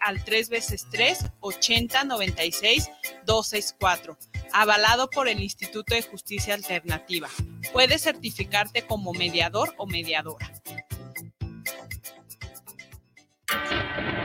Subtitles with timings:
[0.00, 2.90] al 3 veces 3 80 96
[3.26, 4.18] 264,
[4.52, 7.28] avalado por el Instituto de Justicia Alternativa.
[7.72, 10.52] Puedes certificarte como mediador o mediadora.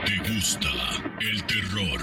[0.04, 0.70] ¿Te gusta
[1.20, 2.00] el terror?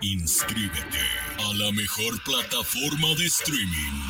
[0.00, 0.98] Inscríbete
[1.38, 4.02] a la mejor plataforma de streaming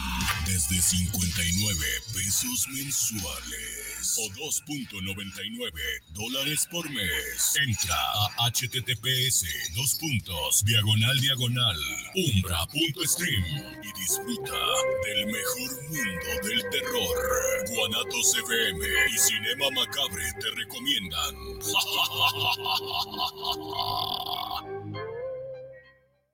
[0.47, 3.78] desde 59 pesos mensuales
[4.19, 5.71] o 2.99
[6.11, 7.55] dólares por mes.
[7.67, 7.95] Entra
[8.39, 9.45] a https
[9.75, 11.79] dos puntos diagonal diagonal
[12.15, 13.45] umbra.stream
[13.83, 14.59] y disfruta
[15.05, 17.17] del mejor mundo del terror.
[17.69, 21.35] Guanatos FM y Cinema Macabre te recomiendan.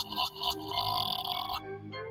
[0.00, 2.09] あっ。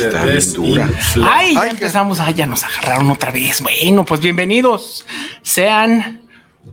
[0.00, 0.90] Está bien dura.
[1.22, 3.60] Ay, ya empezamos, ay, ya nos agarraron otra vez.
[3.60, 5.06] Bueno, pues bienvenidos.
[5.42, 6.22] Sean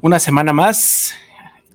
[0.02, 1.14] una semana más.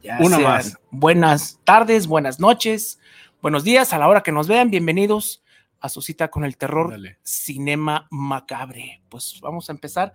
[0.02, 0.78] Ya Una sean más.
[0.90, 2.98] Buenas tardes, buenas noches,
[3.40, 4.70] buenos días a la hora que nos vean.
[4.70, 5.42] Bienvenidos
[5.80, 6.98] a su cita con el terror.
[7.22, 9.02] Cinema Macabre.
[9.08, 10.12] Pues vamos a empezar.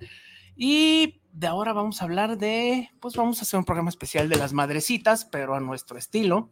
[0.56, 4.38] Y de ahora vamos a hablar de, pues vamos a hacer un programa especial de
[4.38, 6.50] las madrecitas, pero a nuestro estilo.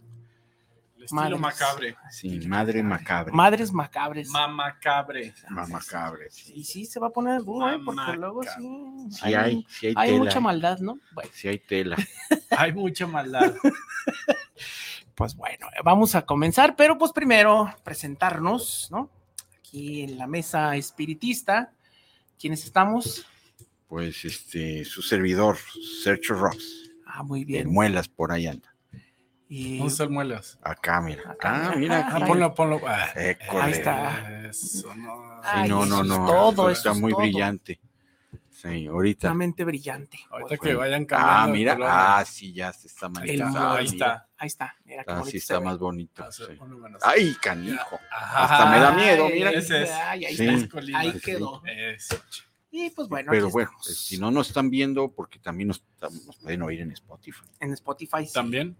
[1.05, 1.39] Estilo Madres.
[1.41, 1.95] macabre.
[2.11, 3.31] Sí, madre macabre.
[3.33, 4.29] Madres macabres.
[4.29, 5.33] Mamacabre.
[5.49, 6.27] Ma- macabre.
[6.31, 6.53] sí.
[6.55, 7.79] Y sí, se va a poner duro, ¿eh?
[7.83, 8.15] porque Mamaca.
[8.17, 9.07] luego sí.
[9.11, 10.23] Sí hay, sí hay, hay tela.
[10.23, 10.99] mucha maldad, ¿no?
[11.13, 11.95] Bueno, Sí hay tela.
[12.57, 13.53] Hay mucha maldad.
[15.15, 19.09] pues bueno, vamos a comenzar, pero pues primero presentarnos, ¿no?
[19.57, 21.71] Aquí en la mesa espiritista,
[22.39, 23.25] ¿quiénes estamos?
[23.87, 25.57] Pues este, su servidor,
[26.03, 26.91] Sergio Ross.
[27.05, 27.71] Ah, muy En bien.
[27.71, 28.73] muelas por ahí anda.
[29.47, 30.57] Y ¿Dónde está el muelas?
[30.63, 31.21] Acá, mira.
[31.31, 31.71] Acá.
[31.71, 31.99] Ah, mira.
[31.99, 32.25] Ah, Ah, aquí.
[32.25, 32.81] ponlo, ponlo.
[32.87, 33.09] Ah.
[33.15, 34.47] Ahí está.
[34.49, 35.39] Eso, no.
[35.43, 37.21] Sí, Ay, no, no, todo, está eso es muy todo.
[37.21, 37.79] brillante.
[38.49, 39.27] Sí, ahorita.
[39.27, 40.17] una mente brillante.
[40.31, 41.43] Ahorita que vayan cambiando.
[41.43, 41.75] Ah, mira.
[41.75, 41.89] color.
[41.91, 43.59] Ah, sí, ya se está manifestando.
[43.59, 44.27] mundo, ahí está.
[44.37, 44.75] Ahí está.
[44.85, 46.23] Mira Ah, sí está más bonito.
[46.23, 46.43] Ah, sí.
[47.03, 47.99] Ay, canijo.
[48.11, 48.43] Ajá.
[48.45, 49.51] Hasta me da miedo, Ay, mira.
[49.51, 49.91] Ese es.
[49.91, 50.47] ay, ahí Sí.
[50.47, 50.57] está.
[50.65, 50.99] Es Colima.
[50.99, 51.19] Ahí Sí.
[51.19, 51.61] quedó.
[51.65, 52.15] Eso.
[52.71, 55.83] Y pues bueno, Pero aquí bueno, pues, si no nos están viendo, porque también nos,
[56.01, 57.45] nos pueden oír en Spotify.
[57.59, 58.25] en Spotify.
[58.25, 58.33] sí.
[58.33, 58.75] También.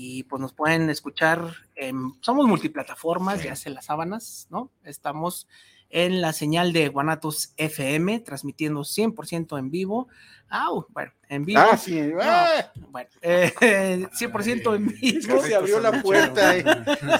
[0.00, 1.42] Y pues nos pueden escuchar.
[1.74, 3.46] en- somos multiplataformas, Sí.
[3.48, 4.70] ya se las sábanas, ¿no?
[4.84, 5.48] Estamos
[5.90, 10.06] en la señal de Guanatos FM, transmitiendo 100% en vivo.
[10.48, 11.60] Au, bueno, en vivo.
[11.60, 12.00] Ah, sí.
[12.00, 13.52] No, ah, bueno, eh,
[14.12, 15.40] 100% en es vivo.
[15.42, 16.56] que se abrió la puerta.
[16.56, 16.64] eh.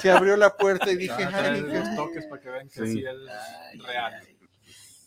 [0.01, 2.93] Se abrió la puerta y dije, ay, los toques para que vean que Sí.
[2.93, 4.23] sí es real.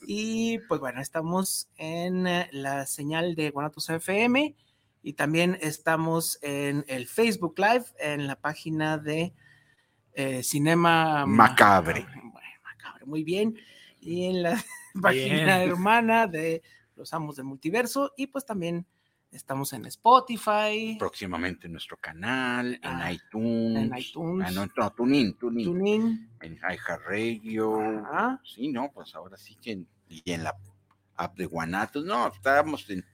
[0.08, 4.56] Y pues bueno, estamos en eh, la señal de Guanatos FM
[5.04, 9.34] y también estamos en el Facebook Live, en la página de
[10.14, 12.06] eh, Cinema Macabre.
[12.64, 13.58] Macabre, muy bien.
[14.00, 14.64] Y en la
[15.02, 16.62] página hermana de
[16.96, 18.14] Los Amos del Multiverso.
[18.18, 18.86] Y pues también
[19.32, 23.78] estamos en Spotify, próximamente en nuestro canal, Ah, en iTunes.
[23.92, 24.48] en iTunes.
[24.48, 25.66] Ah, no, no, TuneIn, TuneIn.
[25.66, 26.30] TuneIn.
[26.42, 28.40] En iHeartRadio.
[28.44, 30.56] Sí, no, pues ahora sí que en, y en la
[31.16, 32.04] app de Guanatos.
[32.06, 33.06] No, estábamos en.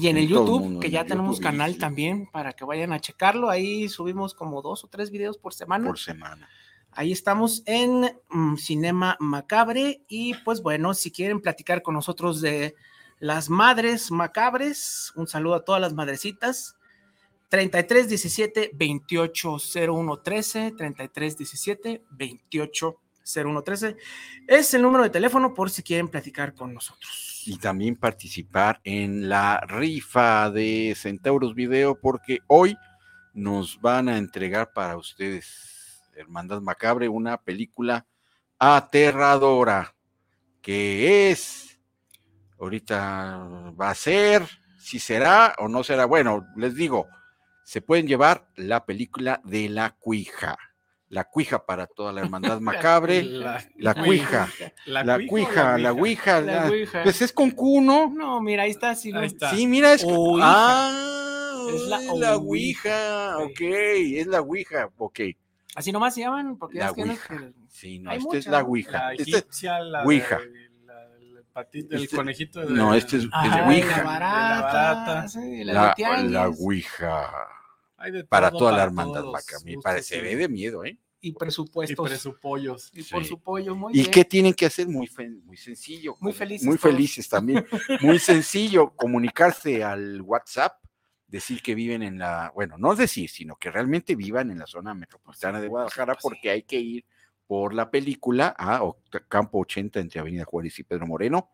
[0.00, 1.78] Y en el En todo el YouTube, mundo, que ya tenemos YouTube, canal sí.
[1.80, 3.50] también para que vayan a checarlo.
[3.50, 5.88] Ahí subimos como dos o tres videos por semana.
[5.88, 6.48] por semana.
[6.92, 10.02] Ahí estamos en mm, Cinema Macabre.
[10.06, 12.76] Y pues bueno, si quieren platicar con nosotros de
[13.18, 16.76] las madres macabres, un saludo a todas las madrecitas.
[17.48, 19.56] 33 17 28
[19.88, 23.96] 01 13, 33 17 28 0113.
[24.46, 27.27] Es el número de teléfono por si quieren platicar con nosotros.
[27.48, 32.76] Y también participar en la rifa de Centauros Video porque hoy
[33.32, 38.04] nos van a entregar para ustedes, Hermandad Macabre, una película
[38.58, 39.94] aterradora
[40.60, 41.80] que es,
[42.60, 44.46] ahorita va a ser,
[44.78, 47.08] si será o no será, bueno, les digo,
[47.64, 50.58] se pueden llevar la película de la cuija,
[51.10, 54.48] la cuija para toda la Hermandad Macabre, La, la cuija,
[54.86, 57.02] la cuija, la ouija, La la- ouija.
[57.02, 58.10] pues es con Q, ¿no?
[58.10, 58.94] No, mira, ahí está.
[58.94, 59.50] Sí, Ahí está.
[59.50, 60.04] Sí, mira, es.
[60.04, 60.46] Ouija.
[60.46, 63.36] Ah, Es la es la ouija.
[63.38, 63.38] Ouija.
[63.38, 64.90] Ok, es la Ouija.
[64.98, 65.20] Ok.
[65.74, 68.38] Así nomás se llaman, porque La es que no es que- Sí, no, Hay este
[68.38, 68.62] es la.
[68.64, 68.92] Ouija.
[68.92, 70.38] La Este- egipcia, la Ouija.
[70.38, 70.68] de-
[71.52, 73.96] patito, el Este- conejito de- no, este es, es Ajá, Ouija.
[73.98, 75.28] La barata, barata.
[75.28, 76.30] sí, la, La, de tianguis.
[76.32, 77.30] la Ouija.
[77.98, 79.56] Hay de Para toda la hermandad todos vaca.
[79.64, 80.98] Me parece, y- ve de miedo, ¿eh?
[81.20, 82.08] Y Y presupuestos.
[82.08, 82.90] presupollos.
[82.94, 84.10] Y por su pollo, muy ¿Y bien.
[84.12, 84.86] qué tienen que hacer?
[84.86, 86.14] Muy, fe- muy sencillo.
[86.20, 86.92] Muy felices Muy todos.
[86.94, 87.66] felices también.
[88.00, 90.80] Muy sencillo comunicarse al WhatsApp,
[91.26, 94.94] decir que viven en la, bueno, no decir, sino que realmente vivan en la zona
[94.94, 96.28] metropolitana de Guadalajara pues sí.
[96.28, 97.04] porque hay que ir
[97.48, 98.80] por la película a
[99.28, 101.50] Campo 80 entre Avenida Juárez y Pedro Moreno,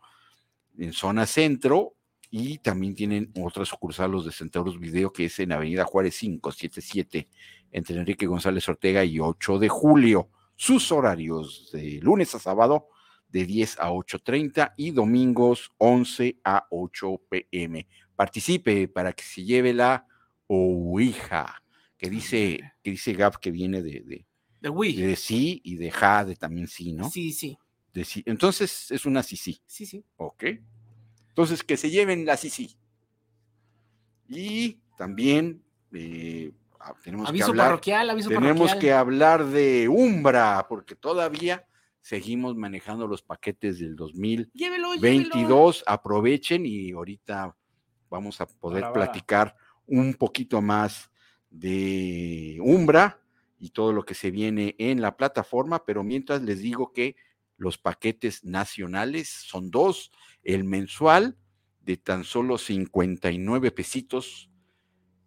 [0.77, 1.95] en zona centro,
[2.37, 7.29] y también tienen otra sucursal los de Centauros Video que es en Avenida Juárez 577
[7.71, 10.31] entre Enrique González Ortega y 8 de julio.
[10.57, 12.89] Sus horarios de lunes a sábado
[13.29, 17.87] de 10 a 8.30 y domingos 11 a 8 pm.
[18.17, 20.05] Participe para que se lleve la
[20.49, 21.63] Ouija,
[21.97, 24.27] que dice, que dice Gab que viene de, de,
[24.61, 24.71] De
[25.07, 27.09] de sí y de ja, de también sí, ¿no?
[27.09, 27.57] Sí, sí.
[27.93, 28.25] De sí.
[28.27, 29.61] Entonces es una sí, sí.
[29.67, 30.05] Sí, sí.
[30.17, 30.47] Ok.
[31.35, 32.77] Entonces, que se lleven la Sisi.
[34.29, 38.79] Y también eh, ah, tenemos Aviso que hablar, parroquial, aviso tenemos parroquial.
[38.79, 41.67] que hablar de Umbra, porque todavía
[42.01, 44.89] seguimos manejando los paquetes del Llévelo, llévelo.
[44.95, 45.83] 2022.
[45.89, 47.57] Aprovechen y ahorita
[48.09, 49.57] vamos a poder platicar
[49.87, 51.11] un poquito más
[51.51, 53.21] de Umbra
[53.59, 57.17] y todo lo que se viene en la plataforma, pero mientras les digo que
[57.57, 60.11] los paquetes nacionales son dos,
[60.43, 61.37] el mensual
[61.81, 64.51] de tan solo 59 pesitos,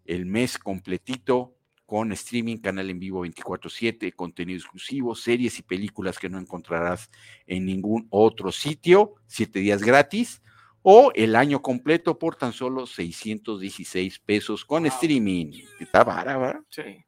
[0.06, 6.30] el mes completito con streaming, canal en vivo 24/7, contenido exclusivo, series y películas que
[6.30, 7.10] no encontrarás
[7.46, 10.42] en ningún otro sitio, siete días gratis,
[10.82, 15.52] o el año completo por tan solo 616 pesos con streaming.
[15.80, 16.62] Está ¿verdad?
[16.70, 17.07] Sí.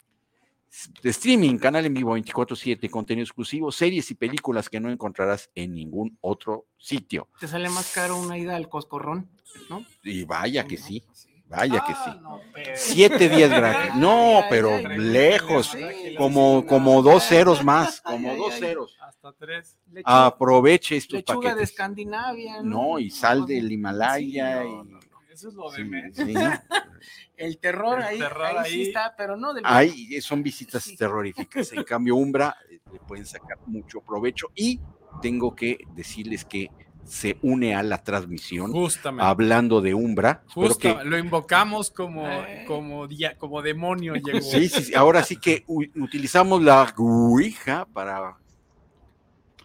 [1.01, 5.73] De streaming, canal en vivo 24/7, contenido exclusivo, series y películas que no encontrarás en
[5.73, 7.27] ningún otro sitio.
[7.39, 9.29] Te sale más caro una ida al coscorrón,
[9.69, 9.83] ¿no?
[10.03, 11.03] Y vaya que sí,
[11.47, 12.19] vaya que Ah, sí.
[12.21, 13.95] no, pero- Siete días gratis.
[13.95, 18.95] No, ay, pero ay, lejos, sí, como, sí, como dos ceros más, como dos ceros.
[19.01, 19.77] Hasta tres.
[19.91, 21.69] Lechuga, Aproveche estos lechuga de paquetes.
[21.71, 22.61] Escandinavia.
[22.61, 24.55] No, y sal del Sí, Himalaya.
[24.63, 24.98] no, y- no, no.
[25.39, 26.17] Eso es lo de sí, menos.
[27.37, 30.97] El terror El ahí, terror ahí sí está, pero no del Ahí son visitas Sí.
[30.97, 31.71] terroríficas.
[31.71, 34.81] En cambio, Umbra eh, le pueden sacar mucho provecho y
[35.21, 36.69] tengo que decirles que
[37.05, 39.25] se une a la transmisión Justamente.
[39.25, 40.43] hablando de Umbra.
[40.53, 42.65] Justo, que- lo invocamos como, Eh.
[42.67, 44.13] como, dia- como demonio.
[44.23, 44.41] Llegó.
[44.41, 48.35] sí, sí, sí, ahora sí que utilizamos la Ouija para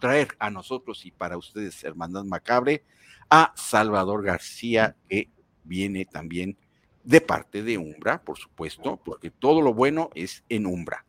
[0.00, 2.84] traer a nosotros y para ustedes, Hermandad Macabre,
[3.30, 5.30] a Salvador García, que
[5.64, 6.56] viene también
[7.02, 11.04] de parte de Umbra, por supuesto, porque todo lo bueno es en Umbra.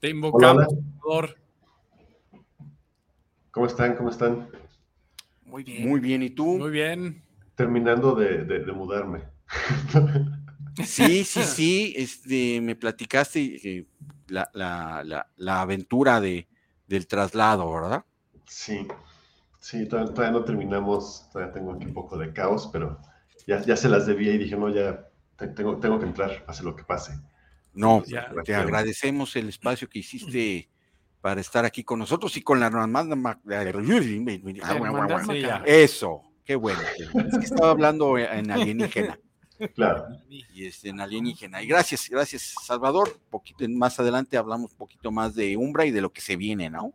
[0.00, 0.64] Te invocamos,
[1.02, 1.38] Salvador.
[3.50, 3.96] ¿Cómo están?
[3.96, 4.48] ¿Cómo están?
[5.44, 5.88] Muy bien.
[5.88, 6.58] Muy bien, ¿y tú?
[6.58, 7.22] Muy bien.
[7.54, 9.22] Terminando de, de- de mudarme.
[10.84, 13.40] Sí, sí, sí, este, me platicaste
[13.78, 13.86] eh,
[14.28, 16.48] la, la- la- la aventura de,
[16.86, 18.04] del traslado, ¿verdad?
[18.46, 18.86] Sí,
[19.60, 22.98] sí, todavía, todavía no terminamos, todavía tengo aquí un poco de caos, pero
[23.46, 26.62] ya, ya se las debía y dije, no, ya te- tengo, tengo que entrar, pase
[26.62, 27.12] lo que pase.
[27.74, 28.30] No, Ya.
[28.44, 30.68] te agradecemos el espacio que hiciste
[31.20, 32.70] para estar aquí con nosotros y con la
[35.40, 35.62] ya.
[35.66, 36.80] Eso, qué bueno.
[36.98, 39.18] Es que estaba hablando en alienígena.
[39.74, 41.62] Claro, Y este, en alienígena.
[41.62, 43.18] Y gracias, gracias, Salvador.
[43.30, 46.68] Poquito, más adelante hablamos un poquito más de Umbra y de lo que se viene,
[46.70, 46.92] ¿no?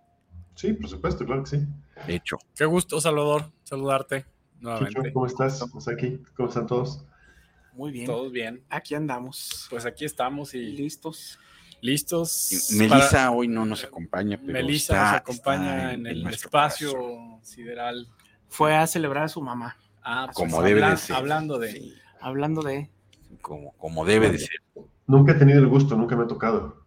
[0.55, 1.67] sí, por supuesto, claro que sí.
[2.05, 2.37] De hecho.
[2.55, 4.25] Qué gusto, Salvador, saludarte
[4.59, 5.13] Nuevamente.
[5.13, 5.61] ¿cómo estás?
[5.61, 6.19] ¿Estás aquí?
[6.35, 7.03] ¿Cómo están todos?
[7.73, 8.05] Muy bien.
[8.05, 8.63] Todos bien.
[8.69, 9.67] Aquí andamos.
[9.69, 11.39] Pues aquí estamos y listos.
[11.81, 12.67] listos.
[12.75, 17.39] Melissa para- hoy no nos acompaña, pero Melissa está- nos acompaña está en el espacio
[17.41, 18.07] sideral.
[18.49, 19.77] Fue a celebrar a su mamá.
[20.03, 21.15] Ah, pues Como debe de ser.
[21.15, 21.71] Hablando de.
[21.71, 22.89] Sí, Hablando de.
[23.41, 24.57] como, como debe de ser.
[25.07, 26.83] Nunca he tenido el gusto, nunca me ha tocado.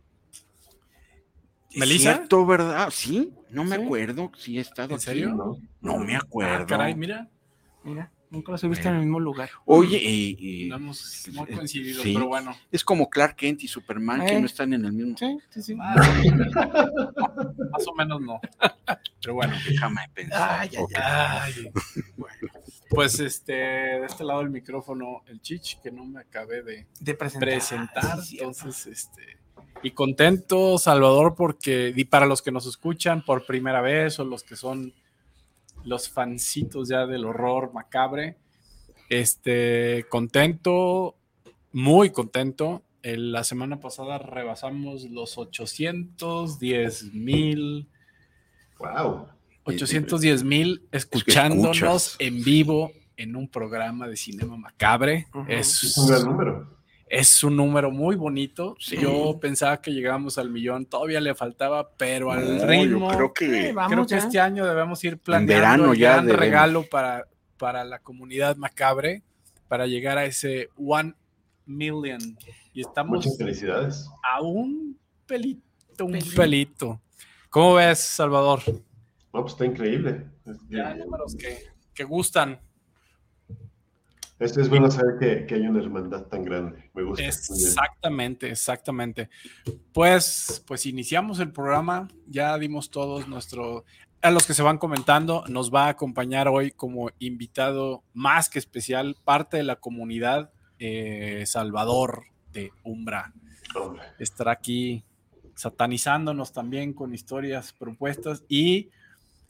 [1.74, 2.14] ¿Melissa?
[2.16, 2.90] cierto, ¿verdad?
[2.90, 3.82] Sí, no me ¿Sí?
[3.82, 5.04] acuerdo si he estado ¿En aquí.
[5.04, 5.30] serio?
[5.34, 5.56] ¿no?
[5.80, 6.66] No me Ah, acuerdo.
[6.66, 7.30] caray, mira.
[7.84, 9.50] Mira, nunca los he visto en el mismo lugar.
[9.64, 12.14] Oye, y- y No hemos no eh, coincidido, sí.
[12.14, 12.54] pero bueno.
[12.70, 14.40] es como Clark Kent y Superman que Eh.
[14.40, 15.16] no están en el mismo.
[15.18, 15.74] Sí, sí, sí.
[15.74, 15.96] Más,
[17.70, 18.40] más o menos no.
[19.20, 19.54] Pero bueno.
[19.68, 20.60] Déjame pensar.
[20.60, 20.84] Ay, ay.
[20.96, 21.70] Ay,
[22.16, 22.36] bueno.
[22.90, 27.14] Pues este, de este lado del micrófono, el Chich, que no me acabé de De
[27.14, 27.48] presentar.
[27.48, 28.20] presentar.
[28.22, 28.48] Sí, cierto.
[28.50, 29.38] entonces, este.
[29.82, 34.42] Y contento, Salvador, porque, y para los que nos escuchan por primera vez o los
[34.44, 34.92] que son
[35.84, 38.36] los fancitos ya del horror macabre,
[39.08, 41.16] este, contento,
[41.72, 42.82] muy contento.
[43.02, 47.88] El- la semana pasada rebasamos los 810 mil,
[48.78, 49.26] Wow.
[49.64, 55.26] 810 mil escuchándonos en vivo en un programa de cinema macabre.
[55.48, 56.76] Es un gran número.
[57.14, 58.74] Es un número muy bonito.
[58.80, 58.96] Sí.
[58.96, 63.10] Yo pensaba que llegamos al millón, todavía le faltaba, pero al No, ritmo.
[63.10, 64.16] yo creo que Eh, vamos creo que ya.
[64.18, 66.40] este año debemos ir planeando verano el ya gran debemos.
[66.46, 67.26] regalo para,
[67.58, 69.22] para la comunidad macabre,
[69.68, 71.14] para llegar a ese one
[71.66, 72.18] million.
[72.72, 74.08] Y estamos Muchas felicidades.
[74.32, 76.34] a un pelito, un Pelito.
[76.36, 77.00] pelito.
[77.50, 78.60] ¿Cómo ves, Salvador?
[79.34, 80.24] No, pues está increíble.
[80.70, 81.58] Ya números que,
[81.92, 82.58] que gustan.
[84.42, 86.90] Es- es bueno saber que, que hay una hermandad tan grande.
[86.94, 87.24] Me gusta.
[87.24, 89.28] Exactamente, exactamente.
[89.92, 93.84] Pues, pues iniciamos el programa, ya dimos todos nuestro,
[94.20, 98.58] a los que se van comentando, nos va a acompañar hoy como invitado más que
[98.58, 103.32] especial, parte de la comunidad, eh, Salvador de Umbra.
[103.74, 105.04] Hombre, Estará aquí
[105.54, 108.90] satanizándonos también con historias propuestas y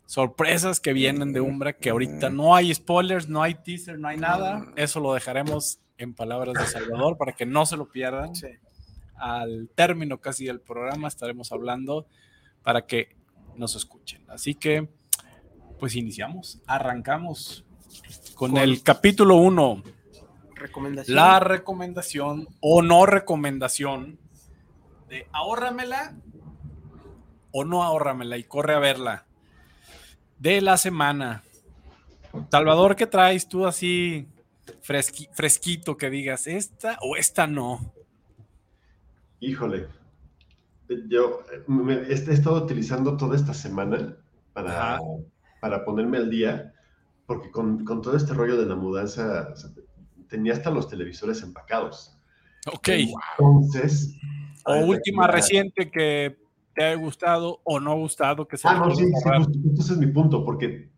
[0.06, 4.16] sorpresas que vienen de Umbra, que ahorita no hay spoilers, no hay teaser, no hay
[4.18, 4.66] nada.
[4.76, 8.34] Eso lo dejaremos en palabras de Salvador para que no se lo pierdan.
[8.34, 8.48] Sí.
[9.16, 12.06] Al término casi del programa estaremos hablando
[12.62, 13.16] para que
[13.56, 14.24] nos escuchen.
[14.28, 14.88] Así que,
[15.78, 17.64] pues iniciamos, arrancamos
[18.34, 19.82] con Con- el capítulo 1.
[20.54, 21.14] Recomendación.
[21.16, 24.18] La recomendación o no recomendación
[25.08, 26.14] de ahórramela
[27.50, 29.26] o no ahórramela y corre a verla
[30.42, 31.44] de la semana.
[32.50, 34.26] Salvador, ¿qué traes tú así
[34.84, 37.92] fresqui- fresquito que digas esta o esta no?
[39.38, 39.88] híjole.
[41.08, 44.16] Yo me- he, estado utilizando toda esta semana
[44.52, 45.00] para, Ajá.
[45.60, 46.72] para ponerme al día,
[47.26, 49.70] porque con, con todo este rollo de la mudanza, o sea,
[50.28, 52.16] tenía hasta los televisores empacados.
[52.72, 52.88] Ok.
[53.38, 54.14] Entonces.
[54.64, 56.36] O última reciente que
[56.74, 59.38] te haya gustado o no gustado que se Ah, no, sí, sí, borrar.
[59.44, 60.90] justo, justo ese es mi punto, porque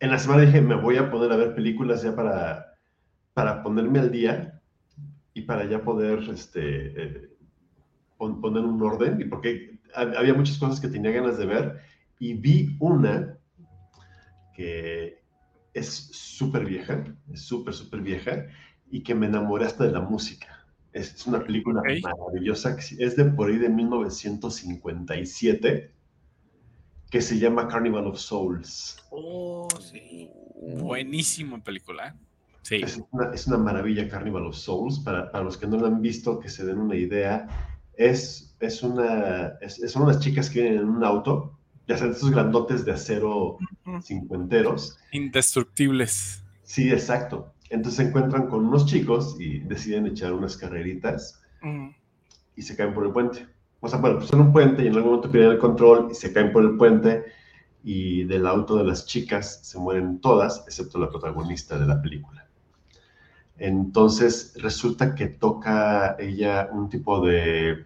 [0.00, 2.66] en la semana dije, me voy a poner a ver películas ya para,
[3.34, 4.60] para ponerme al día
[5.34, 7.30] y para ya poder este, eh,
[8.16, 11.80] pon- poner un orden, y porque hab- había muchas cosas que tenía ganas de ver,
[12.18, 13.38] y vi una
[14.52, 15.22] que
[15.72, 18.46] es súper vieja, es súper, súper vieja,
[18.90, 20.59] y que me enamoré hasta de la música.
[20.92, 25.92] Es, es una película maravillosa, es de por ahí de 1957,
[27.10, 28.96] que se llama Carnival of Souls.
[29.10, 30.30] Oh, sí.
[30.78, 32.08] Buenísima película.
[32.08, 32.12] ¿eh?
[32.62, 32.76] Sí.
[32.76, 34.98] Es una, es una maravilla Carnival of Souls.
[35.00, 37.46] Para, para los que no la han visto, que se den una idea,
[37.96, 42.30] es, es una, es- son unas chicas que vienen en un auto, ya saben, estos
[42.30, 43.58] grandotes de acero
[44.02, 44.98] cincuenteros.
[45.12, 46.42] Indestructibles.
[46.62, 47.52] Sí, exacto.
[47.70, 51.88] Entonces se encuentran con unos chicos y deciden echar unas carreritas Mm.
[52.56, 53.46] y se caen por el puente.
[53.80, 56.14] O sea, bueno, pues en un puente y en algún momento pierden el control y
[56.14, 57.24] se caen por el puente
[57.82, 62.46] y del auto de las chicas se mueren todas, excepto la protagonista de la película.
[63.58, 67.84] Entonces resulta que toca ella un tipo de,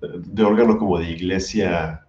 [0.00, 2.06] de órgano como de iglesia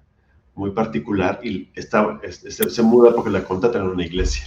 [0.56, 4.46] muy particular y está, es- se, se muda porque la contratan en una iglesia.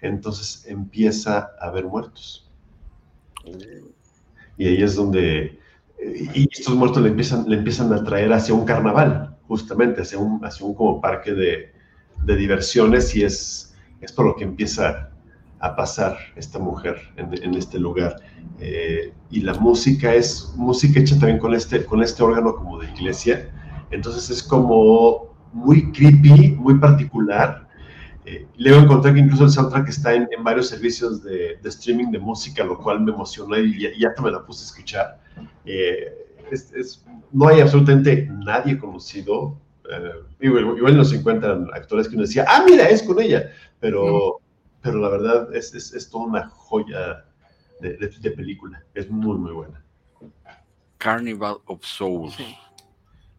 [0.00, 2.50] Entonces empieza a haber muertos.
[4.56, 5.58] Y ahí es donde
[6.00, 10.44] y estos muertos le empiezan, le empiezan a traer hacia un carnaval, justamente, hacia un,
[10.44, 11.72] hacia un como parque de,
[12.24, 15.10] de diversiones, y es, es por lo que empieza
[15.60, 18.16] a pasar esta mujer en, en este lugar.
[18.60, 22.90] Eh, y la música es música hecha también con este, con este órgano como de
[22.90, 23.50] iglesia,
[23.90, 27.67] entonces es como muy creepy, muy particular.
[28.30, 32.10] Eh, luego encontré que incluso el soundtrack está en, en varios servicios de, de, streaming
[32.10, 35.20] de música, lo cual me emocionó y ya, ya me la puse a escuchar.
[35.64, 36.12] Eh,
[36.50, 39.58] es, es, no hay absolutamente nadie conocido.
[39.90, 43.50] Eh, igual, igual, en los 50 actores que uno decía, ah, mira, es con ella,
[43.80, 44.82] pero, mm.
[44.82, 47.24] pero la verdad es, es, es, toda una joya
[47.80, 48.84] de, de, de, película.
[48.92, 49.82] Es muy, muy buena.
[50.98, 52.34] Carnival of Souls.
[52.34, 52.54] Sí.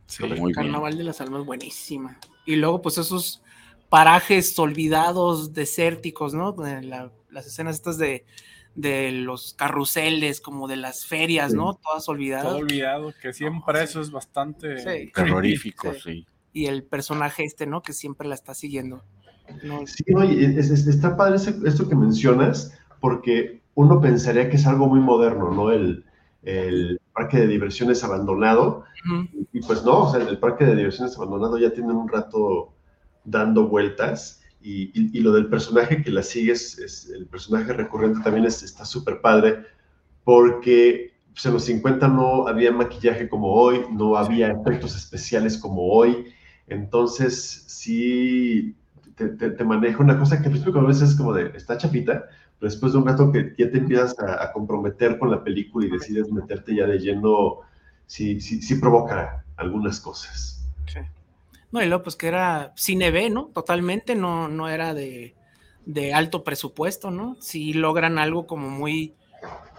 [0.08, 0.54] Sí, Muy bien.
[0.54, 2.18] Carnaval de las Almas, buenísima.
[2.48, 3.44] Y luego, pues esos
[3.90, 6.56] parajes olvidados, desérticos, ¿no?
[6.82, 8.26] La- las escenas estas de,
[8.76, 11.58] de los carruseles, como de las ferias, Sí.
[11.58, 11.76] ¿no?
[11.76, 12.46] Todas olvidadas.
[12.46, 13.84] todo olvidado, que siempre sí.
[13.86, 15.12] eso es bastante Sí.
[15.14, 16.00] Terrorífico, Sí.
[16.04, 16.26] sí.
[16.54, 17.82] Y el personaje este, ¿no?
[17.82, 19.04] Que siempre la está siguiendo.
[19.64, 24.50] No, Sí, no, y es- es- está padre ese- esto que mencionas, porque uno pensaría
[24.50, 25.72] que es algo muy moderno, ¿no?
[25.72, 26.06] El,
[26.44, 28.84] el parque de diversiones abandonado.
[29.54, 32.74] Y pues no, o sea, el parque de diversiones abandonado ya tiene un rato
[33.32, 34.42] dando vueltas.
[34.62, 38.46] Y, y- y lo del personaje que la sigue, es, es- el personaje recurrente también
[38.46, 39.66] es- está súper padre,
[40.24, 45.84] porque pues, en los 50 no había maquillaje como hoy, no había efectos especiales como
[45.88, 46.26] hoy.
[46.68, 48.76] Entonces, sí,
[49.16, 51.78] te, te- te maneja una cosa que al principio a veces es como de, está
[51.78, 52.26] chapita,
[52.60, 55.86] pero después de un rato que ya te empiezas a, a comprometer con la película
[55.88, 57.60] y decides meterte ya de lleno,
[58.06, 60.59] sí, sí, sí provoca algunas cosas.
[61.72, 63.48] No, y luego pues que era cine B, ¿no?
[63.54, 65.36] Totalmente, no, no era de,
[65.86, 67.38] de alto presupuesto, ¿no?
[67.42, 69.14] Sí logran algo como muy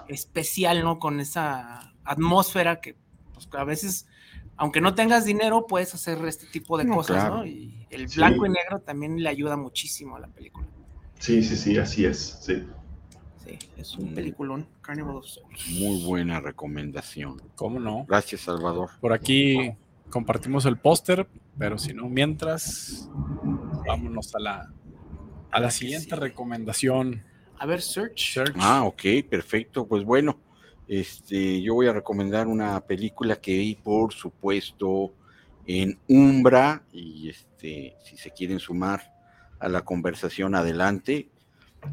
[0.09, 0.99] especial, ¿no?
[0.99, 2.97] Con esa atmósfera que
[3.35, 4.07] pues, a veces,
[4.57, 7.37] aunque no tengas dinero, puedes hacer este tipo de No, cosas, claro.
[7.39, 7.47] ¿no?
[7.47, 8.17] Y el Sí.
[8.17, 10.67] blanco y negro también le ayuda muchísimo a la película.
[11.19, 12.67] Sí, sí, sí, así es, sí.
[13.45, 14.15] Sí, es un Mm.
[14.15, 15.67] peliculón, Carnival of Souls.
[15.79, 17.41] Muy buena recomendación.
[17.55, 18.05] ¿Cómo no?
[18.09, 18.91] Gracias, Salvador.
[19.01, 19.73] Por aquí
[20.09, 21.29] compartimos el póster,
[21.59, 23.09] pero si no, mientras,
[23.87, 24.73] vámonos a la,
[25.51, 26.21] a la siguiente sí.
[26.21, 27.25] recomendación.
[27.59, 28.33] A ver, Search.
[28.33, 28.57] Search.
[28.59, 29.87] Ah, ok, perfecto.
[29.87, 30.41] Pues bueno,
[30.89, 35.15] este, yo voy a recomendar una película que vi, por supuesto,
[35.67, 39.03] en Umbra, y este, si se quieren sumar
[39.59, 41.29] a la conversación, adelante.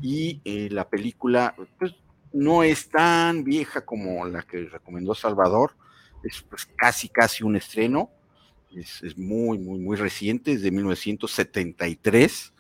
[0.01, 1.93] Y eh, la película, pues,
[2.33, 5.75] no es tan vieja como la que recomendó Salvador,
[6.23, 8.09] es pues, casi, casi un estreno.
[8.79, 12.53] Es, es muy, muy, muy reciente, es de 1973.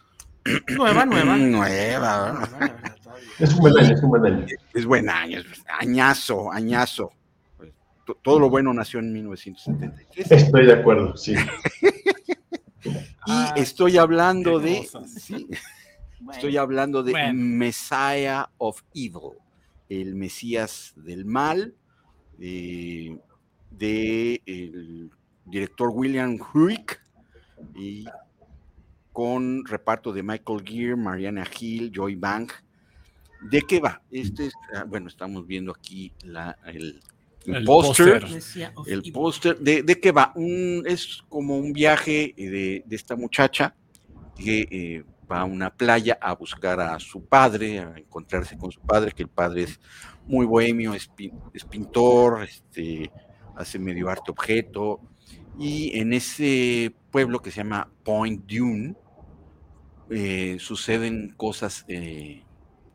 [0.75, 1.35] Nueva, nueva.
[1.37, 2.95] Nueva, Nueva.
[3.39, 4.45] Es un buen año, es un buen año.
[4.73, 7.11] es buen año, es añazo, añazo.
[7.57, 7.71] Pues,
[8.05, 10.31] to- todo lo bueno nació en 1973.
[10.31, 11.35] Estoy de acuerdo, sí.
[12.85, 12.89] Y
[13.29, 15.11] Ah, estoy hablando de, cosas.
[15.11, 15.47] sí,
[16.21, 17.33] Bueno, estoy hablando de Bueno.
[17.33, 19.33] Messiah of Evil,
[19.89, 21.75] el Mesías del mal,
[22.39, 23.17] eh,
[23.71, 25.11] de el
[25.47, 26.99] director William Huyck
[27.75, 28.05] y
[29.11, 32.53] con reparto de Michael Gere, Mariana Hill, Joy Bank.
[33.41, 34.01] ¿De qué va?
[34.11, 36.99] Este es, ah, bueno, estamos viendo aquí la, el,
[37.45, 38.23] el El póster.
[38.75, 40.31] of El póster, ¿de, de qué va?
[40.35, 43.75] Un- es como un viaje eh, de, de esta muchacha
[44.35, 48.79] que eh, va a una playa a buscar a su padre, a encontrarse con su
[48.81, 49.79] padre, que el padre es
[50.25, 51.09] muy bohemio, es,
[51.53, 53.11] es pintor, este,
[53.55, 54.99] hace medio arte objeto.
[55.59, 58.95] Y en ese pueblo que se llama Point Dune,
[60.09, 62.43] eh, suceden cosas eh,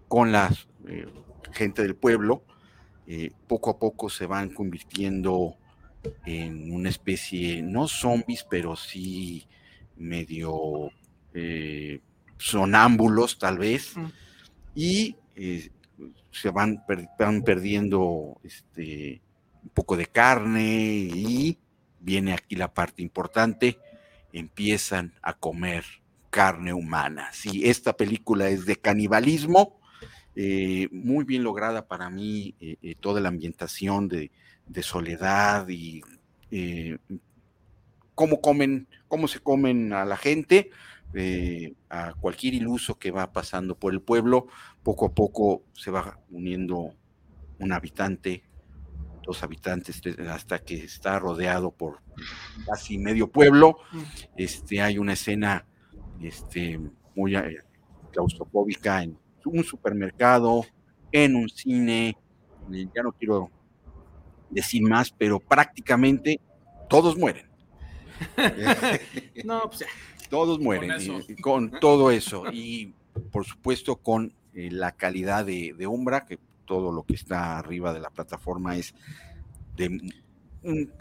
[0.08, 0.50] con la
[0.88, 1.06] eh,
[1.52, 2.44] gente del pueblo.
[3.46, 5.56] poco a poco se van convirtiendo
[6.24, 9.46] en una especie, no zombies, pero sí
[9.96, 10.90] medio
[12.38, 14.06] sonámbulos tal vez, Mm.
[14.74, 15.16] y
[16.30, 19.20] se van, per- van perdiendo este,
[19.62, 21.58] un poco de carne y
[22.02, 23.78] viene aquí la parte importante,
[24.32, 25.84] empiezan a comer
[26.30, 27.28] carne humana.
[27.32, 29.80] Sí, esta película es de canibalismo,
[30.34, 34.30] eh, muy bien lograda para mí, eh, eh, toda la ambientación de,
[34.66, 36.02] de soledad y
[38.14, 40.70] cómo comen, cómo se comen a la gente,
[41.88, 44.48] a cualquier iluso que va pasando por el pueblo,
[44.82, 46.94] poco a poco se va uniendo
[47.58, 48.42] un habitante,
[49.24, 52.00] dos habitantes, hasta que está rodeado por
[52.66, 53.78] casi medio pueblo.
[54.36, 55.64] Este, hay una escena
[56.20, 56.80] este,
[57.14, 57.58] muy eh,
[58.12, 60.64] claustrofóbica en un supermercado,
[61.10, 62.16] en un cine,
[62.94, 63.50] ya no quiero
[64.50, 66.40] decir más, pero prácticamente
[66.88, 67.46] todos mueren.
[69.44, 69.84] No, pues.
[70.30, 71.18] Todos mueren Con eso.
[71.28, 72.44] y- y con todo eso.
[72.52, 72.94] Y
[73.30, 77.92] por supuesto con eh, la calidad de, de Umbra, que todo lo que está arriba
[77.92, 78.94] de la plataforma es
[79.76, 80.00] de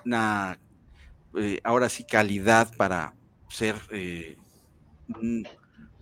[0.06, 0.58] una,
[1.36, 3.14] eh, ahora sí, calidad para
[3.50, 4.38] ser eh,
[5.10, 5.48] un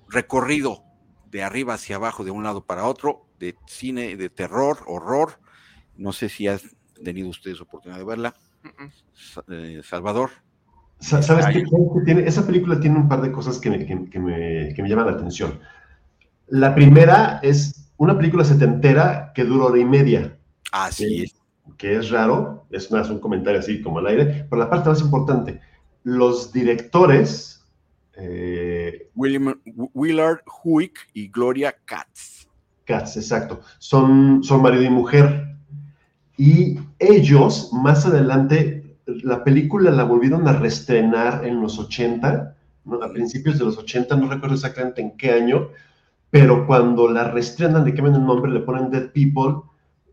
[0.08, 0.84] recorrido
[1.32, 5.40] de arriba hacia abajo, de un lado para otro, de cine, de terror, horror.
[5.98, 6.64] No sé si has
[7.04, 8.36] tenido ustedes oportunidad de verla.
[9.50, 10.32] Eh, Salvador.
[11.00, 11.64] Sa- ¿Sabes qué?
[11.64, 14.82] Que tiene, esa película tiene un par de cosas que me, que- que me- que
[14.84, 15.60] me llaman la atención.
[16.48, 20.36] La primera es una película setentera que dura hora y media,
[20.72, 21.24] Así Sí.
[21.24, 21.36] es.
[21.78, 25.02] que es raro, es más un comentario así como al aire, pero la parte más
[25.02, 25.60] importante,
[26.04, 27.64] los directores,
[28.18, 29.60] eh, William,
[29.94, 32.48] Willard Huick y Gloria Katz.
[32.86, 35.56] Katz, exacto, son, son marido y mujer.
[36.38, 43.04] Y ellos, más adelante, la película la volvieron a reestrenar en los 80, ¿no?
[43.04, 45.70] a principios de los 80, no recuerdo exactamente en qué año,
[46.32, 49.70] pero cuando la reestrenan, le cambian el nombre, le ponen Dead People,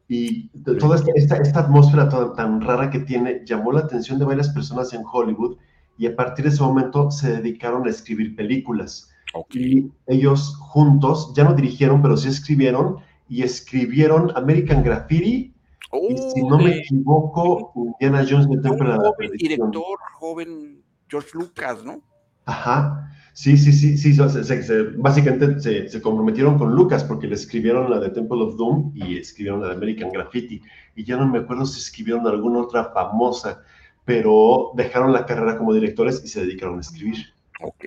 [0.09, 0.49] y
[0.79, 4.49] toda esta, esta, esta atmósfera tan, tan rara que tiene llamó la atención de varias
[4.51, 5.57] personas en Hollywood
[5.99, 9.11] y a partir de ese momento se dedicaron a escribir películas.
[9.35, 9.55] Ok.
[9.57, 12.99] Y ellos juntos ya no dirigieron, pero sí escribieron
[13.29, 15.53] y escribieron American Graffiti
[15.93, 19.39] y si no me equivoco, Indiana Jones de un Templo de la Perdición.
[19.39, 22.01] director, joven George Lucas, ¿no?
[22.45, 23.11] Ajá.
[23.37, 24.15] Sí, sí, sí, sí.
[24.15, 28.09] so- se- se- se- básicamente se, se comprometieron con Lucas porque le escribieron la de
[28.09, 30.63] Temple of Doom y escribieron la de American Graffiti.
[30.95, 33.61] Y ya no me acuerdo si escribieron alguna otra famosa,
[34.07, 37.19] pero dejaron la carrera como directores y se dedicaron a escribir.
[37.63, 37.85] Ok.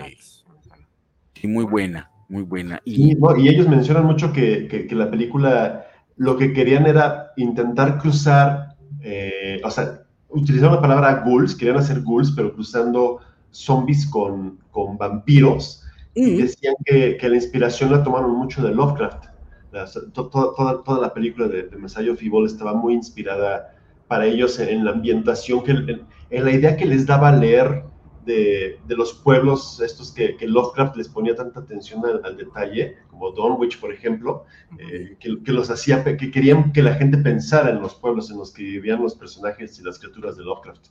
[1.33, 2.79] Sí, muy buena, muy buena.
[2.85, 6.85] Y, Y no, y ellos mencionan mucho que, que- que la película lo que querían
[6.85, 13.21] era intentar cruzar, eh, o sea, utilizaron la palabra ghouls, querían hacer ghouls, pero cruzando
[13.51, 15.83] zombies con, con vampiros.
[16.15, 19.25] Y decían que, que la inspiración la tomaron mucho de Lovecraft.
[19.71, 23.73] La- to- to- toda, toda la película de, de Messiah of Evil estaba muy inspirada
[24.07, 27.83] para ellos en, en la ambientación, que, en, en la idea que les daba leer
[28.25, 32.97] de, de los pueblos estos que, que Lovecraft les ponía tanta atención al, al detalle,
[33.09, 34.45] como Dunwich, por ejemplo,
[34.77, 38.37] eh, que, que los hacía, que querían que la gente pensara en los pueblos en
[38.37, 40.87] los que vivían los personajes y las criaturas de Lovecraft.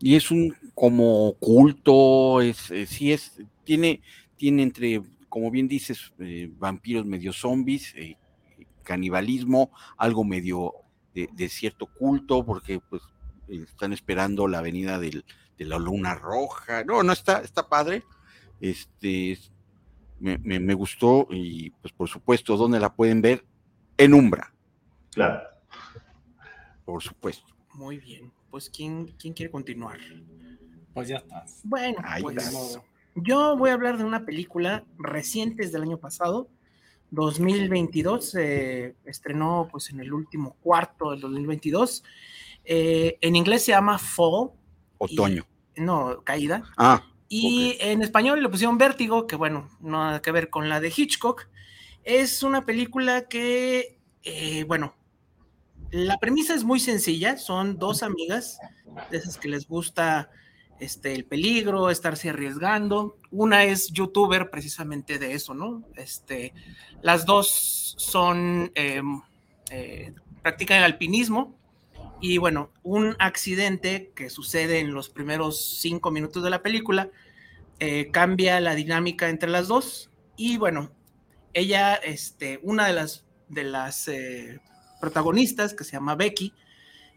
[0.00, 4.00] y es un como culto, es, eh, sí es, tiene,
[4.36, 8.16] tiene entre, como bien dices, eh, vampiros medio zombies, eh,
[8.84, 10.72] canibalismo, algo medio
[11.14, 13.02] de, de cierto culto, porque pues
[13.48, 15.24] están esperando la venida del,
[15.56, 16.84] de la luna roja.
[16.84, 18.04] No, no está, está padre.
[18.60, 19.52] Este es-
[20.20, 23.44] me, me- me gustó, y pues por supuesto, ¿dónde la pueden ver?
[23.96, 24.52] En Umbra,
[25.12, 25.40] Claro.
[26.84, 27.54] por supuesto.
[27.74, 28.32] Muy bien.
[28.50, 29.98] Pues, ¿quién, quién quiere continuar?
[30.94, 31.60] Pues ya estás.
[31.64, 32.80] Bueno, Ahí pues, estás.
[33.14, 36.48] yo voy a hablar de una película reciente es del año pasado,
[37.10, 42.04] 2022, se estrenó pues en el último cuarto del 2022.
[42.64, 44.50] Eh, en inglés se llama Fall,
[44.98, 45.46] Otoño.
[45.76, 46.62] no, caída.
[46.76, 50.80] Ah, Y en español le pusieron Vértigo, que bueno, no nada que ver con la
[50.80, 51.48] de Hitchcock.
[52.04, 54.94] Es una película que, eh, bueno,
[55.90, 57.36] la premisa es muy sencilla.
[57.36, 58.58] Son dos amigas,
[59.10, 60.30] de esas que les gusta
[60.80, 63.16] este, el peligro, estarse arriesgando.
[63.30, 65.82] Una es youtuber precisamente de eso, ¿no?
[65.96, 66.54] Este,
[67.02, 69.02] las dos son, eh,
[69.70, 71.57] eh, practican alpinismo.
[72.20, 77.10] Y bueno, un accidente que sucede en los primeros cinco minutos de la película
[77.78, 80.10] eh, cambia la dinámica entre las dos.
[80.36, 80.90] Y bueno,
[81.54, 84.60] ella, este, una de las, de las eh,
[85.00, 86.52] protagonistas, que se llama Becky,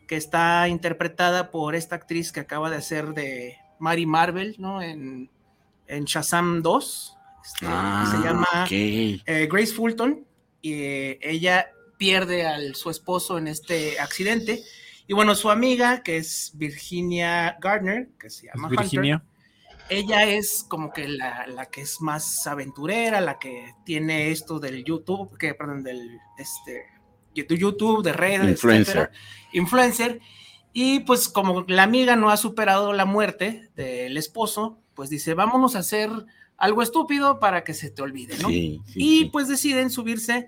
[0.07, 4.83] que está interpretada por esta actriz que acaba de hacer de Mary Marvel, ¿no?
[4.83, 5.31] En,
[5.87, 7.17] en Shazam 2.
[7.43, 10.25] este, ah, se llama eh, Grace Fulton,
[10.61, 10.73] y
[11.21, 14.61] ella pierde a su esposo en este accidente.
[15.11, 19.23] Y bueno, su amiga, que es Virginia Gardner, que se llama Hunter, Virginia.
[19.89, 24.85] ella es como que la, la que es más aventurera, la que tiene esto del
[24.85, 26.85] YouTube, que perdón, del este,
[27.35, 28.95] de YouTube, de redes, Influencer.
[28.95, 29.11] etcétera,
[29.51, 30.21] influencer.
[30.71, 35.75] Y pues como la amiga no ha superado la muerte del esposo, pues dice, vámonos
[35.75, 36.09] a hacer
[36.55, 38.47] algo estúpido para que se te olvide, ¿no?
[38.47, 39.25] Sí, sí, y sí.
[39.25, 40.47] pues deciden subirse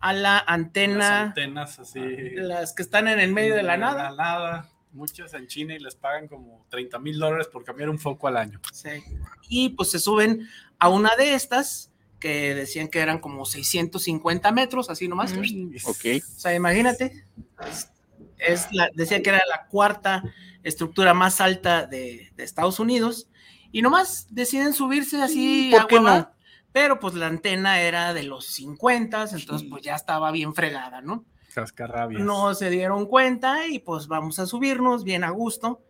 [0.00, 2.00] a la Las antena, antenas así.
[2.34, 4.12] las que están en el medio de la nada.
[4.16, 4.70] nada.
[4.92, 8.36] Muchas en China y les pagan como 30 mil dólares por cambiar un foco al
[8.36, 8.60] año.
[8.72, 8.90] Sí.
[9.48, 14.88] Y pues se suben a una de estas que decían que eran como 650 metros,
[14.90, 15.32] así nomás.
[15.32, 16.04] Ok.
[16.16, 17.24] O sea, imagínate.
[17.66, 17.90] Es,
[18.38, 20.22] es la, decía que era la cuarta
[20.62, 23.28] estructura más alta de, de Estados Unidos.
[23.72, 26.33] Y nomás deciden subirse así ¿Por a qué no?
[26.74, 31.24] Pero pues la antena era de los 50, entonces pues ya estaba bien fregada, ¿no?
[31.54, 32.20] Cascarrabias.
[32.20, 35.80] no se dieron cuenta y pues vamos a subirnos bien a gusto.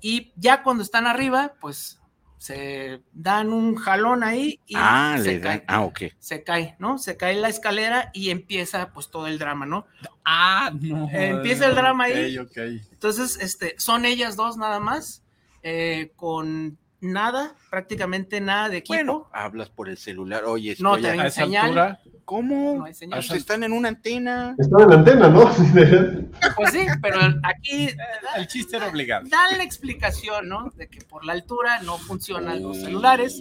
[0.00, 2.00] Y ya cuando están arriba, pues
[2.38, 5.58] se dan un jalón ahí y Ah, se le dan.
[5.60, 6.00] cae, Ah, ok.
[6.18, 6.98] se cae, ¿no?
[6.98, 9.86] Se cae la escalera y empieza pues todo el drama, ¿no?
[10.24, 11.08] Ah, no.
[11.12, 12.36] Empieza el drama ahí.
[12.38, 12.56] ok.
[12.90, 15.22] Entonces, este, son ellas dos nada más,
[15.62, 18.94] eh, con nada, prácticamente nada de equipo.
[18.94, 20.44] Bueno, hablas por el celular.
[20.44, 21.64] Oye, No, te a- A esa señal.
[21.66, 22.78] altura, ¿Cómo?
[22.78, 23.20] No hay señal.
[23.24, 24.56] Pues están en una antena.
[24.58, 25.44] Estaba en la antena, ¿no?
[26.56, 27.88] Pues sí, pero aquí
[28.36, 29.28] el chiste era obligado.
[29.28, 30.70] dan la explicación, ¿no?
[30.76, 33.40] De que por la altura no funcionan los celulares.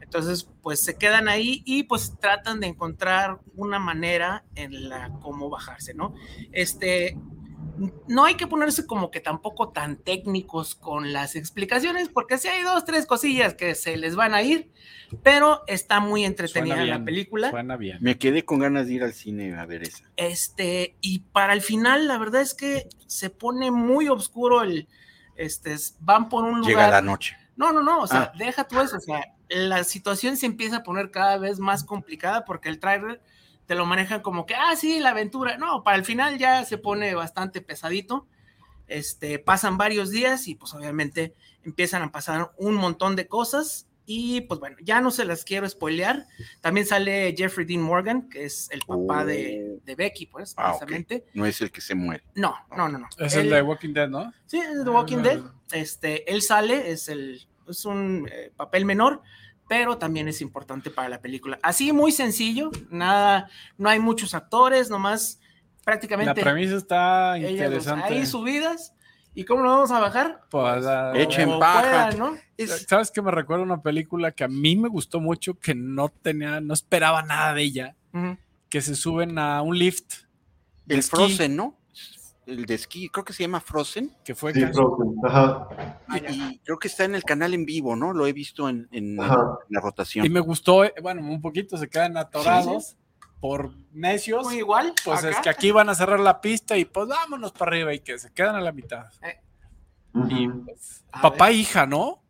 [0.00, 5.48] Entonces, pues se quedan ahí y pues tratan de encontrar una manera en la cómo
[5.48, 6.14] bajarse, ¿no?
[6.52, 7.16] Este,
[8.08, 12.62] no hay que ponerse como que tampoco tan técnicos con las explicaciones, porque sí hay
[12.62, 14.70] dos, tres cosillas que se les van a ir,
[15.22, 17.50] pero está muy entretenida Suena la bien, película.
[17.50, 17.98] Suena bien.
[18.00, 20.04] Me quedé con ganas de ir al cine a ver esa.
[20.16, 24.88] Este, y para el final, la verdad es que se pone muy oscuro el,
[25.36, 26.68] este, van por un lugar.
[26.68, 27.36] Llega la noche.
[27.56, 28.32] No, no, no, o sea, Ah.
[28.38, 32.44] deja tú eso, o sea, la situación se empieza a poner cada vez más complicada
[32.44, 33.20] porque el trailer
[33.66, 35.56] te lo manejan como que, ah, sí, la aventura.
[35.58, 38.26] No, para el final ya se pone bastante pesadito.
[38.88, 44.42] Este, pasan varios días y pues obviamente empiezan a pasar un montón de cosas y
[44.42, 46.26] pues bueno, ya no se las quiero spoilear.
[46.60, 51.24] También sale Jeffrey Dean Morgan, que es el papá de, de Becky, pues, Ah, precisamente.
[51.32, 52.24] No es el que se muere.
[52.34, 53.08] No, no, no, no.
[53.18, 54.32] Es Él- el de Walking Dead, ¿no?
[54.46, 55.40] Sí, es The Walking Ah, Dead.
[55.70, 59.22] Este, él sale, es el, es un eh, papel menor,
[59.72, 61.58] pero también es importante para la película.
[61.62, 68.04] Así muy sencillo, nada, no hay muchos actores, nomás La prácticamente premisa está interesante.
[68.12, 68.92] ahí subidas.
[69.34, 70.42] ¿Y cómo lo vamos a bajar?
[70.50, 71.80] Pues, ah, Echen paja.
[71.80, 72.36] puedan, ¿no?
[72.58, 76.10] Es- ¿Sabes que me recuerda una película que a mí me gustó mucho, que no
[76.10, 77.96] tenía, no esperaba nada de ella,
[78.68, 80.24] que se suben a un lift
[80.86, 81.78] el Frozen, ¿no?
[82.46, 84.14] El de esquí, creo que se llama Frozen.
[84.24, 85.14] que fue Sí, casi- Frozen.
[85.24, 85.68] Ajá.
[86.28, 88.12] Y, y creo que está en el canal en vivo, ¿no?
[88.12, 89.34] Lo he visto en, en- Ajá.
[89.68, 90.26] en la rotación.
[90.26, 92.96] y me gustó, eh, bueno, un poquito se quedan atorados
[93.40, 94.44] por necios.
[94.44, 94.92] Muy igual.
[95.04, 98.00] Pues es que aquí van a cerrar la pista y pues vámonos para arriba y
[98.00, 99.06] que se quedan a la mitad.
[100.28, 100.64] Y Ujú.
[100.64, 101.54] pues, A papá ver.
[101.54, 102.22] e hija, ¿no?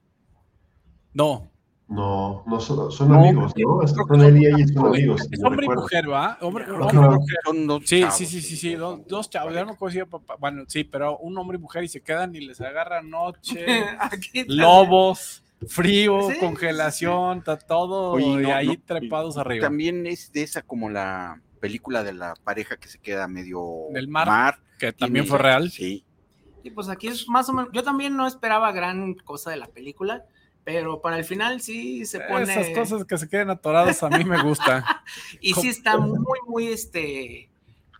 [1.14, 1.50] No,
[1.92, 3.86] No, no son, son No, amigos, ¿no?
[3.86, 5.28] Son son- él y ella son amigos.
[5.30, 6.38] es no hombre y mujer, ¿va?
[6.40, 6.74] Hombre, Ajá.
[6.74, 7.38] hombre y mujer.
[7.44, 8.16] Son dos Sí, chavos.
[8.16, 10.36] sí, sí, sí, sí, dos, dos chavos, ya no conocía papá.
[10.38, 13.66] Bueno, sí, pero un hombre y mujer y se quedan y les agarra noche,
[14.48, 19.66] lobos, frío, Sí, congelación, está todo Oye, y no, ahí no, trepados y arriba.
[19.66, 24.08] También es de esa como la película de la pareja que se queda medio Del
[24.08, 24.58] mar.
[24.78, 25.70] que también Tiene- fue real.
[25.70, 26.04] Sí.
[26.64, 27.70] Y pues aquí es más o menos.
[27.72, 30.24] Yo también no esperaba gran cosa de la película,
[30.64, 32.44] pero para el final sí se pone.
[32.44, 35.02] Esas cosas que se queden atoradas a mí me gusta.
[35.40, 37.50] Y sí está muy, muy, este,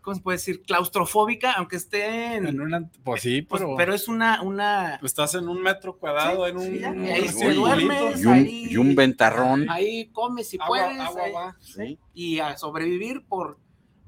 [0.00, 0.62] ¿cómo se puede decir?
[0.62, 2.46] Claustrofóbica, aunque esté en...
[2.46, 4.96] En una, pues sí, pues, pero, pero es una, una...
[5.02, 8.20] estás en un metro cuadrado, Sí, en un, sí, ya, un y ahí duermes.
[8.22, 9.68] Y un, ahí- y un ventarrón.
[9.70, 11.00] Ahí comes si Agua, puedes.
[11.00, 11.56] agua, ahí- va.
[11.60, 11.98] Sí.
[12.14, 13.58] y a sobrevivir por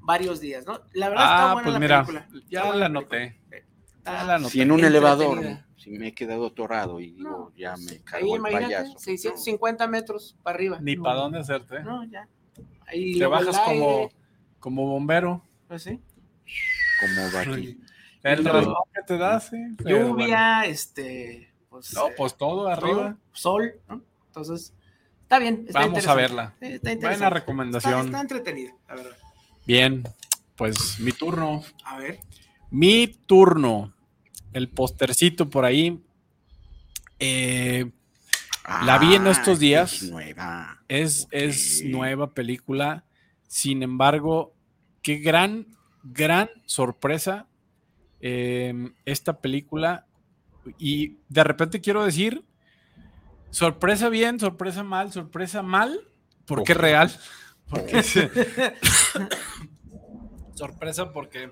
[0.01, 0.81] varios días, ¿no?
[0.93, 2.29] La verdad Ah, está buena pues la mira, película.
[2.51, 2.87] Ya la.
[3.01, 3.35] Está-
[4.05, 4.49] Ya la.
[4.49, 5.41] Si en un elevador,
[5.85, 8.75] si me he quedado atorado y digo, No, ya pues, me ahí cargó el imagínate,
[8.75, 8.99] payaso.
[8.99, 10.79] 650 metros para arriba.
[10.81, 11.83] Ni para dónde hacerte.
[11.83, 12.27] No, ya.
[12.87, 14.09] Ahí Te bajas como,
[14.61, 15.43] como bombero.
[15.69, 16.01] pues sí.
[17.01, 17.79] Como va aquí.
[18.23, 19.59] El rasgón que te da, sí.
[19.85, 21.93] Lluvia, este, pues.
[21.93, 23.19] No, eh, pues todo arriba.
[23.33, 24.01] sol, ¿no?
[24.29, 24.73] Entonces,
[25.21, 25.65] está bien.
[25.67, 26.55] está Vamos a verla.
[26.63, 28.07] Está Buena recomendación.
[28.07, 29.17] Está, está entretenida, la verdad.
[29.67, 30.03] Bien,
[30.57, 31.63] pues mi turno.
[31.85, 32.21] A ver.
[32.71, 33.93] Mi turno.
[34.55, 36.03] El postercito por ahí.
[37.19, 37.91] Eh,
[38.87, 40.03] La vi en estos Ah, días.
[40.03, 40.83] es nueva.
[40.89, 43.05] es, nueva película.
[43.47, 44.55] Sin embargo,
[45.03, 45.67] qué gran,
[46.03, 47.47] gran sorpresa
[48.21, 50.07] eh, esta película.
[50.79, 52.43] Y de repente quiero decir,
[53.51, 56.01] sorpresa bien, sorpresa mal, sorpresa mal,
[56.47, 57.13] porque es real.
[57.69, 58.15] Porque es-
[60.55, 61.51] sorpresa porque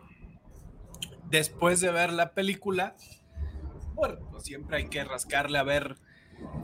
[1.32, 2.94] después de ver la película,
[3.94, 5.96] bueno, pues siempre hay que rascarle a ver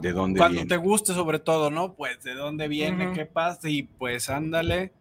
[0.01, 0.69] ¿De dónde cuando viene?
[0.69, 1.95] te guste sobre todo, ¿no?
[1.95, 4.93] Pues de dónde viene, qué pasa y pues ándale,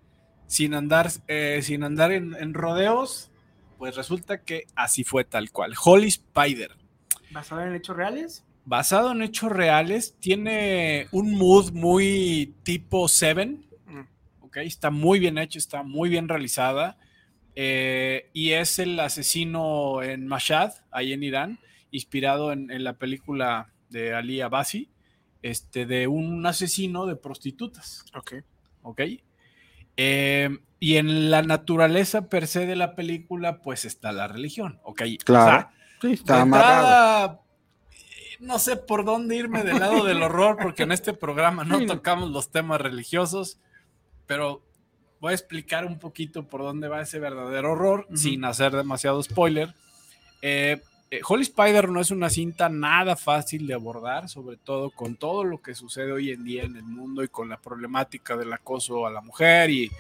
[0.47, 3.31] sin andar, eh, sin andar en, en rodeos,
[3.77, 5.75] pues resulta que así fue tal cual.
[5.85, 6.73] Holy Spider,
[7.31, 8.45] ¿Basado en hechos reales?
[8.65, 14.01] basado en hechos reales, tiene un mood muy tipo Seven, Mm.
[14.45, 14.59] ¿ok?
[14.59, 16.99] Está muy bien hecho, está muy bien realizada.
[17.61, 21.59] Eh, y es el asesino en Mashhad, ahí en Irán,
[21.91, 24.89] inspirado en, en la película de Ali Abasi,
[25.43, 28.05] este, de un asesino de prostitutas.
[28.15, 28.35] Ok.
[28.83, 29.01] ¿ok?
[29.97, 35.03] Eh, y en la naturaleza per se de la película, pues está la religión, ¿ok?
[35.25, 35.69] Claro.
[36.01, 37.43] Sí, está amarrado.
[38.39, 41.85] no sé por dónde irme del lado del horror, porque en este programa no.
[41.87, 43.59] tocamos los temas religiosos,
[44.27, 44.63] pero
[45.21, 49.75] voy a explicar un poquito por dónde va ese verdadero horror, sin hacer demasiado spoiler.
[50.43, 55.17] Eh, eh, Holy Spider no es una cinta nada fácil de abordar, sobre todo con
[55.17, 58.53] todo lo que sucede hoy en día en el mundo y con la problemática del
[58.53, 59.91] acoso a la mujer y,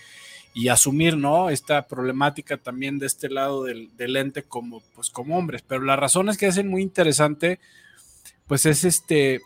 [0.54, 1.48] y asumir, ¿no?
[1.48, 5.62] Esta problemática también de este lado del, del, ente como, pues, como hombres.
[5.66, 7.58] Pero las razones que hacen muy interesante,
[8.46, 9.40] pues es este,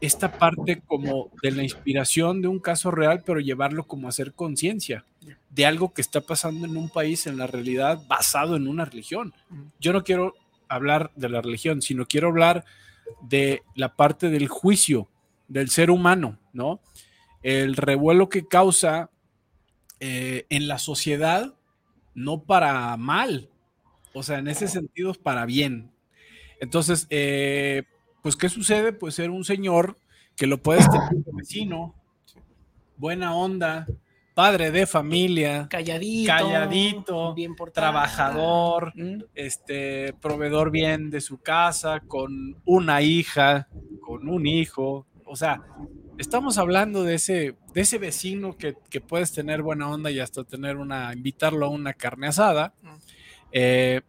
[0.00, 4.32] esta parte como de la inspiración de un caso real, pero llevarlo como a hacer
[4.32, 5.04] conciencia
[5.50, 9.34] de algo que está pasando en un país en la realidad basado en una religión.
[9.78, 10.34] Yo no quiero
[10.68, 12.64] hablar de la religión, sino quiero hablar
[13.20, 15.08] de la parte del juicio
[15.48, 16.80] del ser humano, ¿no?
[17.42, 19.10] El revuelo que causa
[19.98, 21.54] eh, en la sociedad,
[22.14, 23.50] no para mal,
[24.12, 25.90] o sea, en ese sentido es para bien.
[26.60, 27.84] Entonces, eh,
[28.22, 28.92] pues, ¿qué sucede?
[28.92, 29.96] Pues ser un señor
[30.36, 31.94] que lo puedes tener como vecino,
[32.96, 33.86] buena onda,
[34.34, 39.24] padre de familia, calladito, calladito, bien trabajador, Mm.
[39.34, 43.68] este, proveedor bien de su casa, con una hija,
[44.00, 45.62] con un hijo, o sea,
[46.18, 50.44] estamos hablando de ese, de ese vecino que, que puedes tener buena onda y hasta
[50.44, 52.74] tener una, invitarlo a una carne asada.
[52.82, 52.88] Mm.
[53.52, 54.00] Eh,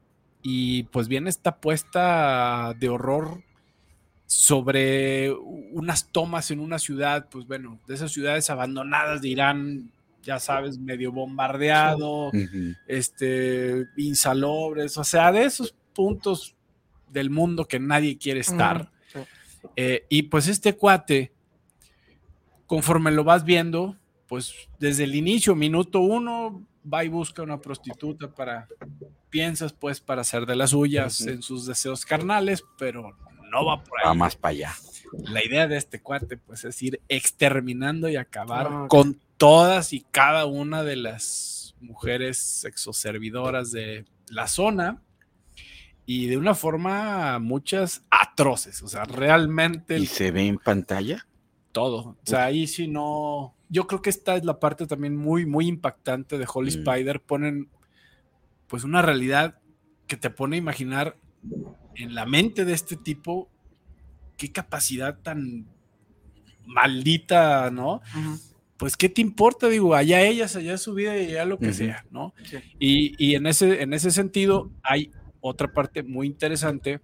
[0.44, 3.44] y pues viene esta puesta de horror
[4.32, 5.30] sobre
[5.74, 9.92] unas tomas en una ciudad, pues bueno, de esas ciudades abandonadas de Irán,
[10.24, 12.32] ya sabes, medio bombardeado,
[12.88, 16.56] este, insalubres, o sea, de esos puntos
[17.10, 18.90] del mundo que nadie quiere estar.
[19.76, 21.34] Eh, y pues este cuate,
[22.68, 23.98] conforme lo vas viendo,
[24.30, 28.70] pues desde el inicio, minuto uno, va y busca una prostituta para,
[29.30, 33.14] piensas pues para hacer de las suyas en sus deseos carnales, pero
[33.52, 34.08] no va por ahí.
[34.08, 34.74] Va más para allá.
[35.30, 40.06] La idea de este cuate, pues, es ir exterminando y acabar Ah, con todas y
[40.12, 45.02] cada una de las mujeres sexoservidoras de la zona
[46.06, 51.26] y de una forma muchas atroces, o sea, realmente ¿Y el- se ve en pantalla?
[51.72, 52.10] todo.
[52.10, 53.56] O sea, ahí sí no.
[53.70, 56.80] Yo creo que esta es la parte también muy, muy impactante de Holy Mm.
[56.80, 57.22] Spider.
[57.22, 57.70] Ponen,
[58.68, 59.58] pues, una realidad
[60.08, 61.16] que te pone a imaginar
[61.96, 63.50] en la mente de este tipo
[64.38, 65.68] qué capacidad tan
[66.66, 68.02] maldita, ¿no?
[68.78, 69.68] Pues, ¿qué te importa?
[69.68, 72.34] Digo, allá ellas, allá su vida y allá lo que sea, ¿no?
[72.44, 72.58] Sí.
[72.80, 77.00] Y, y en, ese, en ese sentido hay otra parte muy interesante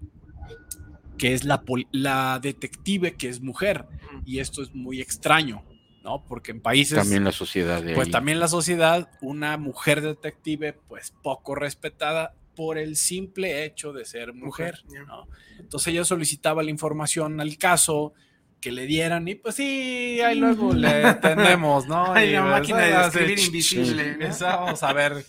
[1.18, 3.86] que es la, la detective que es mujer.
[4.26, 5.64] Y esto es muy extraño,
[6.04, 6.24] ¿no?
[6.26, 8.12] Porque en países, También la sociedad de pues ahí.
[8.12, 14.34] también la sociedad, una mujer detective, pues poco respetada por el simple hecho de ser
[14.34, 14.84] mujer.
[15.08, 15.28] ¿no?
[15.60, 18.14] Entonces ella solicitaba la información al caso,
[18.60, 22.12] que le dieran y pues sí, ahí luego le atendemos, ¿no?
[22.14, 24.12] Ay, Y, la pues, máquina de escribir invisible, ¿no?
[24.14, 25.24] Empezamos a ver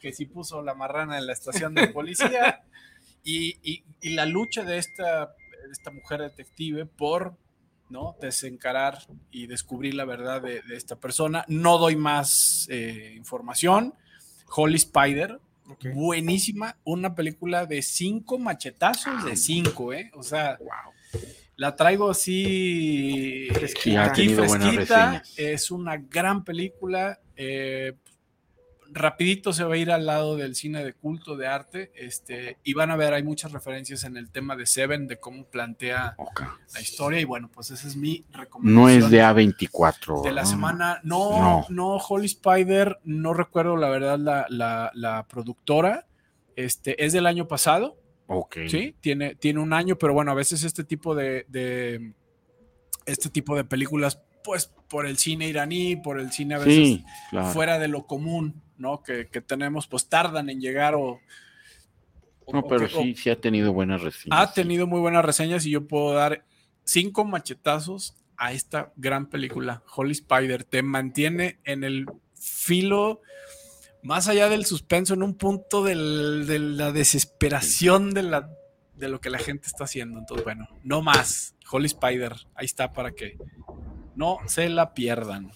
[0.00, 2.62] que si puso la marrana en la estación de policía
[3.22, 5.34] y, y- y la lucha de esta,
[5.92, 7.36] mujer detective por
[7.90, 8.16] ¿no?
[8.20, 8.98] desencarar
[9.30, 11.44] y descubrir la verdad de, de esta persona.
[11.48, 13.94] No doy más eh, información.
[14.56, 15.40] Holy Spider,
[15.94, 20.10] Buenísima, una película de cinco machetazos de cinco, ¿eh?
[20.14, 20.58] O sea,
[21.56, 23.48] la traigo así
[23.80, 25.22] Sí, ha aquí fresquita.
[25.36, 27.20] Es una gran película.
[27.36, 27.94] eh,
[28.90, 31.92] rapidito se va a ir al lado del cine de culto de arte.
[31.94, 35.44] Este, y van a ver, hay muchas referencias en el tema de Seven, de cómo
[35.44, 36.16] plantea
[36.74, 37.20] la historia.
[37.20, 38.74] Y bueno, pues esa es mi recomendación.
[38.74, 40.22] No es de A24.
[40.22, 40.48] de la ¿no?
[40.48, 41.00] semana.
[41.02, 41.96] No, no, No.
[41.96, 46.06] Holy Spider, no recuerdo la verdad la, la- la productora.
[46.56, 47.96] Este, es del año pasado.
[48.26, 48.56] Ok.
[48.68, 52.12] Sí, tiene, tiene un año, pero bueno, a veces este tipo de, de-
[53.06, 57.04] este tipo de películas, pues por el cine iraní, por el cine a veces Sí,
[57.30, 57.48] claro.
[57.48, 59.02] fuera de lo común, ¿no?
[59.02, 61.20] Que, que tenemos, pues tardan en llegar o.
[62.46, 64.38] o- No, pero o- sí, sí ha tenido buenas reseñas.
[64.40, 66.44] ha tenido muy buenas reseñas y yo puedo dar
[66.84, 70.64] cinco machetazos a esta gran película, Holy Spider.
[70.64, 73.20] Te mantiene en el filo,
[74.02, 78.48] más allá del suspenso, en un punto del- de la desesperación de, la,
[78.94, 80.18] de lo que la gente está haciendo.
[80.20, 81.54] Entonces, bueno, no más.
[81.70, 83.36] Holy Spider, ahí está para que
[84.14, 85.50] no se la pierdan.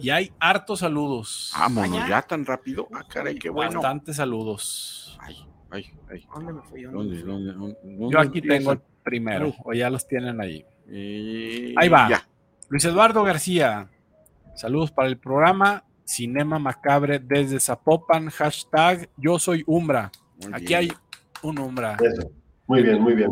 [0.00, 1.52] Y hay hartos saludos.
[1.58, 2.08] Vámonos, Allá.
[2.08, 2.88] ya tan rápido.
[2.92, 3.74] Ah, caray, qué bueno.
[3.80, 5.18] Bastantes saludos.
[5.20, 5.36] Ay,
[5.70, 6.26] ay, ay.
[6.34, 6.82] ¿Dónde me fui?
[6.82, 10.64] ¿Dónde ¿Dónde, dónde, dónde Yo aquí tengo el primero, o ya los tienen ahí.
[10.88, 12.08] Eh, Ahí va.
[12.08, 12.28] Ya.
[12.68, 13.88] Luis Eduardo García,
[14.54, 20.10] saludos para el programa Cinema Macabre desde Zapopan, hashtag yo soy Umbra.
[20.42, 20.78] Muy Aquí bien.
[20.80, 20.92] hay
[21.42, 21.96] un Umbra.
[22.00, 22.30] Eso.
[22.66, 23.30] Muy bien, muy bien.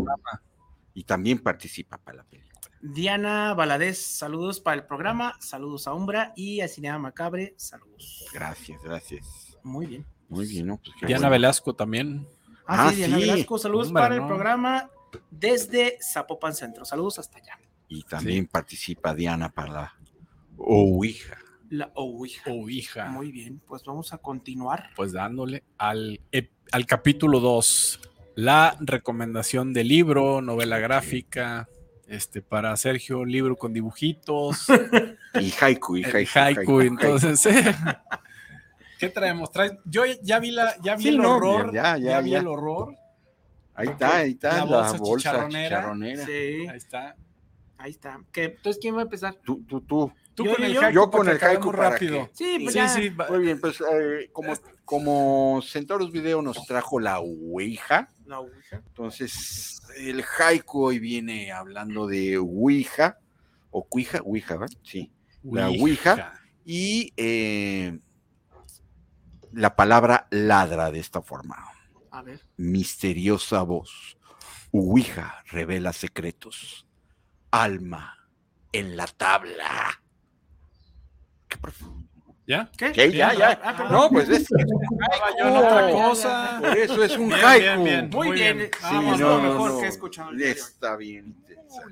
[0.94, 2.49] Y también participa para la película.
[2.82, 8.26] Diana Valadez, saludos para el programa, saludos a Umbra y a Cinema Macabre, saludos.
[8.32, 9.58] Gracias, gracias.
[9.62, 10.06] Muy bien.
[10.28, 10.78] Muy bien, ¿no?
[10.78, 11.30] Pues Diana bueno.
[11.30, 12.26] Velasco también.
[12.66, 13.22] Ah, Ah, sí, Diana sí.
[13.22, 14.28] Velasco, saludos para el no.
[14.28, 14.88] programa
[15.30, 16.84] desde Zapopan Centro.
[16.84, 17.58] Saludos hasta allá.
[17.88, 19.94] Y también participa Diana para la
[20.56, 21.36] Ouija.
[21.68, 22.44] La Ouija.
[22.50, 23.06] Oh, hija.
[23.10, 24.90] Muy bien, pues vamos a continuar.
[24.96, 26.20] Pues dándole al,
[26.72, 28.00] al capítulo 2,
[28.36, 31.68] la recomendación de libro, novela gráfica,
[32.10, 34.66] este, para Sergio, libro con dibujitos,
[35.40, 36.38] Y haiku, y el haiku.
[36.38, 37.74] haiku, entonces, eh,
[38.98, 39.50] ¿qué traemos?
[39.52, 42.30] ¿Traes- Yo ya vi la, ya vi Sí, el no, horror, ya, ya, ya, vi
[42.30, 42.38] ya.
[42.40, 42.96] el horror,
[43.74, 45.68] Ahí está, ahí está La la bolsa bolsa, chicharronera.
[45.68, 46.26] chicharronera.
[46.26, 46.32] Sí,
[46.68, 47.16] ahí está.
[47.78, 48.20] ahí está.
[48.30, 48.44] ¿Qué?
[48.44, 49.34] Entonces, ¿quién va a empezar?
[49.42, 50.12] Tú, tú, tú.
[50.34, 52.26] Tú Yo- con el yo- haiku, yo con porque el haiku acabemos para rápido.
[52.26, 52.88] que- Sí, pues Sí, ya.
[52.88, 54.52] sí, Muy bien, pues eh, como,
[54.84, 58.76] como Centauros Video nos trajo la Ouija, La Ouija.
[58.76, 63.18] entonces el haiku hoy viene hablando de Ouija,
[63.72, 64.76] o Cuija, Ouija, ¿verdad?
[64.84, 65.12] Sí.
[65.42, 66.40] La Ouija.
[66.64, 67.98] Y eh,
[69.52, 71.56] la palabra ladra de esta forma.
[72.12, 72.40] A ver.
[72.56, 74.16] Misteriosa voz.
[74.70, 76.86] Ouija revela secretos.
[77.50, 78.16] Alma
[78.70, 80.00] en la tabla.
[81.48, 82.09] Qué profundo.
[82.50, 82.68] ¿Ya?
[82.76, 82.90] ¿Qué?
[82.90, 83.12] ¿Qué?
[83.12, 83.60] Ya, ya.
[83.62, 83.92] Ah, perdón.
[83.92, 84.48] No, pues es.
[84.48, 86.58] Yo en otra cosa.
[86.60, 87.62] Por eso es un Bien, haiku.
[87.62, 88.10] bien, bien.
[88.10, 88.58] Muy, Muy bien.
[88.58, 88.70] bien.
[88.76, 89.78] Sí, no, lo no, mejor no.
[89.78, 90.32] que he escuchado.
[90.32, 91.36] Está bien.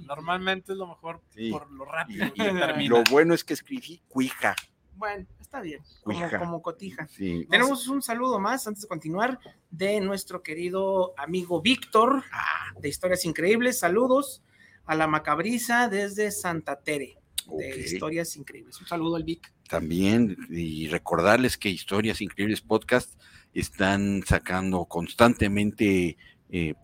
[0.09, 1.53] Normalmente es lo mejor Sí.
[1.53, 2.97] por lo rápido Y- que termina.
[2.99, 4.57] Lo bueno es que escribí cuija.
[4.97, 5.81] Bueno, está bien.
[6.03, 6.39] Como, Ouija.
[6.41, 7.07] como cotija.
[7.07, 7.47] Sí.
[7.49, 9.39] Tenemos un saludo más antes de continuar
[9.71, 12.25] de nuestro querido amigo Víctor
[12.81, 13.79] de Historias Increíbles.
[13.79, 14.43] Saludos
[14.87, 17.79] a la Macabrisa desde Santa Tere de.
[17.79, 18.81] Historias Increíbles.
[18.81, 19.53] Un saludo al Vic.
[19.69, 23.21] También, y recordarles que Historias Increíbles Podcast
[23.55, 26.17] están sacando constantemente
[26.51, 26.75] eh,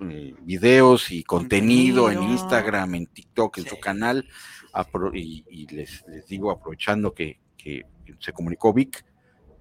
[0.00, 2.22] eh, videos y contenido, en.
[2.22, 3.70] Instagram, en TikTok, en Sí.
[3.70, 4.28] su canal.
[4.72, 7.82] Apro- y y les, les digo, aprovechando que, que
[8.18, 9.04] se comunicó Vic,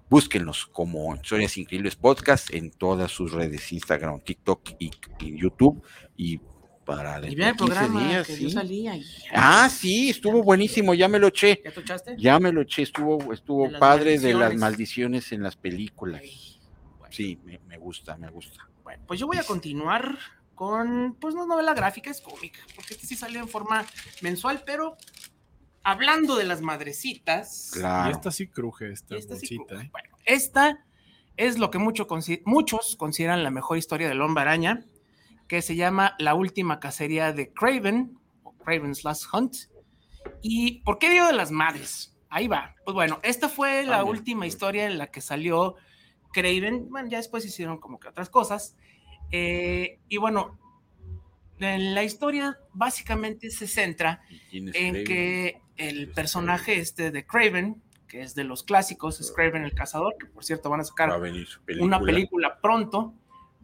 [0.10, 5.82] búsquenlos como Historias Increíbles Podcast en todas sus redes, Instagram, TikTok y, y YouTube.
[6.18, 6.40] Y
[6.86, 8.44] para Y dentro de el 15 programa días, que sí.
[8.44, 8.96] yo salía.
[8.98, 11.62] y- Ah, sí, estuvo buenísimo, ya me lo eché.
[11.86, 12.16] ¿Ya te?
[12.18, 15.32] Ya me lo eché, estuvo, estuvo De padre de las maldiciones.
[15.32, 16.22] en las películas.
[16.24, 16.60] Ay,
[17.00, 17.14] bueno.
[17.14, 18.68] Sí, me, me gusta, me gusta.
[18.84, 20.18] Bueno, pues yo voy a continuar
[20.56, 23.86] con, pues no es novela gráfica, es cómic, porque este sí salió en forma
[24.22, 24.98] mensual, pero
[25.84, 29.90] hablando de las madrecitas, Y esta sí cruje, esta, esta sí- bolsita, ¿eh?
[29.92, 30.86] bueno, esta
[31.38, 34.86] es lo que mucho consi- muchos consideran la mejor historia del hombre araña,
[35.52, 39.54] que se llama La última cacería de Craven, o Craven's Last Hunt.
[40.42, 42.18] ¿Y por qué digo de las madres?
[42.30, 42.74] Ahí va.
[42.86, 45.76] Pues bueno, esta fue la última historia en la que salió
[46.32, 46.90] Craven.
[46.90, 48.78] Bueno, ya después hicieron como que otras cosas.
[49.30, 50.58] Eh, y bueno,
[51.60, 55.06] en la historia básicamente se centra ¿Y quién es en Craven?
[55.06, 60.16] que el personaje este de Craven, que es de los clásicos, es Craven el cazador,
[60.18, 61.22] que por cierto van a Va a sacar
[61.82, 63.16] una película pronto.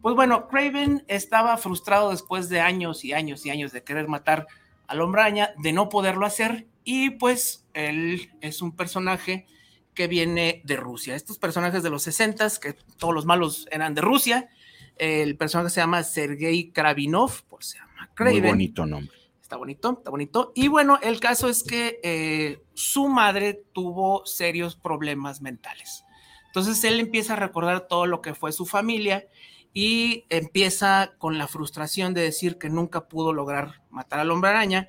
[0.02, 4.46] Pues bueno, Craven estaba frustrado después de años y años y años de querer matar
[4.86, 9.46] al hombre araña, de no poderlo hacer, y pues él es un personaje
[9.94, 11.16] que viene de Rusia.
[11.16, 14.48] Estos personajes de los 60 que todos los malos eran de Rusia.
[14.96, 18.42] El personaje se llama Sergei Kravinov, pues se llama Muy Craven.
[18.44, 19.18] bonito nombre.
[19.42, 20.52] Está bonito, está bonito.
[20.54, 26.04] Y bueno, el caso es que eh, su madre tuvo serios problemas mentales.
[26.46, 29.26] Entonces él empieza a recordar todo lo que fue su familia
[29.72, 34.88] y empieza con la frustración de decir que nunca pudo lograr matar al hombre araña.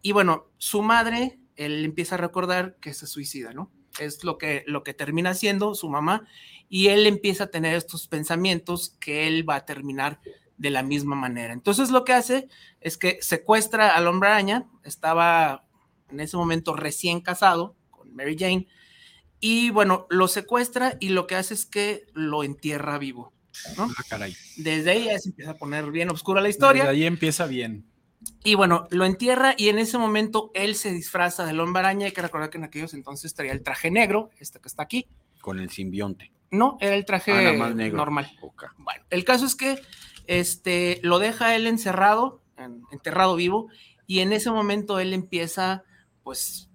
[0.00, 3.70] Y bueno, su madre, él empieza a recordar que se suicida, ¿no?
[3.98, 6.26] Es lo que, lo que termina haciendo su mamá
[6.68, 10.20] y él empieza a tener estos pensamientos que él va a terminar
[10.56, 11.52] de la misma manera.
[11.52, 12.48] Entonces lo que hace
[12.80, 15.66] es que secuestra al hombre araña, estaba
[16.08, 18.68] en ese momento recién casado con Mary Jane,
[19.40, 23.32] y bueno, lo secuestra y lo que hace es que lo entierra vivo.
[23.76, 23.84] ¿No?
[23.96, 24.36] Ah, caray.
[24.56, 26.88] Desde ahí ya se empieza a poner bien oscura la Desde historia.
[26.88, 27.86] ahí empieza bien.
[28.44, 32.06] Y bueno, lo entierra y en ese momento él se disfraza del hombre araña.
[32.06, 35.06] Hay que recordar que en aquellos entonces traía el traje negro, este que está aquí.
[35.40, 36.30] Con el simbionte.
[36.50, 37.96] No, era el traje Ah, más negro.
[37.98, 38.30] normal.
[38.42, 38.64] Ok.
[38.78, 39.80] Bueno, el caso es que
[40.26, 43.68] este, lo deja él encerrado, en- enterrado vivo,
[44.06, 45.82] y en ese momento él empieza,
[46.22, 46.68] pues,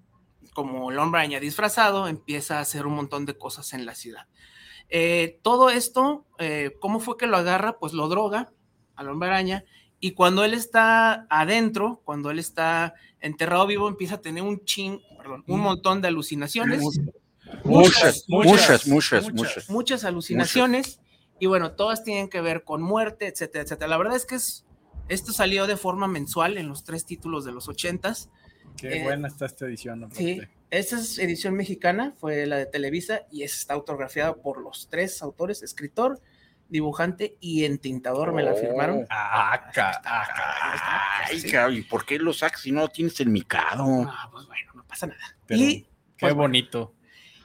[0.53, 4.25] como el hombre araña disfrazado, empieza a hacer un montón de cosas en la ciudad.
[4.89, 7.77] Eh, todo esto, eh, ¿cómo fue que lo agarra?
[7.77, 8.51] Pues lo droga
[8.95, 9.63] al hombre araña,
[9.99, 15.01] y cuando él está adentro, cuando él está enterrado vivo, empieza a tener un chin,
[15.17, 16.81] perdón, un montón de alucinaciones
[17.63, 19.33] Muchas, muchas, muchas, muchas, muchas.
[19.33, 19.69] muchas.
[19.69, 20.99] muchas alucinaciones
[21.39, 23.87] y bueno, todas tienen que ver con muerte, etcétera, etcétera.
[23.87, 24.65] La verdad es que es,
[25.07, 28.29] esto salió de forma mensual en los tres títulos de los ochentas.
[28.75, 30.09] Qué Eh, buena está esta edición.
[30.11, 35.21] Sí, esa es edición mexicana, fue la de Televisa y está autografiada por los tres
[35.21, 36.19] autores, escritor,
[36.69, 39.05] dibujante y entintador me la firmaron.
[39.09, 43.17] Ah, ca- ah, ca- Ay, cabrón, ¿y por qué lo sacas si no lo tienes
[43.21, 43.85] el micado?
[44.09, 45.37] Ah, pues bueno, no pasa nada.
[45.45, 45.87] Pero y, qué
[46.19, 46.93] pues, bonito.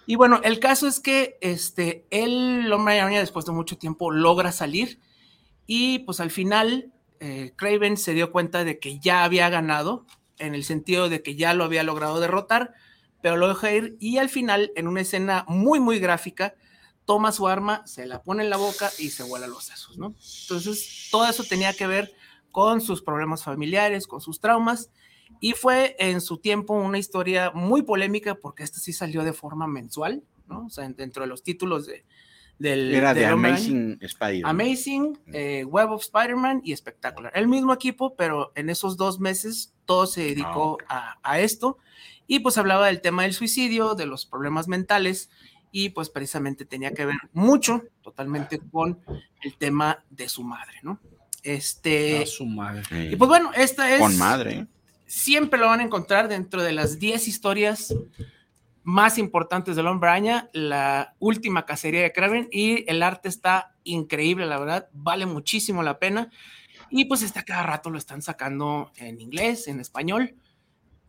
[0.07, 4.51] y bueno, el caso es que este, el hombre araña después de mucho tiempo logra
[4.51, 4.99] salir
[5.69, 10.05] y pues al final eh, Craven se dio cuenta de que ya había ganado,
[10.39, 12.75] en el sentido de que ya lo había logrado derrotar,
[13.23, 16.55] pero lo deja ir y al final, en una escena muy, muy gráfica,
[17.05, 20.15] toma su arma, se la pone en la boca y se vuela los sesos, ¿no?
[20.43, 22.13] Entonces, todo eso tenía que ver
[22.51, 24.91] con sus problemas familiares, con sus traumas,
[25.41, 29.67] y fue en su tiempo una historia muy polémica porque esta sí salió de forma
[29.67, 30.67] mensual, ¿no?
[30.67, 32.05] O sea, dentro de los títulos de,
[32.59, 32.95] del...
[32.95, 33.31] Era de del.
[33.31, 34.47] Amazing Spider.
[34.47, 37.33] Amazing, eh, Web of Spider-Man y Spectacular.
[37.35, 41.79] El mismo equipo, pero en esos dos meses todo se dedicó a, a esto
[42.27, 45.31] y pues hablaba del tema del suicidio, de los problemas mentales
[45.71, 48.99] y pues precisamente tenía que ver mucho, totalmente con
[49.43, 51.01] el tema de su madre, ¿no?
[51.43, 52.83] Este, A su madre.
[53.11, 54.01] Y pues bueno, esta es...
[54.01, 54.67] Con madre.
[55.07, 57.95] Siempre lo van a encontrar dentro de las 10 historias
[58.85, 64.47] más importantes del Hombre Araña, la última cacería de Kraven y el arte está increíble,
[64.47, 66.31] la verdad, vale muchísimo la pena.
[66.91, 70.35] Y pues está cada rato lo están sacando en inglés, en español.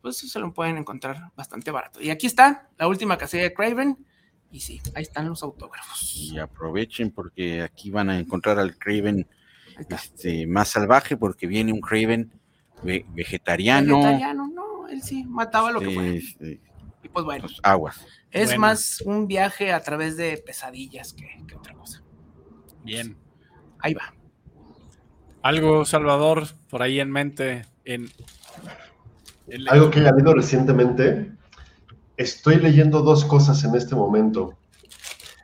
[0.04, 2.02] Pues se lo pueden encontrar bastante barato.
[2.02, 4.06] Y aquí está la última cacería de Craven.
[4.52, 6.14] Y sí, ahí están los autógrafos.
[6.16, 9.26] Y aprovechen porque aquí van a encontrar al Craven
[9.90, 12.32] este, más salvaje porque viene un Craven
[12.84, 13.98] ve- vegetariano.
[14.00, 16.14] Vegetariano, no, él sí mataba lo que fuera.
[16.14, 16.60] este,
[17.02, 18.06] Y pues bueno, pues, aguas.
[18.30, 18.60] es Bueno.
[18.62, 22.04] más un viaje a través de pesadillas que, que otra cosa.
[22.84, 23.18] Bien.
[23.80, 24.14] Ahí va.
[25.42, 27.66] Algo, Salvador, por ahí en mente.
[27.86, 28.12] En, en-
[29.70, 31.32] Algo que haya habido recientemente.
[32.18, 34.54] Estoy leyendo dos cosas en este momento.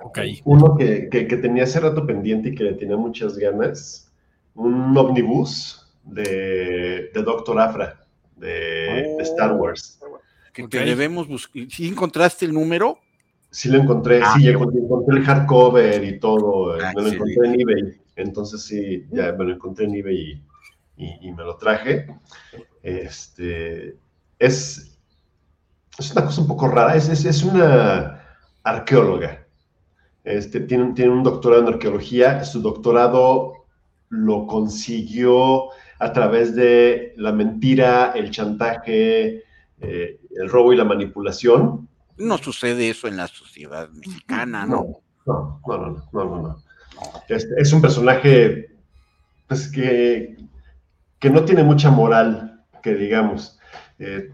[0.01, 0.19] Ok.
[0.45, 4.11] Uno que, que- que tenía hace rato pendiente y que le tenía muchas ganas.
[4.55, 8.05] Un omnibus de, de Doctor Afra,
[8.35, 8.47] de,
[9.17, 9.99] de Star Wars.
[10.53, 11.63] Que debemos buscar.
[11.69, 12.97] ¿Sí encontraste el número?
[13.51, 16.77] Sí lo encontré, Ah, sí, encontré, encontré el hardcover y todo.
[16.77, 17.97] eh, Ah, me lo encontré en eBay.
[18.15, 20.43] Entonces sí, ya me lo encontré en eBay
[20.97, 22.07] y, y- y me lo traje.
[22.83, 23.97] Este,
[24.37, 24.97] es,
[25.97, 26.95] es una cosa un poco rara.
[26.95, 28.21] Es, es, es una
[28.63, 29.45] arqueóloga.
[30.23, 32.43] Este, tiene, un- tiene un doctorado en arqueología.
[32.43, 33.53] Su doctorado
[34.09, 35.69] lo consiguió
[35.99, 39.43] a través de la mentira, el chantaje,
[39.81, 41.87] eh, el robo y la manipulación.
[42.17, 44.85] No sucede eso en la sociedad mexicana, ¿no?
[45.25, 46.63] No, no, no, no, no, no.
[47.27, 48.75] Es, es un personaje
[49.47, 50.35] pues, que,
[51.19, 52.48] que no tiene mucha moral,
[52.81, 53.59] que digamos.
[53.97, 54.31] Eh,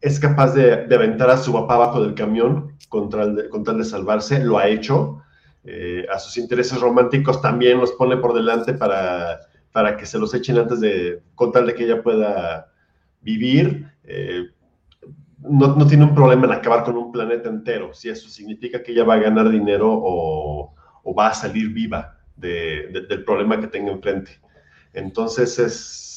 [0.00, 4.58] es capaz de, aventar a su papá abajo del camión con tal de, salvarse, lo
[4.58, 5.22] ha hecho.
[5.64, 9.40] Eh, a sus intereses románticos también los pone por delante para,
[9.72, 12.72] para que se los echen antes de, con de que ella pueda
[13.20, 13.86] vivir.
[14.04, 14.44] Eh,
[15.40, 18.92] no, no tiene un problema en acabar con un planeta entero, si eso significa que
[18.92, 20.74] ella va a ganar dinero o,
[21.16, 24.32] va a salir viva de- del problema que tenga enfrente.
[24.92, 26.07] Entonces es,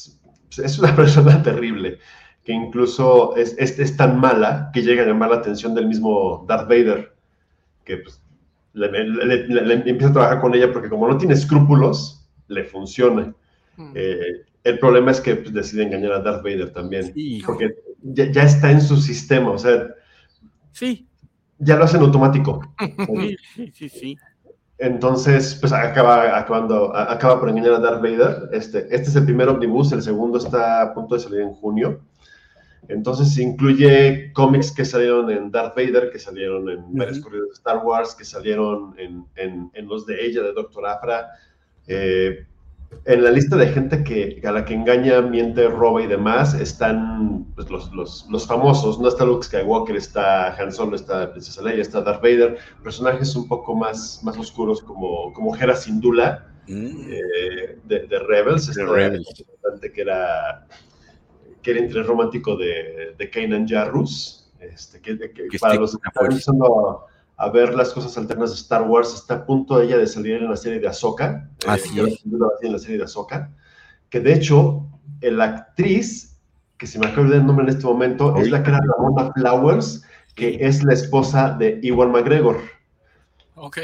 [0.58, 1.98] es una persona terrible,
[2.44, 6.44] que incluso es, es- es tan mala que llega a llamar la atención del mismo
[6.48, 7.14] Darth Vader,
[7.84, 8.20] que pues,
[8.74, 12.26] le, le- le- le- le empieza a trabajar con ella porque como no tiene escrúpulos,
[12.48, 13.34] le funciona.
[13.76, 13.92] Mm.
[13.94, 14.18] Eh,
[14.64, 18.42] el problema es que pues, decide engañar a Darth Vader también, Sí, porque ya, ya
[18.44, 19.88] está en su sistema, o sea,
[20.72, 21.06] sí,
[21.58, 22.60] ya lo hacen automático.
[23.06, 24.18] sí, sí, sí, sí.
[24.84, 28.48] Entonces, pues acaba, acabando, acaba por engañar a Darth Vader.
[28.52, 32.00] Este, este es el primer omnibus, el segundo está a punto de salir en junio.
[32.88, 37.78] Entonces incluye cómics que salieron en Darth Vader, que salieron en varios corridos de Star
[37.78, 41.28] Wars, que salieron en, en- en los de ella, de Doctor Afra.
[41.86, 42.44] Eh,
[43.04, 47.46] en la lista de gente que, a la que engaña, miente, roba y demás, están
[47.54, 49.00] pues, los, los, los famosos.
[49.00, 52.58] No está Luke Skywalker, está Han Solo, está Princesa Leia, está Darth Vader.
[52.82, 58.68] Personajes un poco más, más oscuros como, como Hera Syndulla Mm, eh, de, de Rebels.
[58.68, 59.26] este Rebels.
[59.92, 60.66] que era,
[61.60, 64.50] que era interés romántico de, de Kanan Jarrus.
[64.60, 66.56] Este, que, que Que para los que están.
[67.44, 70.48] A, ver las cosas alternas de Star Wars, está a punto ella de salir en
[70.48, 71.48] la serie de Ahsoka.
[71.60, 72.20] eh, Así Hera es.
[72.20, 73.50] Syndulla va a salir en la serie de Ahsoka.
[74.10, 74.86] Que de hecho,
[75.20, 76.38] la actriz,
[76.76, 78.80] que se me acaba de olvidar el nombre en este momento, es la que era
[78.80, 80.02] Ramona Flowers,
[80.34, 82.60] que es la esposa de Iwan McGregor.
[83.54, 83.78] Ok.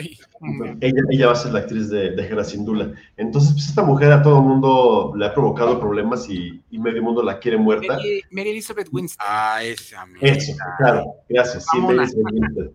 [0.80, 2.92] Ella, ella va a ser la actriz de, de Hera Syndulla.
[3.16, 7.02] Entonces, pues esta mujer a todo el mundo le ha provocado problemas y, y medio
[7.02, 7.94] mundo la quiere muerta.
[7.94, 9.24] Mary, Mary Elizabeth Winston.
[9.28, 11.64] Ah, esa Eso, claro, gracias.
[11.70, 11.78] Sí.
[11.80, 12.70] Mary Elizabeth Winstead.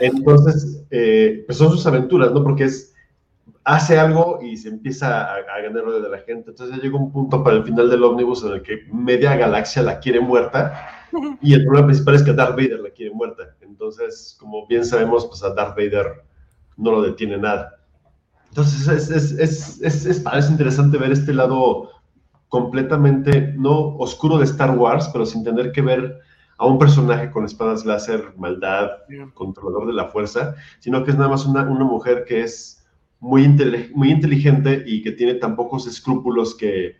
[0.00, 2.42] Entonces, eh, pues son sus aventuras, ¿no?
[2.42, 2.94] Porque es,
[3.64, 6.50] hace algo y se empieza a, a ganar odio de la gente.
[6.50, 9.82] Entonces ya llega un punto para el final del ómnibus en el que media galaxia
[9.82, 10.96] la quiere muerta
[11.40, 13.54] y el problema principal es que Darth Vader la quiere muerta.
[13.60, 16.24] Entonces, como bien sabemos, pues a Darth Vader
[16.76, 17.72] no lo detiene nada.
[18.48, 21.90] Entonces es, es, es, es, es interesante ver este lado
[22.48, 26.20] completamente, no oscuro de Star Wars, pero sin tener que ver
[26.58, 28.90] a un personaje con espadas láser, maldad,
[29.34, 32.76] controlador de la fuerza, sino que es nada más una, una mujer que es
[33.20, 36.96] muy, inteligente y que tiene tan pocos escrúpulos que,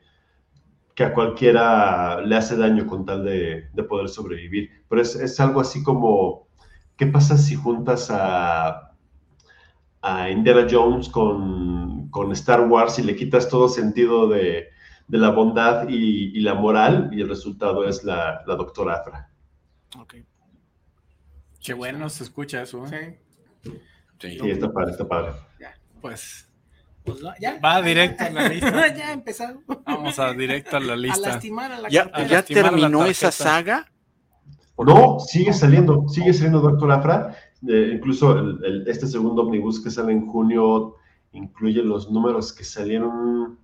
[0.94, 4.70] que a cualquiera le hace daño con tal de, de poder sobrevivir.
[4.88, 6.48] Pero es, es, algo así como,
[6.96, 8.92] ¿qué pasa si juntas a,
[10.02, 14.68] a Indiana Jones con, con, Star Wars y le quitas todo sentido de,
[15.08, 19.30] de la bondad y, y, la moral y el resultado es la, la doctora Afra?
[20.00, 20.14] Ok.
[21.62, 22.86] Qué bueno se escucha eso.
[22.86, 23.20] ¿eh?
[23.62, 23.72] Sí.
[24.20, 24.38] Sí.
[24.40, 25.32] sí, está padre, está padre.
[25.60, 26.48] Ya pues,
[27.04, 27.58] pues ya.
[27.58, 28.94] va directo a la lista.
[28.94, 29.64] ya empezamos.
[29.84, 31.30] Vamos a directo a la lista.
[31.30, 33.90] A lastimar a la ¿Ya, ¿ya terminó esa saga?
[34.78, 37.36] No, sigue saliendo, sigue saliendo Doctor Afra.
[37.66, 40.96] Eh, incluso el, el, este segundo omnibus que sale en junio
[41.32, 43.58] incluye los números que salieron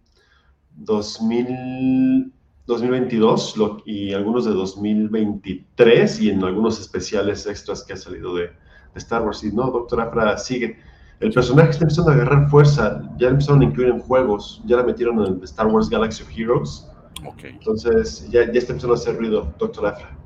[0.74, 2.32] 2000,
[2.66, 8.44] 2022 lo, y algunos de 2023 y en algunos especiales extras que ha salido de,
[8.44, 8.52] de
[8.96, 9.42] Star Wars.
[9.44, 10.78] Y no, Doctor Afra sigue
[11.22, 14.82] el personaje está empezando a agarrar fuerza, ya empezaron a incluir en juegos, ya la
[14.82, 16.90] metieron en Star Wars Galaxy of Heroes.
[17.24, 17.50] Okay.
[17.50, 20.18] Entonces ya, ya está empezando a hacer ruido Doctor Afra.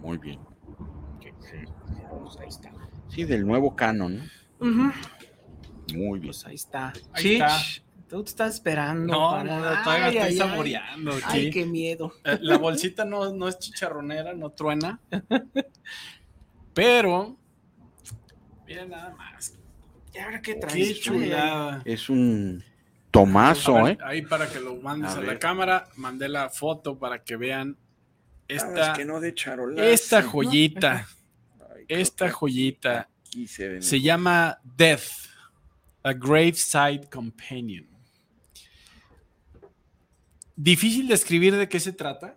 [0.00, 0.38] Muy bien.
[3.08, 4.22] Sí, del nuevo canon.
[4.60, 4.92] Uh -huh.
[5.92, 6.30] Muy bien.
[6.30, 6.92] Pues ahí está.
[7.12, 7.58] Ahí sí, está.
[8.08, 9.12] Tú te estás esperando.
[9.12, 9.44] No, para...
[9.44, 11.12] no, todavía ay, estoy ay, saboreando.
[11.12, 12.14] Ay, ay, qué miedo.
[12.24, 14.98] Eh, la bolsita no, no es chicharronera, no truena.
[16.72, 17.36] Pero,
[18.66, 19.58] miren nada más.
[20.14, 20.88] ¿Y ahora qué traes?
[20.88, 21.82] Qué chulada.
[21.84, 22.64] Es un
[23.10, 23.98] tomazo, ver, ¿eh?
[24.02, 27.76] Ahí para que lo mandes a, a la cámara, mandé la foto para que vean
[28.46, 29.34] esta, que no de
[29.92, 31.06] esta joyita.
[31.60, 33.10] Ay, esta joyita
[33.46, 35.28] se, se llama Death,
[36.02, 37.97] a Graveside Companion.
[40.60, 42.36] Difícil de escribir de qué se trata,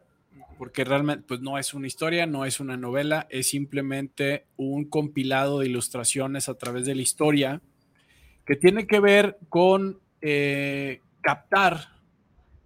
[0.59, 5.57] porque realmente pues, no es una historia, no es una novela, es simplemente un compilado
[5.57, 7.63] de ilustraciones a través de la historia
[8.45, 11.87] que tiene que ver con eh, captar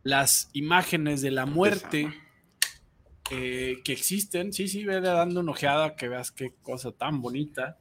[0.03, 2.13] las imágenes de la muerte
[3.31, 4.51] eh, que existen.
[4.51, 7.77] Sí, sí, ve dando una ojeada que veas qué cosa tan bonita.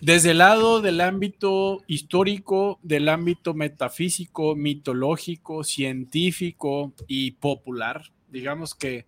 [0.00, 9.06] Desde el lado del ámbito histórico, del ámbito metafísico, mitológico, científico y popular, digamos que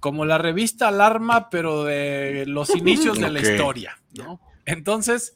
[0.00, 3.52] como la revista Alarma, pero de los inicios de la okay.
[3.52, 4.40] historia, ¿no?
[4.66, 5.34] Entonces,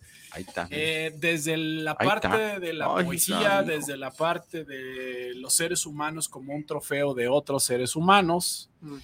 [0.70, 2.58] eh, desde la Ahí parte está.
[2.60, 7.14] de la Ahí poesía, está, desde la parte de los seres humanos como un trofeo
[7.14, 8.96] de otros seres humanos, Mm.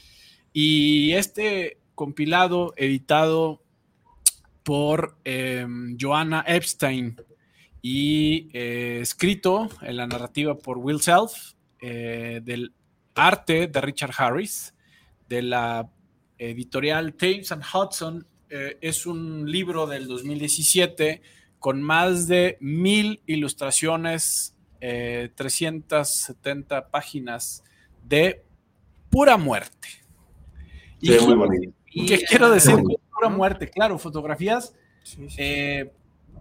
[0.53, 3.62] y este compilado editado
[4.67, 5.64] por eh,
[5.97, 7.14] Joanna Epstein
[7.81, 12.73] y eh, escrito en la narrativa por Will Self, eh, del
[13.14, 14.75] arte de Richard Harris,
[15.29, 15.89] de la
[16.37, 18.27] editorial Thames and Hudson.
[18.51, 21.23] eh, es un libro del 2017
[21.61, 27.62] con más de mil ilustraciones, eh, 370 páginas
[28.05, 28.43] de
[29.11, 29.89] pura muerte.
[31.01, 31.73] Sí, y, muy bonito.
[31.87, 33.06] ¿Qué quiero decir con.
[33.17, 33.69] Pura muerte?
[33.71, 35.37] Claro, fotografías Sí, sí.
[35.39, 35.93] eh,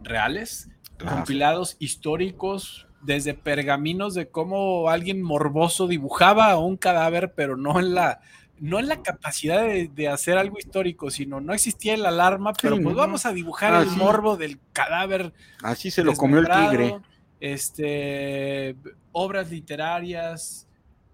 [0.03, 1.17] reales, Claro.
[1.17, 7.93] compilados históricos, desde pergaminos de cómo alguien morboso dibujaba a un cadáver, pero no en
[7.93, 8.19] la,
[8.59, 12.77] no en la capacidad de, de hacer algo histórico, sino no existía el alarma, pero
[12.77, 13.01] Sí, pues no.
[13.01, 15.33] vamos a dibujar Ah, el morbo del cadáver.
[15.61, 16.95] Así se lo comió el tigre.
[17.41, 18.75] Este,
[19.11, 20.67] obras literarias,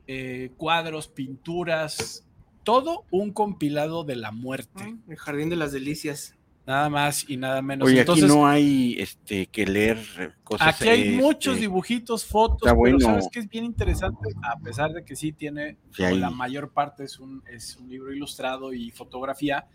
[0.07, 2.23] eh, cuadros, pinturas,
[2.63, 6.35] todo un compilado de la muerte, El jardín de las delicias.
[6.67, 7.87] nada más y nada menos.
[7.87, 9.97] Oye, Entonces, aquí no hay este que leer
[10.43, 10.75] cosas.
[10.79, 12.97] Aquí hay este, muchos dibujitos, fotos, está bueno.
[12.99, 16.19] pero sabes que es bien interesante, a pesar de que sí tiene, Sí, o hay-
[16.19, 19.65] la mayor parte es un, es un libro ilustrado y fotografía,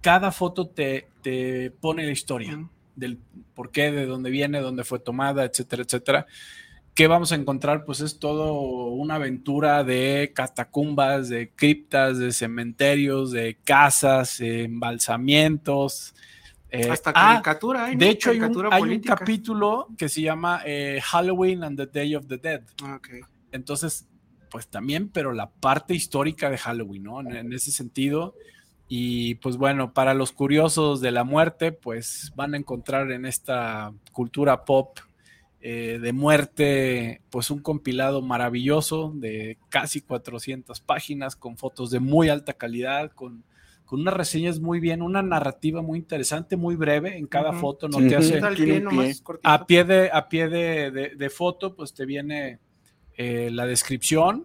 [0.00, 2.66] cada foto te, te pone la historia
[2.96, 3.18] del
[3.54, 6.26] por qué, de dónde viene, dónde fue tomada, etcétera, etcétera.
[6.94, 7.84] ¿Qué vamos a encontrar?
[7.84, 8.52] Pues es todo
[8.90, 16.14] una aventura de catacumbas, de criptas, de cementerios, de casas, eh, embalsamientos.
[16.70, 18.00] eh, Hasta ah, caricatura hay, ¿no?
[18.00, 21.86] de hecho, hay un, Caricatura hay un capítulo que se llama eh, Halloween and the
[21.86, 22.62] Day of the Dead.
[22.84, 23.08] Ah, ok.
[23.52, 24.06] Entonces,
[24.50, 27.20] pues también, pero la parte histórica de Halloween, ¿no?
[27.22, 28.34] En, en ese sentido.
[28.86, 33.94] Y pues bueno, para los curiosos de la muerte, pues van a encontrar en esta
[34.12, 34.98] cultura pop
[35.64, 42.28] eh, de muerte, pues un compilado maravilloso de casi 400 páginas con fotos de muy
[42.28, 43.44] alta calidad, con,
[43.84, 47.16] con unas reseñas muy bien, una narrativa muy interesante, muy breve.
[47.16, 48.08] En cada foto, no Sí.
[48.08, 48.82] te hace pie
[49.44, 52.58] a pie de, a pie de, de- de foto, pues te viene
[53.16, 54.44] eh, la descripción,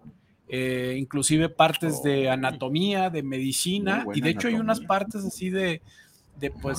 [0.49, 5.81] eh, inclusive partes de anatomía, de medicina, y de hecho hay unas partes así de,
[6.39, 6.77] de pues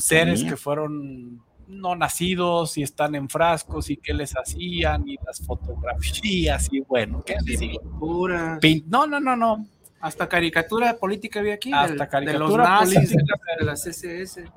[0.00, 5.40] seres que fueron no nacidos y están en frascos y qué les hacían y las
[5.44, 7.34] fotografías y bueno, qué?
[7.44, 8.58] Pintura.
[8.60, 9.66] Pin- No, no, no, no.
[9.98, 11.72] Hasta caricatura política había aquí.
[11.72, 13.26] Hasta del- de caricatura los nazis, de las.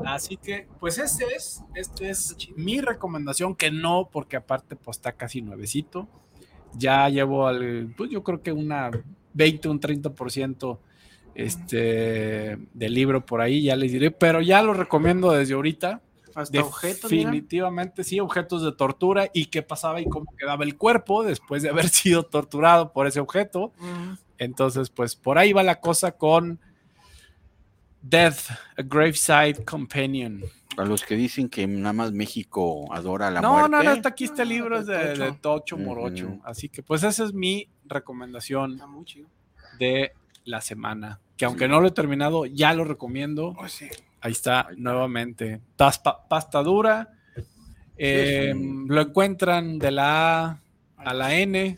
[0.05, 5.13] Así que, pues este es, este es mi recomendación, que no, porque aparte pues está
[5.13, 6.07] casi nuevecito.
[6.75, 8.91] Ya llevo al, pues yo creo que una
[9.33, 10.77] 20, un 30%
[11.33, 16.01] este, del libro por ahí, ya les diré, pero ya lo recomiendo desde ahorita.
[16.35, 17.11] Hasta objetos.
[17.11, 17.29] mira.
[17.31, 21.69] Definitivamente sí, objetos de tortura y qué pasaba y cómo quedaba el cuerpo después de
[21.69, 23.73] haber sido torturado por ese objeto.
[23.79, 24.17] Ujú.
[24.37, 26.59] Entonces, pues por ahí va la cosa con
[28.01, 30.41] Death, a Graveside Companion.
[30.77, 33.69] A los que dicen que nada más México adora la no, muerte.
[33.71, 35.77] no, no, está aquí este Ah, libro es de, de Tocho.
[35.77, 36.37] Morocho.
[36.45, 39.27] Así que, pues, esa es mi recomendación Está muy chido.
[39.77, 40.13] de
[40.45, 41.19] la semana.
[41.35, 43.53] Que aunque no lo he terminado, ya lo recomiendo.
[43.57, 43.89] Pues sí.
[44.21, 44.81] Ahí está, Ahí está.
[44.81, 45.61] nuevamente.
[45.77, 47.09] Taspa- pasta dura.
[47.97, 48.53] Eh,
[48.87, 50.61] Lo encuentran de la A
[50.97, 51.77] a la N.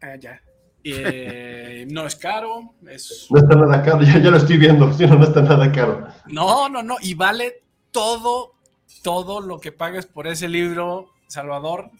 [0.00, 0.40] Ah, ya.
[0.84, 2.74] Eh, no es caro.
[2.88, 3.26] Es...
[3.30, 6.06] No está nada caro, ya, ya lo estoy viendo, sí, no, no está nada caro.
[6.28, 6.96] No, no, no.
[7.02, 8.54] Y vale todo,
[9.02, 11.90] todo lo que pagues por ese libro, Salvador.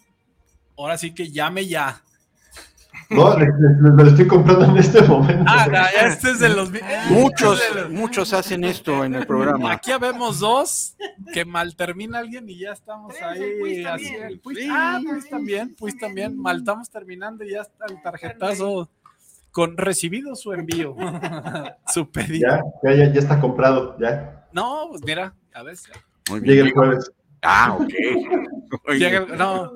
[0.77, 2.01] Ahora sí que llame ya.
[3.09, 5.43] No, le- le- me lo estoy comprando en este momento.
[5.47, 5.67] Ah,
[6.05, 6.69] este es de los.
[7.09, 9.71] Muchos, este es de los- muchos hacen esto en el programa.
[9.71, 10.95] Aquí habemos dos
[11.33, 13.41] que mal termina alguien y ya estamos Tres, ahí.
[13.41, 14.23] el Puis así, también.
[14.23, 14.67] el Puis- Sí.
[14.71, 16.37] ah, pues también, pues también.
[16.37, 18.89] Mal estamos terminando y ya está el tarjetazo
[19.51, 20.95] con recibido su envío,
[21.87, 22.47] su pedido.
[22.83, 24.45] Ya, ya, ya, ya está comprado, ya.
[24.53, 25.89] No, pues mira, a veces.
[26.29, 27.11] Muy Llega el jueves.
[27.41, 27.89] Ah, ok.
[28.95, 29.71] Llega no,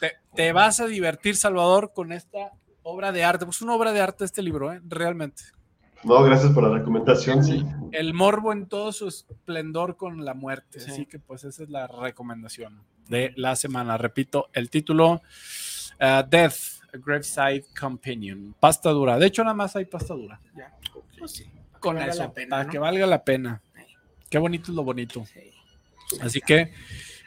[0.00, 2.52] te, te vas a divertir, Salvador, con esta
[2.82, 3.44] obra de arte.
[3.44, 4.80] Pues una obra de arte este libro, ¿eh?
[4.84, 5.42] realmente.
[6.04, 7.64] No, gracias por la recomendación, sí.
[7.92, 10.80] El morbo en todo su esplendor con la muerte.
[10.80, 10.90] Sí.
[10.90, 13.96] Así que pues esa es la recomendación de la semana.
[13.96, 15.12] Repito, el título,
[16.00, 18.54] uh, Death, a Graveside Companion.
[18.58, 19.16] Pasta dura.
[19.16, 20.40] De hecho, nada más hay pasta dura.
[20.56, 20.76] Ya.
[21.18, 21.46] Pues sí.
[21.78, 22.70] Con eso, la pena, para ¿no?
[22.70, 23.62] que valga la pena.
[24.28, 25.24] Qué bonito es lo bonito.
[25.26, 25.52] Sí.
[26.20, 26.72] Así que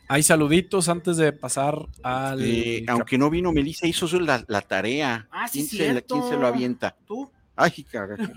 [0.08, 2.42] hay saluditos antes de pasar al...
[2.44, 5.28] eh, aunque no vino Melissa, hizo su- la, la tarea.
[5.32, 6.96] Ah, sí, ¿Quién, se, quién lo avienta?
[7.08, 7.30] ¿Tú?
[7.56, 8.24] Ay, carajo.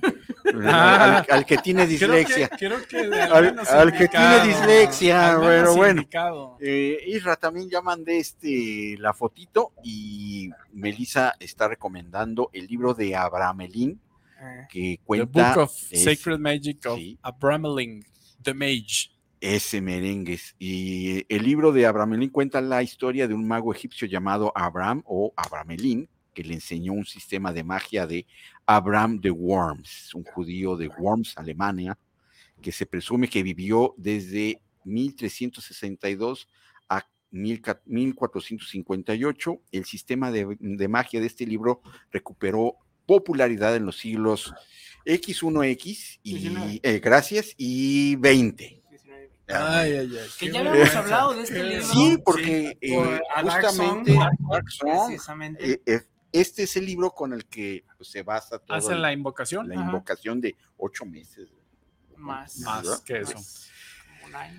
[0.64, 1.18] Ah.
[1.28, 2.48] al, al que tiene Creo que- dislexia.
[2.48, 6.00] Creo que, al, que tiene dislexia, pero bueno.
[6.00, 6.56] indicado.
[6.60, 13.14] Eh, Isra también ya mandé este, la fotito y Melissa está recomendando el libro de
[13.14, 14.00] Abramelín
[14.40, 17.18] Eh, que The cuenta Book of es- Sacred Magic of sí.
[17.22, 18.02] Abramelin,
[18.42, 19.10] the Mage.
[19.40, 20.54] Ese merengues.
[20.58, 25.32] Y el libro de Abramelín cuenta la historia de un mago egipcio llamado Abram o
[25.36, 28.26] Abramelín, que le enseñó un sistema de magia de
[28.66, 31.98] Abram de Worms, un judío de Worms, Alemania,
[32.60, 36.48] que se presume que vivió desde 1362
[36.88, 39.60] a 1458.
[39.72, 42.76] El sistema de, de magia de este libro recuperó
[43.06, 44.52] popularidad en los siglos
[45.06, 46.80] X1X y 19.
[46.82, 48.77] eh, gracias y 20.
[49.48, 49.74] 19.
[49.76, 50.28] Ay, ay, ay.
[50.38, 50.70] Que ya bueno.
[50.70, 51.86] habíamos hablado de este libro.
[51.86, 54.48] Sí, porque eh, Por- a Dark justamente Song.
[54.50, 55.72] Dark Song, Precisamente.
[55.72, 56.00] eh, eh,
[56.32, 59.72] este es el libro con el que pues, se basa toda Hacen la, la invocación.
[59.72, 59.80] Ajá.
[59.82, 61.48] invocación de ocho meses.
[62.16, 62.58] más.
[62.60, 63.34] Más que eso.
[63.34, 63.68] más.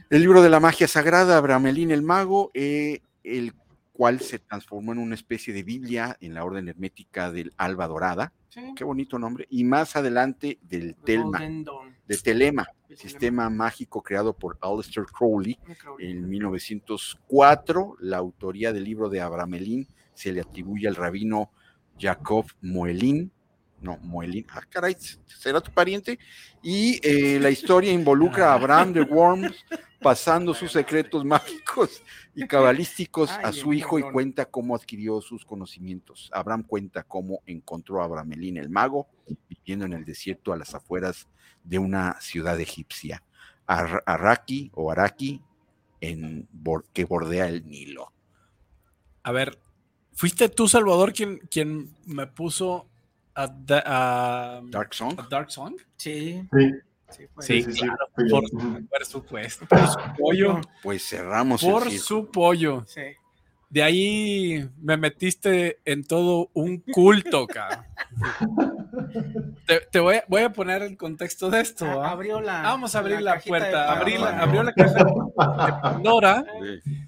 [0.10, 3.54] El libro de la magia sagrada, Abramelín el mago, eh, el
[3.94, 8.34] cual se transformó en una especie de Biblia en la orden hermética del Alba Dorada.
[8.50, 8.74] Sí.
[8.76, 9.46] Qué bonito nombre.
[9.52, 11.96] Y más adelante del Telma, Golden Dawn.
[12.10, 15.60] De Telema, El sistema mágico creado por Aleister Crowley.
[16.00, 21.52] En 1904, la autoría del libro de Abramelín se le atribuye al rabino
[22.00, 23.32] Jacob Moelin.
[23.80, 24.46] No, Moelin.
[24.50, 24.98] Ah, caray,
[25.28, 26.18] ¿será tu pariente?
[26.64, 29.64] Y eh, la historia involucra a Abraham de Worms
[30.02, 32.02] pasando sus secretos mágicos
[32.34, 36.30] y cabalísticos a su hijo y cuenta cómo adquirió sus conocimientos.
[36.34, 39.08] Abraham cuenta cómo encontró a Abramelín el mago
[39.70, 41.28] viviendo en el desierto a las afueras
[41.64, 43.22] de una ciudad egipcia.
[43.68, 45.44] Ar- Araki o Araki
[46.02, 46.48] en,
[46.92, 48.12] que bordea el Nilo.
[49.22, 49.60] A ver,
[50.14, 52.88] ¿fuiste tú, Salvador, quien, quien me puso
[53.36, 55.20] a, da- a- Dark Song.
[55.20, 55.76] a Dark Song?
[55.98, 56.42] Sí.
[57.40, 59.68] Sí, claro, por, por supuesto.
[59.68, 60.62] Por su pollo.
[60.82, 62.86] Pues cerramos Por el su pollo.
[62.88, 63.02] Sí.
[63.70, 67.86] De ahí me metiste en todo un culto, cabrón.
[69.66, 71.86] Te, te voy, a, voy, a, poner el contexto de esto.
[72.04, 73.92] Abrió la, Vamos a abrir la, la puerta.
[73.92, 75.14] Abrí la, abrió la caja de
[75.82, 76.44] Pandora.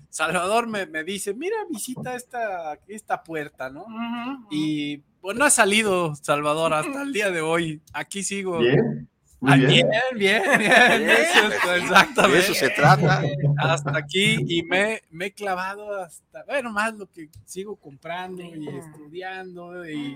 [0.10, 3.84] Salvador me, me, dice, mira, visita esta, esta puerta, ¿no?
[3.84, 4.48] Uh -huh.
[4.52, 7.82] Y pues no ha salido Salvador hasta el día de hoy.
[7.94, 8.60] Aquí sigo.
[8.60, 9.08] Bien.
[9.42, 9.90] Muy bien.
[9.90, 12.38] bien, bien, bien, Eso, exactamente.
[12.38, 13.24] De eso se trata.
[13.58, 18.68] Hasta aquí y me, me, he clavado hasta, bueno, más lo que sigo comprando y
[18.68, 20.16] estudiando y,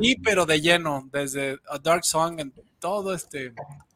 [0.00, 3.52] y pero de lleno, desde A Dark Song en todo este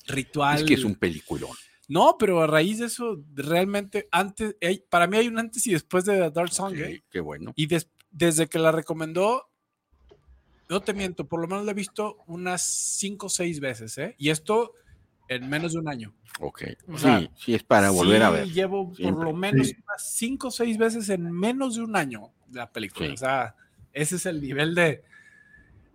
[0.07, 0.59] ritual.
[0.59, 1.57] Es que es un peliculón.
[1.89, 4.55] No, pero a raíz de eso, realmente, antes,
[4.91, 6.75] para mí hay un antes y después de A Dark Song.
[6.77, 7.03] Sí, ¿eh?
[7.11, 7.53] Qué bueno.
[7.57, 9.50] Y des, desde que la recomendó,
[10.71, 14.15] no te miento, por lo menos la he visto unas cinco o seis veces, ¿eh?
[14.19, 14.73] Y esto
[15.29, 16.15] en menos de un año.
[16.41, 16.63] Ok.
[16.89, 18.49] O sí, sea, sí, es para volver sí a ver.
[18.49, 19.15] Llevo Siempre.
[19.17, 19.77] por lo menos Sí.
[19.85, 23.07] unas cinco o seis veces en menos de un año la película.
[23.09, 23.13] Sí.
[23.13, 23.55] O sea,
[23.93, 25.03] ese es el nivel de.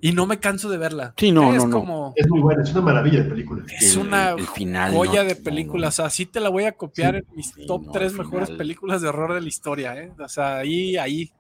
[0.02, 1.14] Y no me canso de verla.
[1.18, 1.80] Sí, no, es no, no.
[1.80, 2.14] como.
[2.16, 3.66] Es muy buena, es una maravilla de película.
[3.74, 5.84] Es El- una el final, joya no, de película.
[5.86, 5.88] no.
[5.90, 7.26] O sea, sí te la voy a copiar Sí.
[7.30, 8.58] en mis Sí, top no, tres mejores final.
[8.58, 10.12] películas de horror de la historia, ¿eh?
[10.20, 11.32] O sea, ahí, ahí.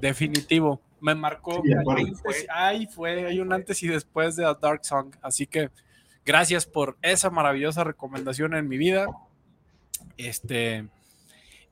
[0.00, 0.80] Definitivo.
[1.00, 1.62] Me marcó.
[1.64, 5.14] Sí, ahí fue, ahí fue, hay un antes y después de A Dark Song.
[5.22, 5.70] Así que
[6.24, 9.06] gracias por esa maravillosa recomendación en mi vida.
[10.16, 10.88] Este.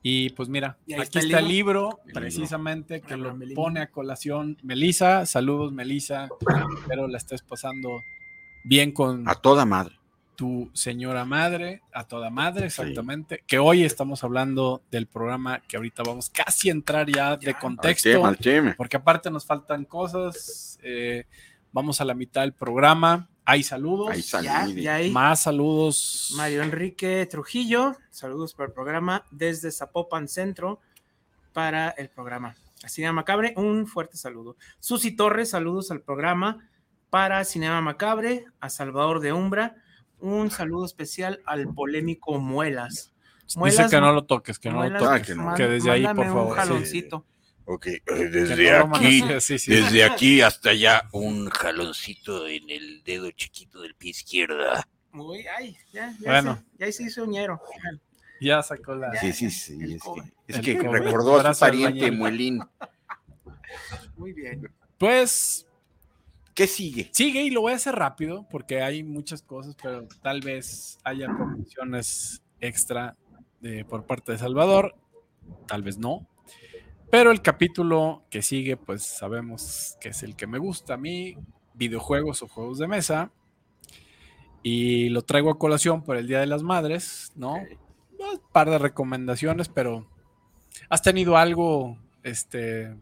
[0.01, 1.49] Y pues mira, Y aquí está el libro.
[1.49, 2.21] libro, El libro.
[2.21, 3.55] precisamente, que lo Melina.
[3.55, 5.25] pone a colación Melisa.
[5.25, 6.29] Saludos, Melisa.
[6.79, 8.01] Espero la estés pasando
[8.63, 9.98] bien con A toda madre.
[10.39, 13.43] Tu señora madre, a toda madre, exactamente.
[13.45, 17.59] Que hoy estamos hablando del programa que ahorita vamos casi a entrar ya de Al
[17.59, 20.79] contexto, tema, al porque aparte nos faltan cosas.
[20.81, 21.25] eh,
[21.73, 23.27] vamos a la mitad del programa.
[23.43, 24.15] Hay saludos.
[24.41, 25.11] Ya, ya ahí.
[25.11, 26.31] Más saludos.
[26.37, 30.79] Mario Enrique Trujillo, saludos para el programa desde Zapopan Centro
[31.51, 32.55] para el programa.
[32.87, 34.55] Cinema Macabre, un fuerte saludo.
[34.79, 36.65] Susi Torres, saludos al programa
[37.09, 39.75] para Cinema Macabre, a Salvador de Umbra,
[40.19, 43.13] un saludo especial al polémico Muelas.
[43.63, 45.27] Dice que no lo toques, que no lo Muelas, Ah, toques.
[45.27, 45.43] que no.
[45.43, 46.47] man- Que desde ahí, por favor.
[46.47, 46.55] Un sí.
[46.59, 47.25] jaloncito.
[47.65, 48.01] Ok, eh,
[48.31, 49.71] desde aquí, manosee, sí, sí.
[49.75, 54.87] desde aquí hasta allá, un jaloncito en el dedo chiquito del pie izquierda.
[55.13, 56.63] Uy, ay, ya, ya, Bueno.
[56.77, 57.61] se, ya se hizo ñero.
[58.41, 59.13] Ya sacó la.
[59.19, 59.73] Sí, sí, sí.
[59.81, 59.99] El
[60.47, 62.09] Es que, es recordó a su pariente.
[62.11, 62.59] Muelín.
[64.15, 64.71] Muy bien.
[64.97, 65.65] Pues
[66.59, 67.09] ¿Qué sigue?
[67.13, 71.27] sigue y lo voy a hacer rápido porque hay muchas cosas, pero tal vez haya
[71.27, 73.15] promociones extra
[73.61, 74.93] de- por parte de Salvador,
[75.69, 76.27] tal vez no.
[77.09, 81.37] Pero el capítulo que sigue, pues sabemos que es el que me gusta a mí,
[81.75, 83.31] videojuegos o juegos de mesa.
[84.61, 87.53] Y lo traigo a colación por el Día de las Madres, ¿no?
[87.53, 90.09] Un par de recomendaciones, pero
[90.89, 92.97] ¿has tenido algo este,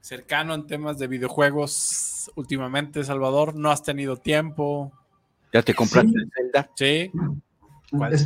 [0.00, 3.54] cercano en temas de videojuegos últimamente, Salvador?
[3.54, 4.92] ¿No has tenido tiempo?
[5.52, 6.14] ¿Ya te compraste Sí.
[6.16, 6.70] el Zelda?
[6.74, 7.10] Sí.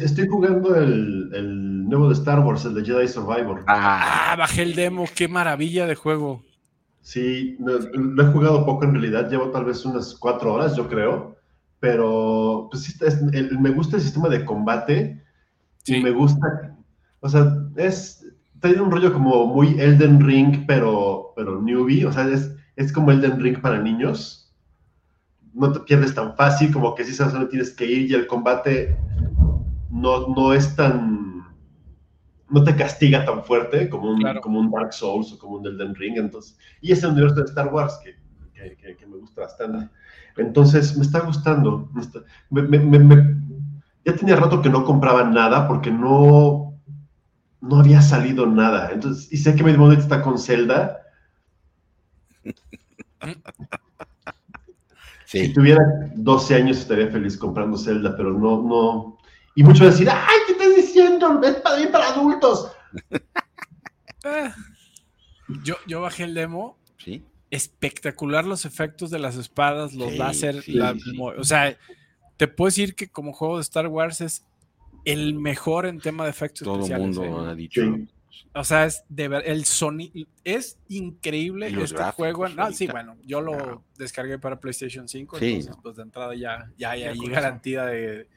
[0.04, 3.64] Estoy jugando el, el nuevo de Star Wars, el de Jedi Survivor.
[3.66, 6.42] Ah, Ah, bajé el demo, qué maravilla de juego.
[7.00, 10.86] Sí, no, lo he jugado poco en realidad, llevo tal vez unas cuatro horas, yo
[10.88, 11.36] creo,
[11.80, 15.22] pero pues, sí, es- el- me gusta el sistema de combate
[15.82, 15.96] Sí.
[15.96, 16.76] y me gusta,
[17.20, 18.26] o sea, es,
[18.60, 23.10] tiene un rollo como muy Elden Ring, pero, pero newbie, o sea, es, es como
[23.10, 24.54] Elden Ring para niños.
[25.52, 28.26] No te pierdes tan fácil, como que sí sabes dónde tienes que ir y el
[28.26, 29.02] combate
[29.90, 31.44] no, no es tan...
[32.48, 34.40] No te castiga tan fuerte como un, Claro.
[34.40, 36.18] como un Dark Souls o como un Elden Ring.
[36.18, 38.14] Entonces, y es el universo de Star Wars que,
[38.52, 39.88] que, que- que me gusta bastante.
[40.36, 41.88] Entonces, me está gustando.
[41.94, 42.20] me está-
[42.50, 43.36] me- me-
[44.04, 46.78] ya tenía rato que no compraba nada porque no,
[47.60, 48.90] no había salido nada.
[48.92, 51.00] Entonces, y sé que mi Monday está con Zelda.
[55.26, 55.82] Si tuviera
[56.14, 59.18] 12 años estaría feliz comprando Zelda, pero no, no.
[59.56, 61.40] Y muchos van a decir, ¡ay, qué estás diciendo!
[61.42, 62.70] Es para bien para adultos.
[65.62, 67.22] Yo, yo bajé el demo, sí.
[67.50, 70.96] espectacular los efectos de las espadas, los Sí, láser, sí, la-
[71.36, 71.76] o sea,
[72.38, 74.46] te puedo decir que como juego de Star Wars es
[75.04, 77.16] el mejor en tema de efectos Todo el especiales.
[77.18, 77.50] mundo ¿eh?
[77.50, 77.82] ha dicho.
[78.54, 82.48] O sea, es de ver, el sonido es increíble este gráficos juego.
[82.48, 83.84] No, sí, bueno, yo lo Claro.
[83.98, 85.82] descargué para PlayStation 5, Sí, entonces no.
[85.82, 87.22] pues de entrada ya, ya hay Ya eso.
[87.28, 88.28] garantía de...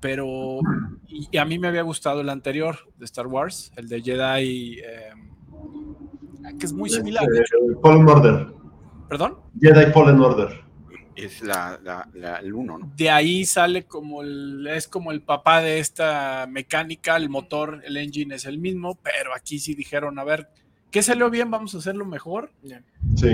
[0.00, 0.60] Pero
[1.06, 4.78] y, y a mí me había gustado el anterior de Star Wars, el de Jedi,
[4.80, 5.12] eh,
[6.58, 7.26] que es muy similar.
[7.82, 8.46] Fallen Order.
[9.10, 9.38] Perdón.
[9.60, 10.64] Jedi Fallen Order.
[11.16, 12.92] Es la, la, la- el uno, ¿no?
[12.96, 17.96] De ahí sale como el, es como el papá de esta mecánica, el motor, el
[17.96, 20.48] engine es el mismo, pero aquí sí dijeron, a ver,
[20.90, 21.50] ¿qué salió bien?
[21.50, 22.52] Vamos a hacerlo mejor.
[23.16, 23.28] Sí.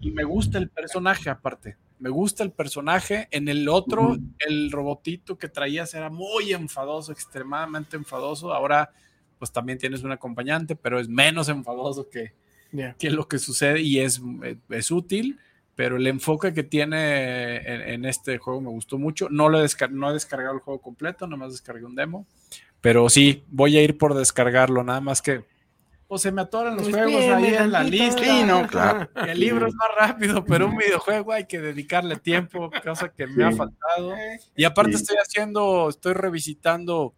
[0.00, 1.76] Y me gusta el personaje aparte.
[1.98, 3.26] Me gusta el personaje.
[3.30, 8.52] En el otro, el robotito que traías era muy enfadoso, extremadamente enfadoso.
[8.52, 8.90] Ahora,
[9.38, 12.34] pues también tienes un acompañante, pero es menos enfadoso que,
[12.98, 14.20] que lo que sucede y es,
[14.68, 15.38] es útil.
[15.76, 19.28] Pero el enfoque que tiene en, en este juego me gustó mucho.
[19.30, 22.26] No, lo he descar- no he descargado el juego completo, nomás descargué un demo.
[22.80, 25.44] Pero sí, voy a ir por descargarlo, nada más que.
[26.08, 28.22] Pues se me atoran los Pues juegos ahí en la lista.
[28.24, 29.08] Sí, no, claro.
[29.26, 33.44] El libro es más rápido, pero un videojuego hay que dedicarle tiempo, cosa que me
[33.44, 34.14] ha faltado.
[34.54, 35.02] Y aparte Sí.
[35.02, 37.12] estoy haciendo, estoy revisitando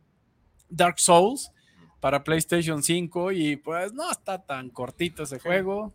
[0.71, 1.53] Dark Souls
[2.01, 5.93] para PlayStation 5 y pues no está tan cortito ese juego.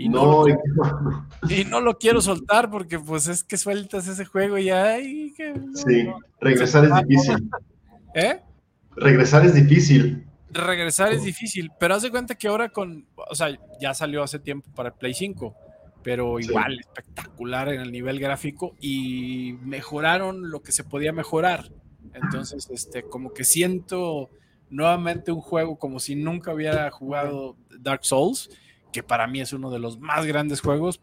[0.00, 4.24] Y no, y- no, y no lo quiero soltar porque pues es que sueltas ese
[4.24, 6.06] juego y ay, que no, sí,
[6.40, 7.50] regresar es difícil.
[8.14, 8.40] ¿Eh?
[8.94, 10.24] Regresar es difícil.
[10.50, 13.48] regresar es difícil, pero haz de cuenta que ahora con, o sea,
[13.80, 15.54] ya salió hace tiempo para el Play 5,
[16.02, 16.48] pero Sí.
[16.48, 21.70] igual espectacular en el nivel gráfico y mejoraron lo que se podía mejorar.
[22.14, 24.30] Entonces, este, como que siento
[24.70, 28.48] nuevamente un juego como si nunca hubiera jugado Dark Souls,
[28.98, 31.00] que para mí es uno de los más grandes juegos,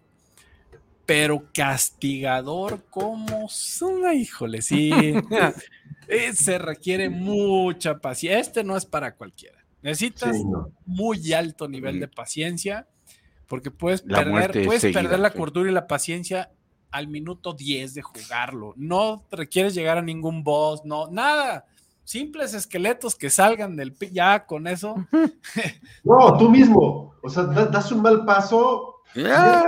[1.05, 4.91] pero castigador como son, híjole, sí.
[6.07, 8.39] Eh, se requiere mucha paciencia.
[8.39, 9.57] Este no es para cualquiera.
[9.81, 10.71] Necesitas Sí, no.
[10.85, 12.87] muy alto nivel de paciencia
[13.47, 15.37] porque puedes La perder, es puedes seguida, perder la sí.
[15.39, 16.51] cordura y la paciencia
[16.91, 18.73] al minuto 10 de jugarlo.
[18.77, 21.65] No requieres llegar a ningún boss, no, nada.
[22.05, 24.95] Simples esqueletos que salgan del ya con eso.
[26.03, 27.13] No, tú mismo.
[27.21, 28.95] O sea, da- das un mal paso.
[29.15, 29.63] Ya.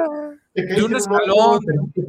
[0.53, 1.59] te caes De un escalón,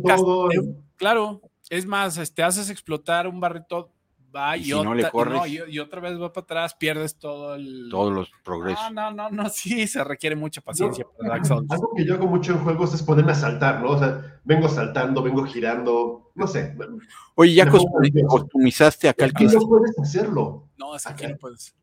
[0.07, 0.49] todo.
[0.97, 3.91] Claro, es más, este, haces explotar un barrito,
[4.39, 5.35] va y, Y si no le otra, corres.
[5.35, 7.89] no, y, y otra vez va para atrás, pierdes todo el.
[7.91, 8.93] Todos los progresos.
[8.93, 11.67] No, no, no, no, sí, se requiere mucha paciencia para Dark Souls.
[11.71, 13.91] Algo que yo hago mucho en juegos es ponerme a saltar, ¿no?
[13.91, 16.77] O sea, vengo saltando, vengo girando, no sé.
[17.35, 18.29] Oye, ¿ya Me cos- pongo nervioso.
[18.29, 20.69] customizaste acá el que no puedes hacerlo.
[20.79, 21.75] No, es aquí no puedes.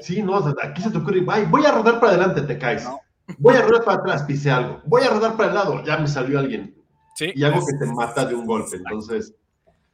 [0.00, 2.58] Sí, no, o sea, aquí se te ocurre, "Ay, voy a rodar para adelante, te
[2.58, 2.84] caes.
[2.84, 2.98] No.
[3.38, 4.80] Voy a rodar para atrás, pisé algo.
[4.84, 6.74] Voy a rodar para el lado, ya me salió alguien.
[7.14, 8.76] Sí, Y algo es- que te mata de un golpe.
[8.78, 9.34] Entonces,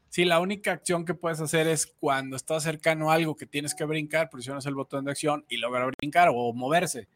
[0.09, 3.75] Sí, la única acción que puedes hacer es cuando estás cercano a algo que tienes
[3.75, 7.09] que brincar, presionas el botón de acción y lograr brincar o moverse.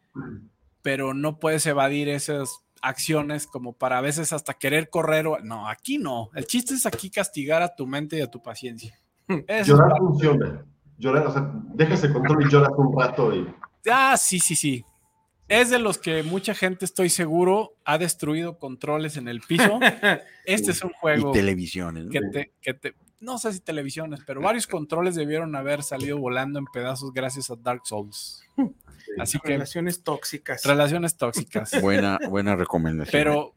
[0.82, 5.26] Pero no puedes evadir esas acciones como para a veces hasta querer correr.
[5.26, 5.38] O...
[5.40, 6.30] No, aquí no.
[6.34, 8.98] El chiste es aquí castigar a tu mente y a tu paciencia.
[9.46, 10.64] Eso llorar funciona.
[10.98, 13.46] Llorar, o sea, dejas el control y lloras un rato y
[13.90, 14.84] Ah, sí, sí, sí.
[15.48, 19.78] Es de los que mucha gente, estoy seguro, ha destruido controles en el piso.
[20.46, 22.04] Este es un y juego televisiones.
[22.06, 22.10] ¿no?
[22.10, 26.58] que te, que te- no sé si televisiones, pero varios controles debieron haber salido volando
[26.58, 28.42] en pedazos gracias a Dark Souls.
[29.18, 30.64] Así que Relaciones tóxicas.
[30.64, 31.70] relaciones tóxicas.
[31.82, 33.12] Buena, buena recomendación.
[33.12, 33.54] Pero,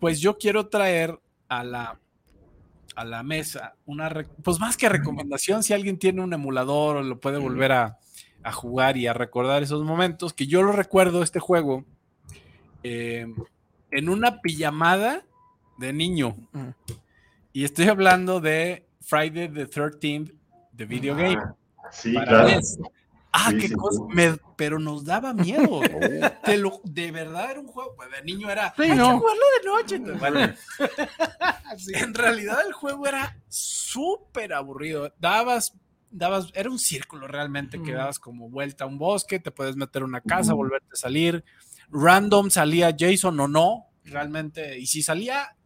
[0.00, 1.18] pues yo quiero traer
[1.48, 1.98] a la,
[2.96, 4.10] a la mesa una,
[4.42, 7.98] pues más que recomendación, si alguien tiene un emulador o lo puede volver a,
[8.46, 11.84] a jugar y a recordar esos momentos, que yo lo recuerdo este juego
[12.84, 13.26] eh,
[13.90, 15.24] en una pijamada
[15.78, 16.36] de niño.
[16.52, 16.68] Mm.
[17.52, 20.32] Y estoy hablando de Friday the 13th,
[20.72, 21.38] de video game.
[21.38, 21.54] Ah,
[21.90, 22.48] sí, claro.
[22.48, 22.78] NES.
[23.32, 23.98] Ah, Sí, qué sí, cosa.
[24.08, 24.14] sí.
[24.14, 25.80] me- pero nos daba miedo.
[25.80, 26.30] Oh.
[26.44, 27.94] Te lo- de verdad era un juego.
[27.96, 28.72] pues, de niño era.
[28.76, 29.18] Sí, "Hay que no.
[29.18, 30.18] jugarlo de noche.
[30.18, 30.54] Bueno,
[31.94, 35.12] en realidad el juego era súper aburrido.
[35.18, 35.72] Dabas,
[36.10, 40.02] dabas, era un círculo realmente que dabas como vuelta a un bosque, te puedes meter
[40.02, 41.44] a una casa, volverte a salir.
[41.90, 44.78] Random salía Jason o no, realmente.
[44.78, 45.56] Y si salía,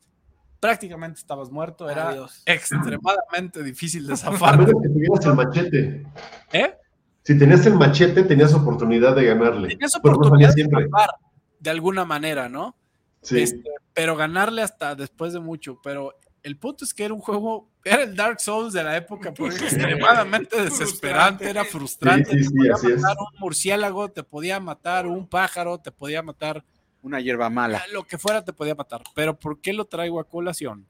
[0.60, 1.88] prácticamente estabas muerto.
[1.88, 2.42] Era Adiós.
[2.46, 4.58] extremadamente difícil de A zafar.
[4.58, 6.06] menos que tuvieras el machete.
[6.52, 6.74] ¿Eh?
[7.22, 9.68] Si tenías el machete, tenías oportunidad de ganarle.
[9.68, 11.10] Tenías no oportunidad de zafar
[11.58, 12.76] de alguna manera, ¿no?
[13.22, 13.40] Sí.
[13.42, 15.80] Este, pero ganarle hasta después de mucho.
[15.82, 19.32] Pero el punto es que era un juego, era el Dark Souls de la época,
[19.34, 22.30] porque era extremadamente desesperante, era frustrante.
[22.30, 23.00] Sí, sí, te podía así es.
[23.00, 26.64] matar un murciélago, te podía matar un pájaro, te podía matar
[27.02, 27.82] Una hierba mala.
[27.92, 29.02] lo que fuera, te podía matar.
[29.14, 30.86] Pero ¿por qué lo traigo a colación?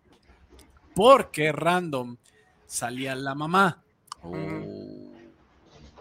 [0.94, 2.16] Porque random
[2.66, 3.82] salía la mamá
[4.22, 5.12] Oh.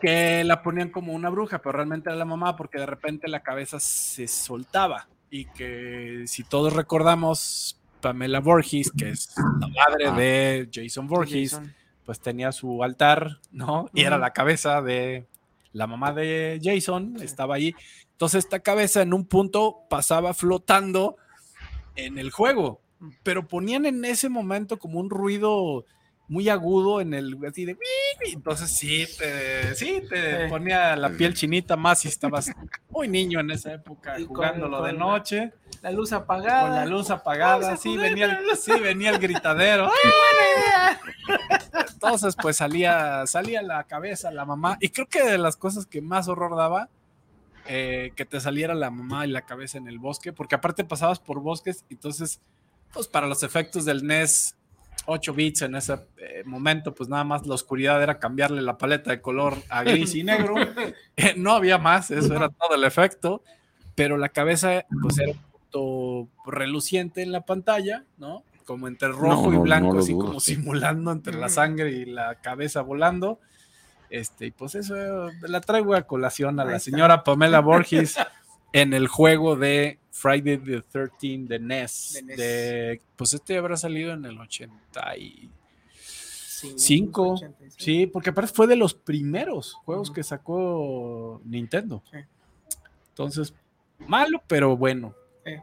[0.01, 3.41] que la ponían como una bruja, pero realmente era la mamá porque de repente la
[3.43, 10.11] cabeza se soltaba y que si todos recordamos Pamela Voorhees, que es la madre Ah.
[10.15, 11.73] de Jason Voorhees, Jason.
[12.05, 13.89] pues tenía su altar, ¿no?
[13.93, 15.27] Y era la cabeza de
[15.73, 17.75] la mamá de Jason, estaba ahí.
[18.11, 21.17] Entonces esta cabeza en un punto pasaba flotando
[21.95, 22.81] en el juego,
[23.23, 25.85] pero ponían en ese momento como un ruido
[26.29, 27.75] muy agudo en el así de
[28.31, 32.51] entonces sí te, sí te ponía la piel chinita más si estabas
[32.89, 35.53] muy niño en esa época Y con- jugándolo de con noche.
[35.81, 36.61] La luz apagada.
[36.67, 37.75] con la luz apagada.
[37.77, 39.89] sí venía el, sí venía el gritadero.
[41.93, 46.01] Entonces pues salía salía la cabeza la mamá y creo que de las cosas que
[46.01, 46.89] más horror daba
[47.67, 51.19] eh, que te saliera la mamá y la cabeza en el bosque porque aparte pasabas
[51.19, 52.39] por bosques entonces
[52.93, 54.55] pues para los efectos del NES
[55.05, 59.11] 8 bits en ese eh, momento, pues nada más la oscuridad era cambiarle la paleta
[59.11, 60.55] de color a gris y negro.
[61.17, 63.43] Eh, no había más, eso era todo el efecto,
[63.95, 68.43] pero la cabeza pues era un punto reluciente en la pantalla, ¿no?
[68.65, 70.55] Como entre rojo No, y blanco, no así dudo, como sí.
[70.55, 73.39] simulando entre la sangre y la cabeza volando.
[74.09, 74.95] Este, y pues eso
[75.27, 76.91] eh, la traigo a colación a Ahí la está.
[76.91, 78.15] señora Pamela Borges
[78.73, 82.11] en el juego de Friday the 13 de NES.
[82.13, 82.37] De NES.
[82.37, 85.53] de- pues este habrá salido en el 85.
[85.97, 87.73] Sí, Cinco, 86.
[87.77, 92.03] Sí, porque aparte fue de los primeros juegos que sacó Nintendo.
[92.11, 92.17] Sí.
[93.09, 93.53] Entonces,
[93.99, 95.13] malo, pero bueno.
[95.45, 95.53] Sí.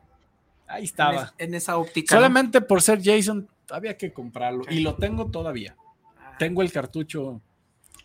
[0.66, 1.22] Ahí En, estaba.
[1.24, 2.14] es- en esa óptica.
[2.14, 2.20] ¿no?
[2.20, 4.64] Solamente por ser Jason había que comprarlo.
[4.68, 4.76] Sí.
[4.76, 5.76] Y lo tengo todavía.
[6.18, 7.40] Ah, Tengo el cartucho.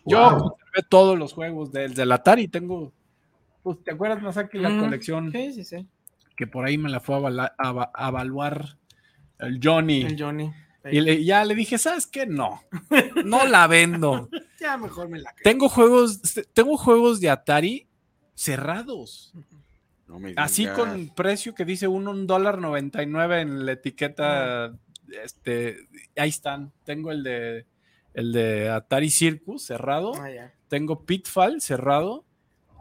[0.04, 2.48] Yo conservé todos los juegos del, del Atari.
[2.48, 2.92] Tengo.
[3.62, 5.86] Pues, ¿Te acuerdas, Masaki, la colección Sí, sí, sí.
[6.36, 8.76] que por ahí me la fue a, avala- a ava- a evaluar
[9.38, 10.02] el Johnny?
[10.02, 10.50] El Johnny.
[10.90, 12.26] Y le- ya le dije, ¿sabes qué?
[12.26, 12.60] No.
[13.24, 14.28] No la vendo.
[14.60, 15.42] Ya mejor me la creo.
[15.44, 16.20] Tengo juegos,
[16.52, 17.88] tengo juegos de Atari
[18.34, 19.32] cerrados.
[20.06, 24.72] No me Así con precio que dice uno un dólar 99 en la etiqueta.
[25.24, 25.78] Este,
[26.16, 26.72] ahí están.
[26.84, 27.66] Tengo el de
[28.14, 30.12] el de Atari Circus cerrado.
[30.16, 30.50] Ah.
[30.68, 32.24] Tengo Pitfall cerrado.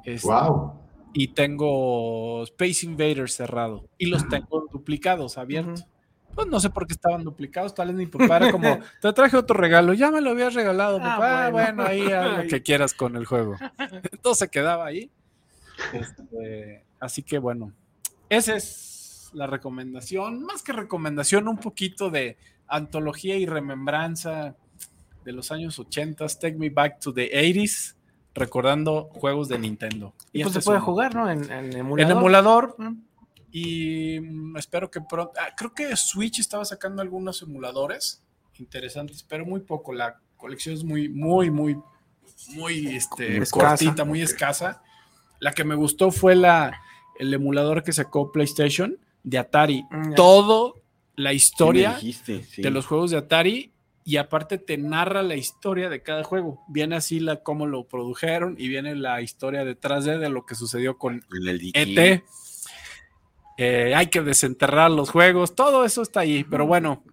[0.06, 0.80] Este, Wow.
[1.14, 3.89] Y tengo Space Invaders cerrado.
[3.97, 5.86] Y los tengo duplicados, abiertos.
[6.34, 7.76] Pues no sé por qué estaban duplicados.
[7.76, 9.93] Tal vez mi papá era como, te traje otro regalo.
[9.93, 11.49] Ya me lo habías regalado, Ah, papá.
[11.49, 11.76] Bueno.
[11.76, 13.58] bueno, ahí haz lo que quieras con el juego.
[14.12, 15.12] Entonces se quedaba ahí.
[15.93, 17.74] Este, así que bueno,
[18.30, 20.43] esa es la recomendación.
[20.43, 22.38] Más que recomendación, un poquito de
[22.68, 24.56] antología y remembranza
[25.26, 26.26] de los años 80.
[26.28, 27.95] Take me back to the 80s.
[28.34, 30.14] Recordando juegos de Nintendo.
[30.32, 30.86] Y pues este se puede uno.
[30.86, 31.30] jugar, ¿no?
[31.30, 32.18] En, en En emulador.
[32.18, 32.98] emulador, Mm.
[33.52, 35.34] y mm, espero que pronto.
[35.40, 38.24] ah, creo que Switch estaba sacando algunos emuladores
[38.60, 39.94] interesantes, pero muy poco.
[39.94, 41.78] La colección es muy, muy, muy,
[42.56, 43.86] muy este, Escasa.
[43.86, 44.82] cortita, muy escasa.
[45.40, 46.80] La que me gustó fue la,
[47.20, 49.84] el emulador que sacó PlayStation de Atari.
[49.92, 50.14] Mm.
[50.16, 50.76] Todo
[51.16, 52.62] la Sí historia dijiste, sí.
[52.62, 53.71] de los juegos de Atari
[54.04, 56.64] y aparte te narra la historia de cada juego.
[56.68, 60.56] Viene así la cómo lo produjeron y viene la historia detrás de, de lo que
[60.56, 61.72] sucedió con En el.
[61.74, 62.24] ET.
[63.58, 67.04] Eh, hay que desenterrar los juegos, todo eso está ahí, pero bueno,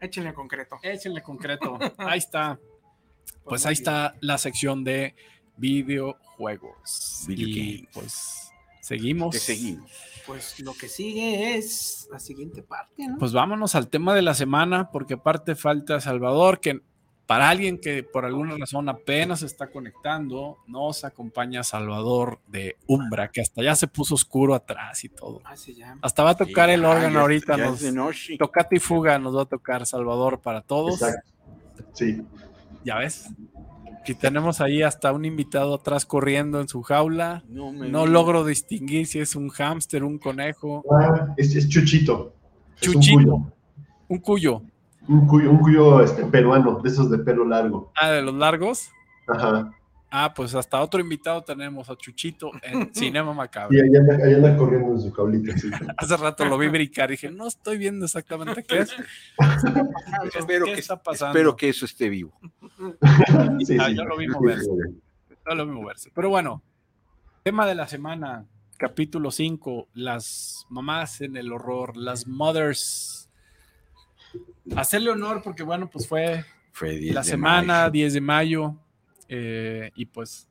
[0.00, 0.78] Échenle concreto.
[0.82, 1.78] échenle concreto.
[1.98, 2.60] Ahí está.
[3.44, 3.82] Pues muy ahí bien.
[3.82, 5.14] está la sección de
[5.56, 7.24] videojuegos.
[7.26, 7.88] Video y games.
[7.94, 8.45] pues
[8.86, 9.36] seguimos.
[10.26, 13.18] Pues lo que sigue es la siguiente parte, ¿no?
[13.18, 16.80] Pues vámonos al tema de la semana, porque aparte falta Salvador, que
[17.26, 23.40] para alguien que por alguna razón apenas está conectando, nos acompaña Salvador de Umbra, que
[23.40, 25.40] hasta ya se puso oscuro atrás y todo.
[25.44, 25.96] Ah, sí, ya.
[26.02, 27.56] Hasta va a tocar Sí, el órgano ya- ahorita.
[27.56, 28.28] ya nos-.
[28.38, 31.02] Tocate y fuga nos va a tocar Salvador para todos.
[31.02, 31.30] Exacto.
[31.94, 32.22] Sí.
[32.84, 33.28] Ya ves.
[34.06, 37.42] Y tenemos ahí hasta un invitado atrás corriendo en su jaula.
[37.48, 38.10] No, me No digas.
[38.12, 42.34] logro distinguir si es un hámster, un conejo, Ah, es, es Chuchito.
[42.80, 43.18] Es un Chuchito.
[43.18, 43.52] cuyo.
[44.08, 44.62] un cuyo.
[45.08, 47.92] Un cuyo, un cuyo este, peruano, de esos de pelo largo.
[48.00, 48.88] Ah, de los largos.
[49.28, 49.72] Ajá.
[50.08, 53.76] Ah, pues hasta otro invitado tenemos a Chuchito en Cinema Y Macabro.
[53.76, 55.56] ahí anda, ahí anda corriendo en su cablita.
[55.58, 55.68] Sí.
[55.98, 58.94] Hace rato lo vi brincar y dije, no estoy viendo exactamente qué es.
[60.38, 61.32] Espero ¿Qué que, está pasando?
[61.36, 62.32] espero que eso esté vivo.
[63.66, 63.96] Sí, Ah, sí.
[63.96, 64.68] yo lo vi moverse.
[65.46, 66.10] No lo vi moverse.
[66.14, 66.62] Pero bueno,
[67.42, 68.46] tema de la semana,
[68.76, 73.28] capítulo 5, las mamás en el horror, las mothers.
[74.76, 77.90] Hacerle honor porque bueno, pues fue Fue 10 la semana mayo.
[77.92, 78.76] 10 de mayo
[79.28, 80.48] eh, y pues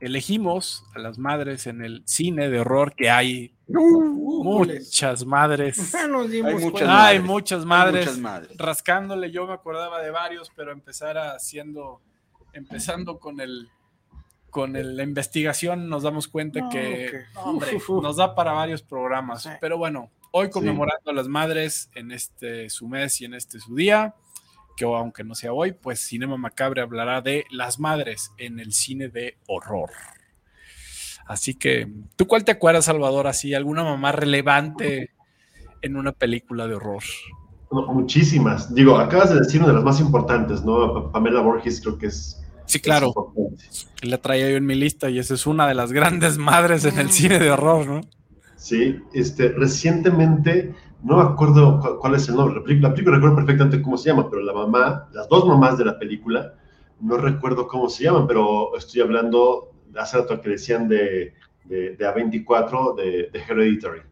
[0.00, 5.94] elegimos a las madres en el cine de horror que hay muchas madres.
[6.08, 7.22] Nos dimos Hay muchas madres.
[7.22, 8.56] muchas Hay madres muchas madres.
[8.58, 12.00] rascándole, yo me acordaba de varios, pero empezar haciendo,
[12.52, 13.68] empezando con el
[14.50, 19.44] con el- la investigación nos damos cuenta No, que hombre, nos da para varios programas.
[19.44, 19.50] Sí.
[19.60, 23.76] Pero bueno, hoy conmemorando a las madres en este su mes y en este su
[23.76, 24.16] día,
[24.76, 29.08] que aunque no sea hoy, pues Cinema Macabre hablará de las madres en el cine
[29.08, 29.90] de horror.
[31.30, 31.86] Así que,
[32.16, 33.28] ¿tú cuál te acuerdas, Salvador?
[33.28, 35.10] Así, alguna mamá relevante
[35.80, 37.04] en una película de horror.
[37.70, 38.74] No, muchísimas.
[38.74, 40.92] Digo, acabas de decir una de las más importantes, ¿no?
[40.92, 42.42] Pa- Pamela Borges creo que es.
[42.66, 43.06] Sí, es claro.
[43.16, 43.64] importante.
[44.02, 46.98] La traía yo en mi lista y esa es una de las grandes madres en
[46.98, 48.00] el cine de horror, ¿no?
[48.56, 50.74] Sí, este, recientemente,
[51.04, 53.96] no me acuerdo cu- cuál es el nombre, la película, la película recuerdo perfectamente cómo
[53.96, 56.54] se llama, pero la mamá, las dos mamás de la película,
[57.00, 61.34] no recuerdo cómo se llaman, pero estoy hablando hace rato que decían de,
[61.64, 64.02] de, de A24, de, de Hereditary.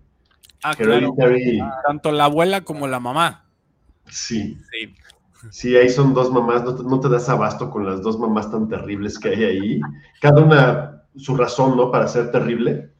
[0.63, 1.15] Ah, claro.
[1.19, 3.45] Hereditary, Tanto la abuela como la mamá.
[4.07, 4.95] sí, Sí.
[5.51, 8.51] sí, ahí son dos mamás, no te, no te das abasto con las dos mamás
[8.51, 9.81] tan terribles que hay ahí,
[10.21, 11.91] cada una su razón, ¿no?
[11.91, 12.91] Para ser terrible,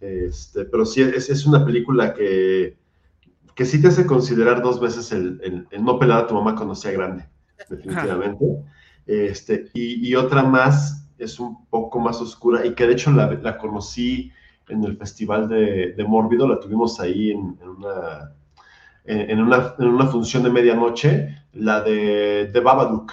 [0.00, 2.78] este, pero sí, es, es una película que,
[3.54, 6.54] que sí te hace considerar dos veces el, el- el no pelar a tu mamá
[6.54, 7.26] cuando sea grande,
[7.68, 8.44] definitivamente.
[9.06, 13.32] Este, y, y otra más es un poco más oscura y que de hecho la,
[13.34, 14.32] la conocí
[14.68, 18.32] en el festival de, de Mórbido, la tuvimos ahí en, en una,
[19.04, 23.12] en, una, en una función de medianoche, la de, de Babadook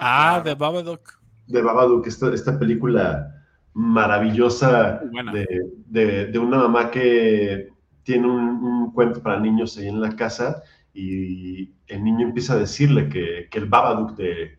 [0.00, 1.18] Ah, de Babadook.
[1.46, 3.32] de Babadook, esta, esta película
[3.74, 5.46] maravillosa de,
[5.86, 7.68] de- de una mamá que
[8.02, 10.62] tiene un, un cuento para niños ahí en la casa
[10.92, 14.55] y el niño empieza a decirle que, que el Babadook de,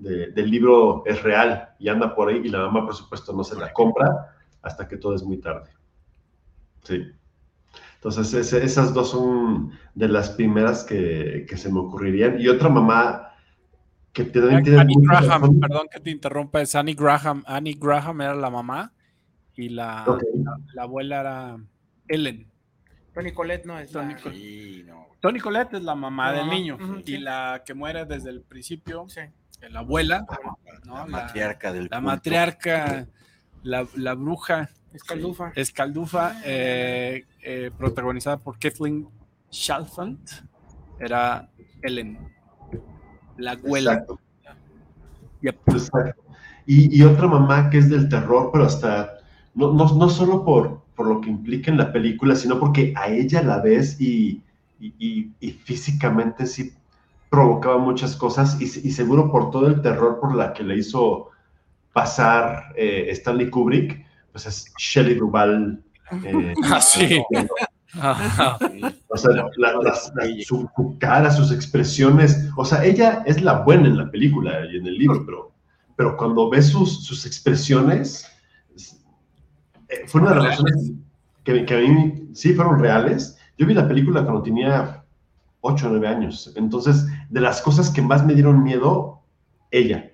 [0.00, 3.44] de- del libro es real y anda por ahí y la mamá por supuesto no
[3.44, 5.70] se la compra hasta que todo es muy tarde.
[6.82, 7.02] Sí.
[7.96, 12.40] Entonces ese- esas dos son de las primeras que, que se me ocurrirían.
[12.40, 13.28] Y otra mamá
[14.12, 15.60] que también tiene Annie mucha Graham, razón.
[15.60, 17.44] perdón que te interrumpa, es Annie Graham.
[17.46, 18.92] Annie Graham era la mamá
[19.54, 20.04] y la,
[20.34, 21.56] la, la abuela era
[22.08, 22.50] Ellen.
[23.14, 23.90] Tony Colette no es.
[23.92, 24.38] Tony la- Colette.
[24.40, 25.06] Sí, no.
[25.20, 27.18] Tony Colette es la mamá La del mamá, niño y sí.
[27.18, 29.20] la que muere desde el principio, Sí.
[29.68, 30.26] La abuela,
[30.84, 30.94] ¿no?
[30.94, 32.02] La La- matriarca del la culto.
[32.02, 33.06] matriarca,
[33.62, 35.52] la, la bruja Es Caldufa.
[35.54, 39.06] Escaldufa, eh, eh, protagonizada por Kathleen
[39.50, 40.20] Chalfant,
[40.98, 41.48] era
[41.82, 42.18] Ellen,
[43.36, 43.92] la abuela.
[43.92, 44.20] Exacto.
[45.42, 45.56] Yep.
[45.68, 46.22] Exacto.
[46.66, 49.18] Y, y otra mamá que es del terror, pero hasta,
[49.54, 53.08] no, no, no solo por, por lo que implica en la película, sino porque a
[53.08, 54.42] ella la ves y,
[54.78, 56.72] y, y- y físicamente sí
[57.30, 61.30] provocaba muchas cosas y, y seguro por todo el terror por la que le hizo
[61.92, 65.82] pasar eh, Stanley Kubrick, pues es Shelley Duvall.
[66.24, 67.22] eh, Ah, sí.
[67.94, 68.56] Ajá.
[69.08, 69.94] O sea, la- la- la-
[70.44, 72.48] su, su cara, sus expresiones.
[72.56, 75.52] O sea, ella es la buena en la película y en el libro, pero,
[75.96, 78.26] pero cuando ves sus, sus expresiones,
[78.76, 79.04] es-
[79.88, 80.92] eh, fue una de las razones
[81.42, 83.36] que, que a mí sí fueron reales.
[83.58, 84.99] Yo vi la película cuando tenía
[85.62, 86.52] 8 o 9 años.
[86.56, 89.22] Entonces, de las cosas que más me dieron miedo,
[89.70, 90.10] ella.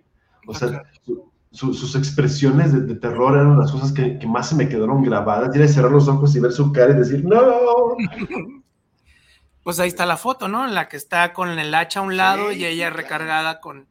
[0.46, 4.48] O sea, su- su- sus expresiones de, de terror eran las cosas que, que más
[4.50, 5.54] se me quedaron grabadas.
[5.54, 7.96] Y era cerrar los ojos y ver su cara y decir, no.
[9.62, 10.64] Pues ahí está la foto, ¿no?
[10.64, 13.88] En la que está con el hacha a un lado y ella recargada con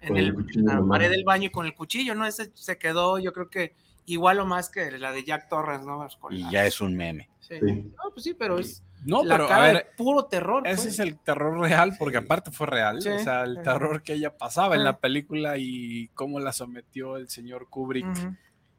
[0.00, 2.24] en Con el el, cuchillo la pared del baño y con el cuchillo, ¿no?
[2.24, 3.74] Ese se quedó, yo creo que
[4.06, 6.08] igual o más que la de Jack Torres, ¿no?
[6.18, 7.28] Con Y la- ya es un meme.
[7.40, 7.56] sí.
[7.60, 7.66] Sí.
[8.02, 10.66] No, pues sí, pero es No, la pero a cara ver, de puro terror.
[10.66, 10.86] ese pues.
[10.94, 13.00] es el terror real, porque aparte fue real.
[13.00, 13.08] Sí.
[13.08, 17.28] O sea, el terror que ella pasaba en la película y cómo la sometió el
[17.28, 18.06] señor Kubrick.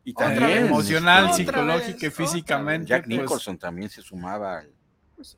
[0.04, 0.66] Y también vez.
[0.66, 2.88] emocional, psicológica y físicamente.
[2.90, 4.72] Jack pues, Nicholson también se sumaba al,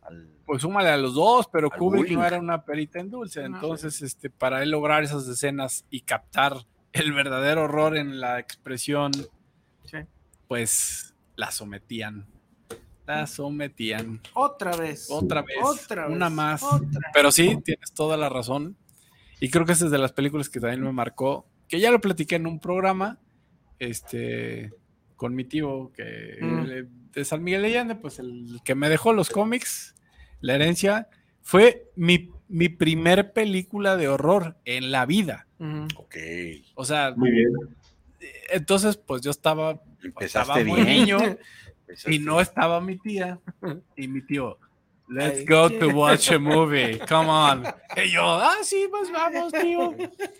[0.03, 2.17] al- Pues súmale a los dos, pero Kubrick bullying.
[2.17, 3.41] no era una perita en dulce.
[3.47, 6.53] No, Entonces, este, para él lograr esas escenas y captar
[6.93, 9.11] el verdadero horror en la expresión,
[9.85, 9.97] Sí.
[10.47, 12.25] pues la sometían.
[13.05, 14.21] La sometían.
[14.33, 15.07] Otra vez.
[15.09, 15.57] Otra vez.
[15.61, 16.15] Otra vez.
[16.15, 16.63] Una más.
[16.63, 17.11] Otra.
[17.13, 18.77] Pero sí, tienes toda la razón.
[19.39, 21.99] Y creo que esa es de las películas que también me marcó, que ya lo
[21.99, 23.19] platiqué en un programa,
[23.79, 24.71] este,
[25.15, 26.61] con mi tío, que Mm.
[26.63, 29.95] le- de San Miguel de Allende, pues el que me dejó los cómics,
[30.41, 31.09] la herencia,
[31.41, 35.47] fue mi, mi primer película de horror en la vida.
[35.59, 35.87] Ujú.
[35.97, 36.15] Ok.
[36.75, 37.49] O sea, Muy bien.
[38.51, 40.99] entonces, pues yo estaba, Empezaste estaba muy bien.
[41.01, 41.17] niño
[42.07, 43.39] y no estaba mi tía
[43.95, 44.57] y mi tío.
[45.09, 46.97] Let's go to watch a movie.
[47.07, 47.63] Come on.
[47.97, 49.93] Y yo, ah, sí, pues vamos, tío.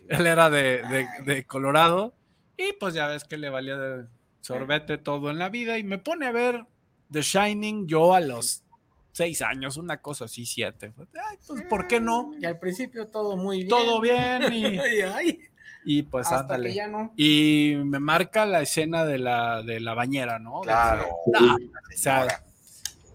[0.08, 2.14] Él era de, de- de Colorado
[2.58, 4.06] y pues ya ves que le valía de
[4.42, 6.66] sorbete todo en la vida y me pone a ver
[7.12, 8.64] The Shining yo a los
[9.12, 10.94] seis años, una cosa así, siete.
[10.98, 12.32] Ay, pues, ¿por qué no?
[12.40, 13.70] Y al principio todo muy bien.
[13.70, 15.40] Todo bien y, Ay, ay,
[15.86, 16.70] y pues hasta ándale.
[16.70, 17.12] que ya no.
[17.18, 20.62] Y me marca la escena de la, de la bañera, ¿no?
[20.62, 21.06] Claro.
[21.36, 22.28] Ah, Sí, O sea,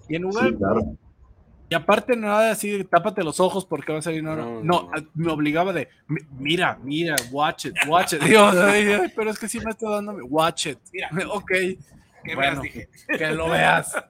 [0.08, 0.96] y en lugar sí, claro.
[1.70, 4.22] Y aparte nada de así, tápate los ojos porque va a salir.
[4.22, 4.90] No, no, No, no, no.
[4.94, 8.20] a- me obligaba de, "Mi- mira, mira, watch it, watch it.
[8.24, 10.78] Dios, ay, ay, pero es que sí me está dando, watch it.
[10.92, 11.10] Mira.
[11.30, 11.46] ok,
[12.24, 12.60] ¿Qué Bueno.
[12.60, 12.62] veas?
[12.62, 12.88] Dije.
[13.18, 13.92] que lo veas.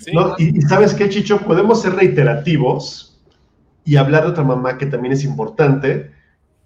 [0.00, 3.18] Sí, No, y, y sabes qué, Chicho, podemos ser reiterativos
[3.84, 6.12] y hablar de otra mamá que también es importante,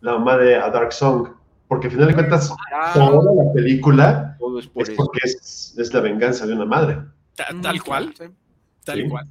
[0.02, 1.28] la mamá de A Dark Song,
[1.68, 4.96] porque al final de cuentas, Ah, toda la película todo es por es eso.
[4.96, 6.98] porque es, es la venganza de una madre.
[7.34, 8.24] ta- tal cual, Sí.
[8.84, 9.08] tal Sí.
[9.08, 9.26] cual.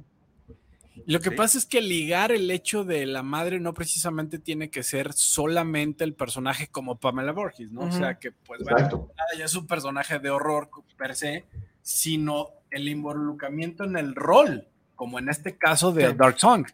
[1.06, 1.36] Lo que Sí.
[1.36, 6.02] pasa es que ligar el hecho de la madre no precisamente tiene que ser solamente
[6.04, 7.82] el personaje como Pamela Borges, ¿no?
[7.82, 9.08] O sea que, pues, bueno,
[9.38, 10.68] ya es un personaje de horror
[10.98, 11.46] per se,
[11.80, 14.66] sino el involucramiento en el rol,
[14.96, 16.12] como en este caso de.
[16.14, 16.66] Dark Song,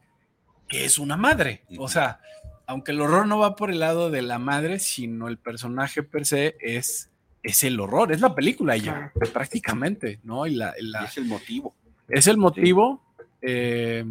[0.66, 1.62] que es una madre.
[1.79, 2.20] O sea,
[2.69, 6.24] aunque el horror no va por el lado de la madre, sino el personaje per
[6.27, 7.11] se es,
[7.43, 10.47] es el horror, es la película ya, prácticamente, ¿no?
[10.47, 11.74] Y la, la- Es el motivo.
[12.09, 13.03] es el motivo.
[13.43, 14.05] eh,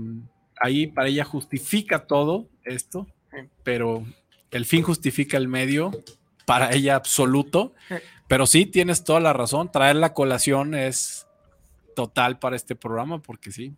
[0.59, 3.37] ahí para ella justifica todo esto, Sí.
[3.63, 4.03] pero
[4.51, 5.91] el fin justifica el medio
[6.45, 7.73] para ella absoluto.
[7.89, 7.95] Sí.
[8.27, 9.71] Pero sí, tienes toda la razón.
[9.71, 11.27] Traer la colación es
[11.95, 13.73] total para este programa, porque sí.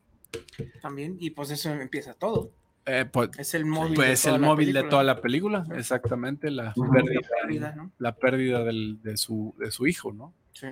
[0.82, 2.52] También, y pues eso empieza todo.
[2.86, 3.92] Eh, pues Es el móvil.
[3.92, 4.90] de pues toda el la móvil de película.
[4.90, 7.92] toda la película, exactamente, la pérdida, La pérdida, ¿no?
[8.00, 10.34] la pérdida del- de, su, de su hijo, ¿no?
[10.54, 10.68] Sí.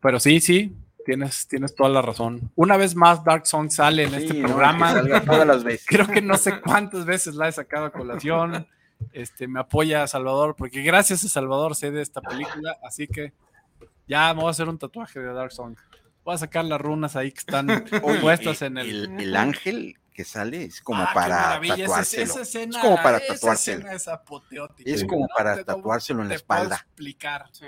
[0.00, 2.50] Pero sí, sí, tienes, tienes toda la razón.
[2.54, 4.88] Una vez más, Dark Song sale en Sí, este no, programa.
[4.88, 5.86] que salga todas las veces.
[5.88, 8.66] creo que no sé cuántas veces la he sacado a colación.
[9.12, 13.32] Este, me apoya Salvador, porque gracias a Salvador sé de esta película, así que
[14.08, 15.76] ya me voy a hacer un tatuaje de Dark Song.
[16.24, 17.70] Voy a sacar las runas ahí que están
[18.02, 18.88] Oye, puestas en el.
[19.14, 22.22] el, el ángel que sale es como Ah, para esa- tatuárselo.
[22.24, 23.76] esa escena- es como para esa tatuárselo.
[23.78, 24.90] escena es apoteótica.
[24.90, 25.06] Es Sí.
[25.06, 26.74] como No para te- ¿cómo tatuárselo en la espalda.
[26.74, 27.44] explicar.
[27.52, 27.66] Sí.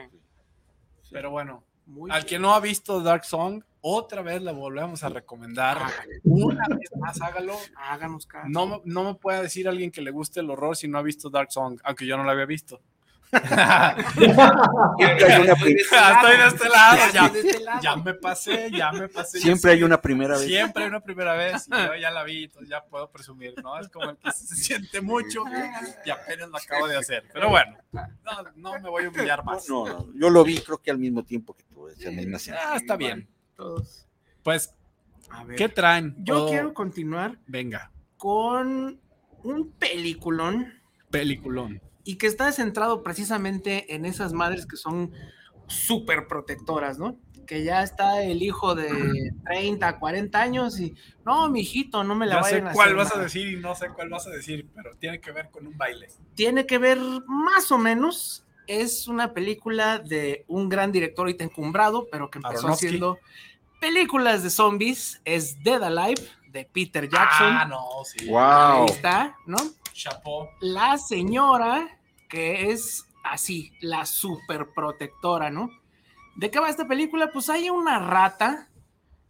[1.12, 5.10] Pero bueno, Muy al que no ha visto Dark Song, otra vez la volvemos a
[5.10, 5.78] recomendar.
[5.78, 6.20] Hágale.
[6.24, 7.56] Una vez más, hágalo.
[7.76, 8.48] Háganos caso.
[8.48, 11.02] No, me- no me puede decir alguien que le guste el horror si no ha
[11.02, 12.80] visto Dark Song, aunque yo no la había visto.
[14.98, 17.80] Siempre hay una, pri- Estoy de este lado, ya, Estoy de este lado.
[17.82, 19.38] ya me pasé, ya me pasé.
[19.40, 20.46] siempre hay una primera vez.
[20.46, 23.78] Siempre hay una primera vez y yo ya la vi, entonces ya puedo presumir, ¿no?
[23.78, 25.44] Es como el que se siente mucho
[26.04, 27.24] y apenas lo acabo de hacer.
[27.32, 29.68] Pero bueno, no, no me voy a humillar más.
[29.68, 31.88] No, no, yo lo vi creo que al mismo tiempo que tú.
[31.88, 33.28] Ah, está bien.
[33.56, 34.06] Todos.
[34.42, 34.74] Pues,
[35.30, 35.56] A ver.
[35.56, 36.14] ¿qué traen?
[36.18, 39.00] Yo Todo- quiero continuar Venga, con
[39.42, 40.72] un peliculón
[41.10, 41.80] peliculón.
[42.10, 45.12] Y que está centrado precisamente en esas madres que son
[45.68, 47.16] súper protectoras, ¿no?
[47.46, 52.26] Que ya está el hijo de 30, 40 años y no, mi hijito, no me
[52.26, 53.22] la Ya sé vayan a cuál hacer vas a nada".
[53.24, 56.08] decir y no sé cuál vas a decir, pero tiene que ver con un baile.
[56.34, 58.44] Tiene que ver más o menos.
[58.66, 62.86] Es una película de un gran director ahorita encumbrado, pero que empezó Aronofsky.
[62.86, 63.18] haciendo
[63.80, 65.20] películas de zombies.
[65.24, 67.46] Es Dead Alive de Peter Jackson.
[67.52, 68.28] Ah, no, sí.
[68.28, 68.38] Wow.
[68.40, 69.58] Ahí está, ¿no?
[69.92, 70.48] Chapeau.
[70.60, 71.99] la señora
[72.30, 75.68] que es así, la super protectora, ¿no?
[76.36, 77.30] ¿De qué va esta película?
[77.32, 78.68] Pues hay una rata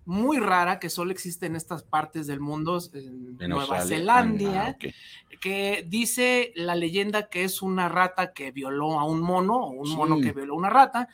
[0.04, 3.86] muy rara que solo existe en estas partes del mundo, en Nueva Australia.
[3.96, 4.86] Zelandia, Ah,
[5.40, 9.86] que dice la leyenda que es una rata que violó a un mono o un
[9.86, 9.96] Sí.
[9.96, 11.08] mono que violó a una rata.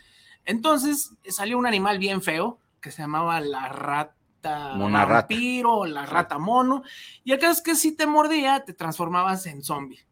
[0.44, 5.14] Entonces salió un animal bien feo que se llamaba la rata Mona rata.
[5.20, 6.82] vampiro, o la rata mono.
[7.24, 10.05] Y caso es que si te mordía, te transformabas en zombie.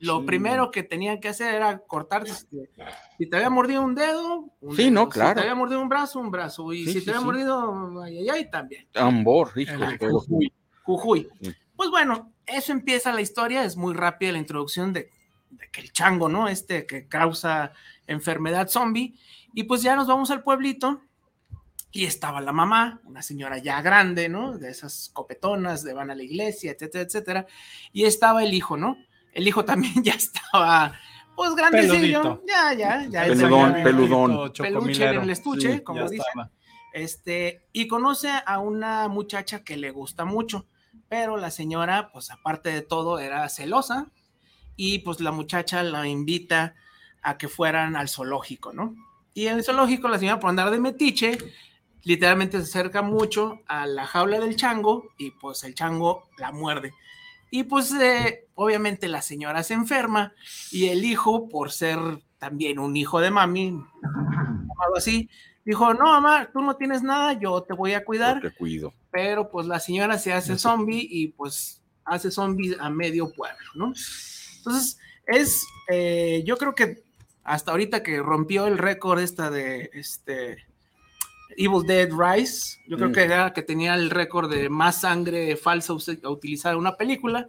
[0.00, 0.26] Lo Sí.
[0.26, 2.26] primero que tenían que hacer era cortar.
[2.26, 2.70] este,
[3.18, 4.92] Si te había mordido un dedo, un Sí, dedo.
[4.92, 5.34] no, Si claro.
[5.34, 6.72] te había mordido un brazo, un brazo.
[6.72, 7.26] Y Sí, si sí, te había sí.
[7.26, 8.88] mordido, ay, ay, ay, también.
[8.92, 9.72] Tambor, hijo.
[10.10, 10.52] Jujuy.
[10.82, 11.28] Jujuy.
[11.42, 11.52] Sí.
[11.76, 15.10] Pues bueno, eso empieza la historia, es muy rápida la introducción de,
[15.50, 16.48] de que el chango, ¿no?
[16.48, 17.72] Este que causa
[18.06, 19.14] enfermedad zombie.
[19.52, 21.02] Y pues ya nos vamos al pueblito
[21.92, 24.56] y estaba la mamá, una señora ya grande, ¿no?
[24.58, 27.46] De esas copetonas de van a la iglesia, etcétera, etcétera.
[27.92, 28.96] Y estaba el hijo, ¿no?
[29.32, 30.92] El hijo también ya estaba,
[31.36, 32.22] pues grandecillo.
[32.22, 32.42] Peludito.
[32.46, 33.24] Ya, ya, ya.
[33.24, 34.52] Peludón, ya- peludón.
[34.52, 36.24] Peluche en el estuche, Sí, como dicen.
[36.28, 36.50] estaba.
[36.92, 40.66] Este, y conoce a una muchacha que le gusta mucho,
[41.08, 44.08] pero la señora, pues aparte de todo, era celosa
[44.76, 46.74] y pues la muchacha la invita
[47.22, 48.94] a que fueran al zoológico, ¿no?
[49.34, 51.38] Y en el zoológico la señora por andar de metiche,
[52.02, 56.92] literalmente se acerca mucho a la jaula del chango y pues el chango la muerde.
[57.50, 60.32] Y pues eh, obviamente la señora se enferma
[60.70, 61.98] y el hijo, por ser
[62.38, 63.70] también un hijo de mami,
[64.02, 65.28] llamado así,
[65.64, 68.94] dijo, no, mamá, tú no tienes nada, yo te voy a cuidar, Te cuido.
[69.10, 73.92] pero pues la señora se hace zombie y pues hace zombie a medio pueblo, ¿no?
[74.58, 77.02] Entonces, es, eh, yo creo que
[77.44, 80.66] hasta ahorita que rompió el récord esta de este
[81.56, 83.12] Evil Dead Rise, yo creo Mm.
[83.12, 86.96] que era que tenía el récord de más sangre falsa us- a utilizar en una
[86.96, 87.48] película,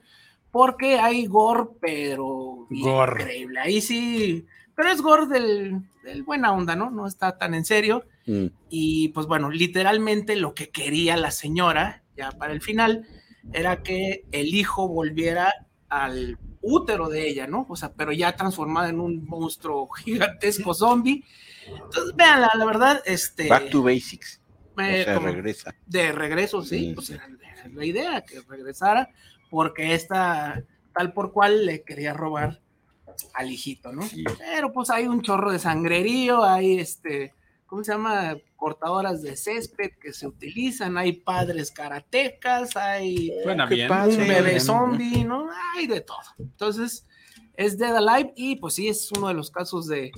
[0.51, 3.21] porque hay gore, pero Gore.
[3.23, 3.59] increíble.
[3.59, 6.89] Ahí sí pero es gore del, del buena onda, ¿no?
[6.89, 8.03] No está tan en serio.
[8.25, 8.45] Mm.
[8.69, 13.05] Y pues bueno, literalmente lo que quería la señora, ya para el final,
[13.53, 15.53] era que el hijo volviera
[15.89, 17.65] al útero de ella, ¿no?
[17.69, 21.25] O sea, pero ya transformada en un monstruo gigantesco zombie.
[21.67, 23.47] Entonces, véanla, la verdad, este...
[23.47, 24.41] Back to basics.
[24.77, 25.75] eh, o sea, regresa.
[25.85, 27.13] de regreso, sí, Sí, pues sí.
[27.13, 27.27] era
[27.73, 29.09] la idea, que regresara,
[29.49, 30.63] porque esta,
[30.93, 32.61] tal por cual, le quería robar
[33.33, 34.01] al hijito, ¿no?
[34.03, 34.23] Sí.
[34.39, 37.33] Pero pues hay un chorro de sangrerío, hay este,
[37.67, 38.37] ¿cómo se llama?
[38.55, 43.87] Cortadoras de césped que se utilizan, hay padres karatecas, hay Suena qué bien.
[43.89, 44.15] padre.
[44.15, 44.61] un bebé bien.
[44.61, 45.47] zombie, ¿no?
[45.77, 46.17] Hay de todo.
[46.39, 47.05] Entonces,
[47.55, 50.11] es Dead Alive y pues sí, es uno de los casos de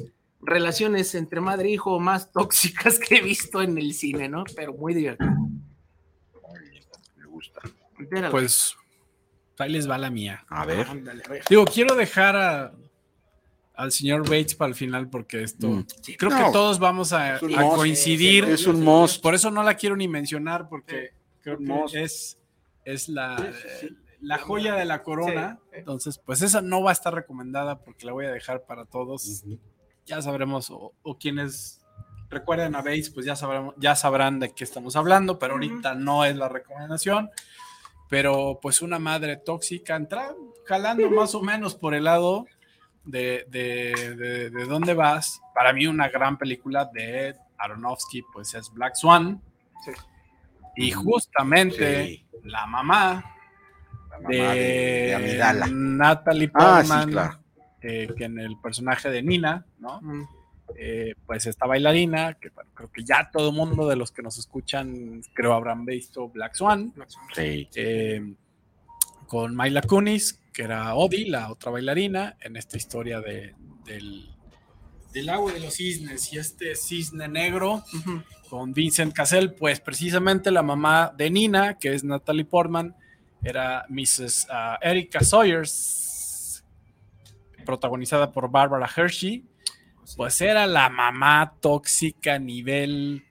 [0.46, 4.44] relaciones entre madre e hijo más tóxicas que he visto en el cine, ¿no?
[4.56, 5.32] Pero muy divertido.
[7.18, 7.62] Me gusta.
[8.32, 8.76] Pues
[9.60, 10.46] ahí les va la mía.
[10.50, 10.88] A ver.
[10.88, 11.44] Ándale, a ver.
[11.50, 12.74] Digo, quiero dejar a-
[13.76, 15.86] al señor Bates para el final porque esto Mm.
[16.02, 16.16] Sí.
[16.18, 17.40] creo No, que todos vamos a,
[17.76, 18.44] coincidir.
[18.46, 19.22] Es un must.
[19.22, 21.12] Por eso no la quiero ni mencionar porque
[21.42, 21.96] creo que must.
[21.96, 22.38] es,
[22.86, 23.46] es la, Sí,
[23.80, 23.98] sí, sí.
[24.22, 25.60] la joya de la corona.
[25.72, 25.80] Sí.
[25.80, 29.44] Entonces, pues esa no va a estar recomendada porque la voy a dejar para todos.
[29.46, 29.60] Ujú.
[30.06, 31.82] Ya sabremos, o, o quienes
[32.30, 36.26] recuerden a Bates, pues ya sabrán, ya sabrán de qué estamos hablando, pero ahorita no
[36.26, 37.30] es la recomendación.
[38.10, 40.34] Pero pues una madre tóxica, entra
[40.68, 42.46] jalando más o menos por el lado
[43.06, 45.42] de, de, de, de dónde vas.
[45.56, 49.42] Para mí una gran película de Aronofsky, pues es Black Swan.
[49.86, 49.92] Sí.
[50.76, 52.26] Y justamente Sí.
[52.44, 53.24] la mamá
[54.10, 54.54] La mamá de, de,
[55.08, 55.68] de Amidala.
[55.72, 57.43] Natalie Ah, sí, Portman, claro.
[57.84, 60.02] Eh, que en el personaje de Nina, ¿no?
[60.02, 60.24] Mm.
[60.78, 64.24] Eh, pues esta bailarina, que bueno, creo que ya todo el mundo de los que
[64.24, 66.94] nos escuchan, creo habrán visto Black Swan,
[67.36, 67.68] Sí.
[67.76, 68.34] eh,
[69.28, 73.54] con Myla Kunis, que era Odi, la otra bailarina, en esta historia de,
[73.86, 74.30] del,
[75.12, 77.84] del agua de los cisnes y este cisne negro
[78.50, 82.96] con Vincent Cassell, pues precisamente la mamá de Nina, que es Natalie Portman,
[83.44, 84.48] era Mrs.
[84.50, 85.72] ah, Erika Sawyers,
[87.64, 89.46] protagonizada por Barbara Hershey,
[90.18, 93.24] pues era la mamá tóxica nivel,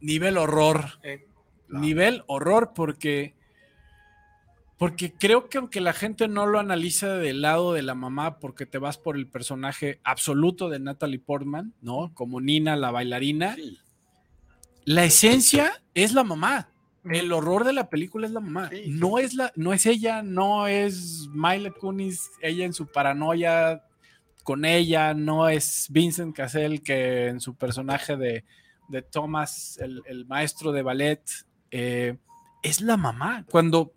[0.00, 1.26] nivel horror, Eh,
[1.68, 3.34] nivel horror porque...
[4.78, 8.66] Porque creo que aunque la gente no lo analiza del lado de la mamá, porque
[8.66, 12.10] te vas por el personaje absoluto de Natalie Portman, ¿no?
[12.14, 13.78] Como Nina, la bailarina, Sí.
[14.84, 16.71] la esencia es la mamá.
[17.04, 18.68] El horror de la película es la mamá.
[18.70, 18.90] Sí, sí.
[18.90, 23.82] No es la, no es ella, no es Miley Kunis, ella en su paranoia
[24.44, 28.44] con ella, no es Vincent Cassell que en su personaje de,
[28.88, 31.22] de Thomas, el, el maestro de ballet,
[31.70, 32.16] eh,
[32.62, 33.44] es la mamá.
[33.50, 33.92] Cuando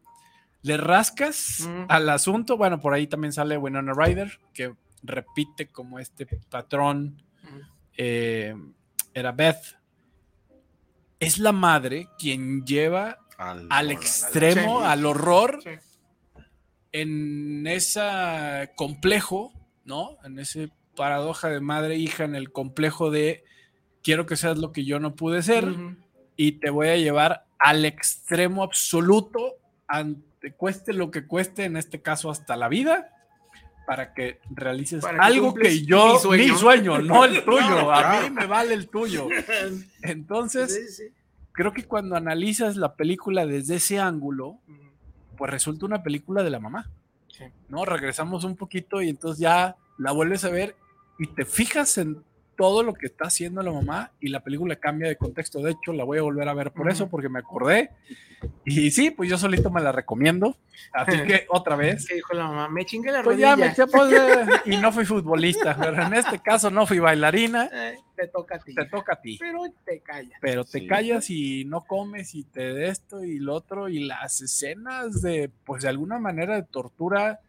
[0.64, 1.86] le rascas Mm.
[1.90, 4.74] al asunto, bueno, por ahí también sale Winona Ryder, que
[5.04, 7.60] repite como este patrón Mm.
[7.98, 8.56] eh,
[9.14, 9.78] era Beth.
[11.26, 14.86] Es la madre quien lleva Al, extremo, Sí.
[14.86, 15.72] al horror, Sí.
[16.92, 19.52] en ese complejo,
[19.84, 20.18] ¿no?
[20.24, 23.44] En ese paradoja de madre e hija, en el complejo de
[24.04, 25.66] quiero que seas lo que yo no pude ser
[26.38, 29.56] y te voy a llevar al extremo absoluto,
[29.88, 33.10] ante cueste lo que cueste, en este caso hasta la vida,
[33.86, 36.44] para que realices Para que algo que yo, mi sueño.
[36.54, 39.28] mi sueño, no el tuyo, Claro, a mí me vale el tuyo.
[40.02, 41.14] Entonces, Sí, sí.
[41.52, 44.60] creo que cuando analizas la película desde ese ángulo,
[45.38, 46.90] pues resulta una película de la mamá.
[47.30, 47.44] Sí.
[47.70, 47.86] ¿No?
[47.86, 50.76] Regresamos un poquito y entonces ya la vuelves a ver
[51.20, 52.24] y te fijas en
[52.56, 55.60] todo lo que está haciendo la mamá y la película cambia de contexto.
[55.60, 57.92] De hecho, la voy a volver a ver por eso, porque me acordé.
[58.64, 60.56] Y sí, pues yo solito me la recomiendo.
[60.94, 62.06] Así que otra vez.
[62.08, 62.70] ¿Qué dijo la mamá?
[62.70, 63.50] Me chingué la Pues rodilla.
[63.50, 67.00] ya me eché, pues, eh, y no fui futbolista, pero en este caso no fui
[67.00, 67.70] bailarina.
[67.72, 68.76] Eh, te toca a ti.
[68.76, 69.38] Te toca a ti.
[69.40, 70.38] Pero te callas.
[70.42, 70.88] pero te Sí.
[70.88, 75.50] callas y no comes y te de esto y lo otro y las escenas de
[75.66, 77.40] pues de alguna manera de tortura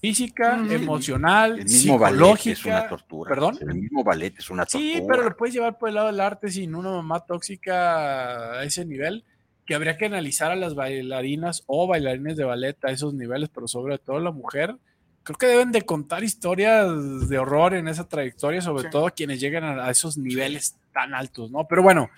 [0.00, 2.68] física, emocional, El mismo ballet es psicológica.
[2.80, 3.28] una tortura.
[3.28, 3.58] ¿Perdón?
[3.60, 4.94] El mismo ballet es una tortura.
[4.94, 8.64] Sí, pero lo puedes llevar por el lado del arte sin una mamá tóxica a
[8.64, 9.24] ese nivel,
[9.66, 13.68] que habría que analizar a las bailarinas o bailarines de ballet a esos niveles, pero
[13.68, 14.76] sobre todo la mujer.
[15.22, 18.88] Creo que deben de contar historias de horror en esa trayectoria, sobre Sí.
[18.90, 21.66] todo quienes llegan a a esos niveles tan altos, ¿no?
[21.68, 22.08] Pero bueno,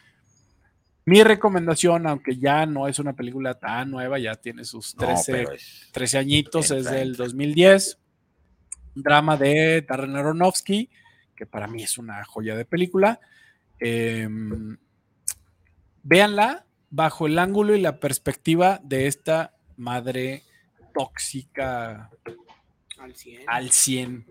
[1.05, 5.33] mi recomendación, aunque ya no es una película tan nueva, ya tiene sus No, 13,
[5.33, 7.25] pero es- 13 añitos, es del entra.
[7.25, 7.99] 2010.
[8.95, 10.91] Un drama de Darren Aronofsky,
[11.35, 13.21] que para mí es una joya de película.
[13.81, 14.29] Eh,
[16.03, 20.43] véanla bajo el ángulo y la perspectiva de esta madre
[20.95, 22.11] tóxica
[22.99, 23.43] Al 100.
[23.49, 24.27] al 100.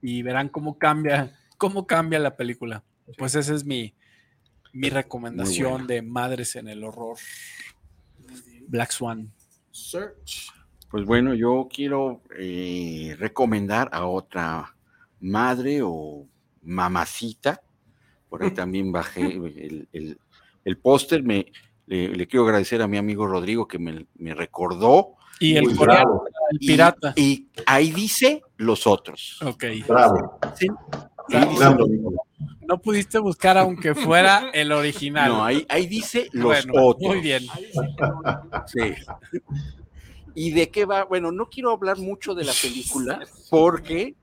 [0.00, 2.84] y verán cómo cambia, cómo cambia la película.
[3.16, 3.94] Pues esa es mi,
[4.72, 7.16] mi recomendación de Madres en el Horror.
[8.66, 9.32] Black Swan.
[9.70, 10.50] Search.
[10.90, 14.74] Pues bueno, yo quiero eh, recomendar a otra
[15.20, 16.26] madre o
[16.62, 17.60] mamacita.
[18.28, 20.18] Por ahí también bajé el, el-
[20.64, 21.22] el póster.
[21.22, 21.50] Me,
[21.86, 25.14] le, le quiero agradecer a mi amigo Rodrigo que me, me recordó.
[25.40, 27.12] Y el coreano, el Y- pirata.
[27.16, 29.40] Y, ahí dice los otros.
[29.42, 29.64] Ok.
[29.86, 30.38] bravo.
[30.56, 30.66] Sí.
[31.28, 31.86] sea, Ahí dice Bravo.
[32.68, 35.30] No pudiste buscar aunque fuera el original.
[35.30, 37.08] no, ahí, ahí dice los Bueno, otros.
[37.14, 37.44] Muy bien.
[38.66, 38.94] Sí.
[40.34, 41.04] ¿Y de qué va?
[41.04, 43.20] Bueno, no quiero hablar mucho de la película
[43.50, 44.14] porque,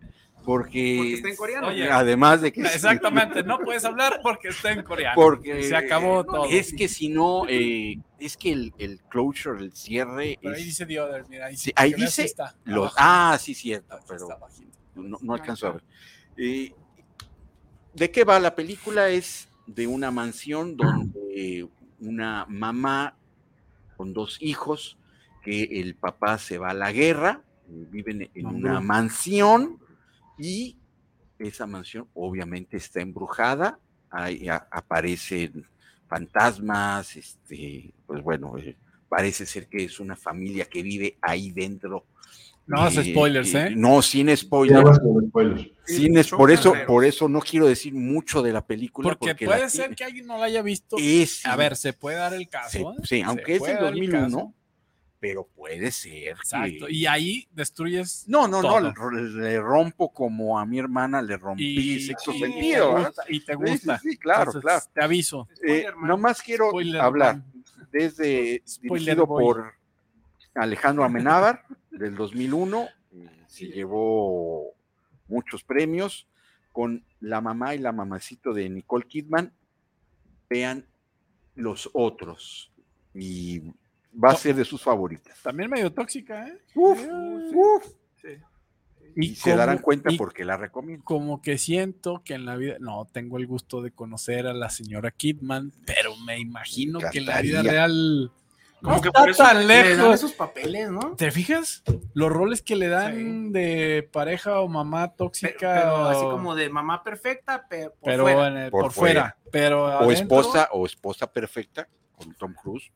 [0.46, 1.68] porque, Porque está en coreano.
[1.70, 5.16] Oye, además de que Exactamente, no puedes hablar porque está en coreano.
[5.16, 6.46] porque se acabó todo.
[6.46, 10.86] Es que si no, eh, es que el, el closure, el cierre, Pero ahí dice
[10.86, 12.96] The Other, mira, ahí, Sí, ahí dice está los, abajo.
[13.00, 14.28] ah, sí, cierto, pero
[14.94, 15.84] no, no alcanzo a ver.
[16.38, 16.74] Eh,
[17.96, 19.08] ¿De qué va la película?
[19.08, 21.66] Es de una mansión donde
[22.02, 23.16] una mamá
[23.96, 24.98] con dos hijos,
[25.42, 29.80] que el papá se va a la guerra, eh, viven en una mansión
[30.38, 30.76] y
[31.40, 35.66] esa mansión obviamente está embrujada, ahí aparecen
[36.10, 38.76] fantasmas, este, pues bueno, eh,
[39.08, 42.06] parece ser que es una familia que vive ahí dentro.
[42.68, 43.70] No hagas spoilers, ¿eh?
[43.76, 44.84] No, sin spoilers.
[44.84, 45.68] vas con spoilers.
[45.86, 49.16] Sin es- por eso, por eso no quiero decir mucho de la película.
[49.16, 50.96] Porque, puede ser que alguien no la haya visto.
[51.00, 52.94] es, A ver, se puede dar el caso.
[52.94, 52.96] ¿eh?
[53.04, 54.54] sí, aunque es del dar el 2001, caso.
[55.20, 56.30] pero puede ser.
[56.30, 56.88] Exacto.
[56.88, 58.24] que- Y ahí destruyes.
[58.28, 58.82] no, no, todo.
[58.94, 61.64] no, le, rompo como a mi hermana le rompí
[61.96, 63.12] Y, sexto y sentido.
[63.28, 64.00] te y te Sí, gusta.
[64.00, 64.86] sí, sí, claro, Entonces, claro.
[64.92, 65.48] Te aviso.
[65.52, 67.54] Eh, Spoiler, nomás quiero Spoiler, hablar man.
[67.92, 69.44] desde Spoiler dirigido boy.
[69.44, 69.74] por
[70.56, 74.74] Alejandro Amenábar del 2001, eh, se llevó
[75.28, 76.28] muchos premios
[76.72, 79.54] con la mamá y la mamacito de Nicole Kidman.
[80.50, 80.86] Vean
[81.56, 82.72] los otros
[83.14, 83.62] y
[84.12, 85.42] va a ser de sus favoritas.
[85.42, 86.58] También medio tóxica, ¿eh?
[86.76, 87.00] Uf,
[87.54, 87.86] uf.
[89.16, 91.06] Y, Y, se darán cuenta y por qué la recomiendo.
[91.06, 94.70] Como que siento que en la vida, no tengo el gusto de conocer a la
[94.70, 98.32] señora Kidman, pero me imagino que en la vida real
[98.82, 100.14] Como no que está por eso tan le dan lejos.
[100.16, 101.16] esos papeles, ¿no?
[101.16, 101.84] ¿Te fijas?
[102.14, 105.74] Los roles que le dan de pareja o mamá tóxica.
[105.74, 108.48] pero así o- como de mamá perfecta, pero por pero fuera.
[108.48, 109.38] en el- Por por, fuera.
[109.52, 112.92] Pero O adentro, esposa, o esposa perfecta con Tom Cruise.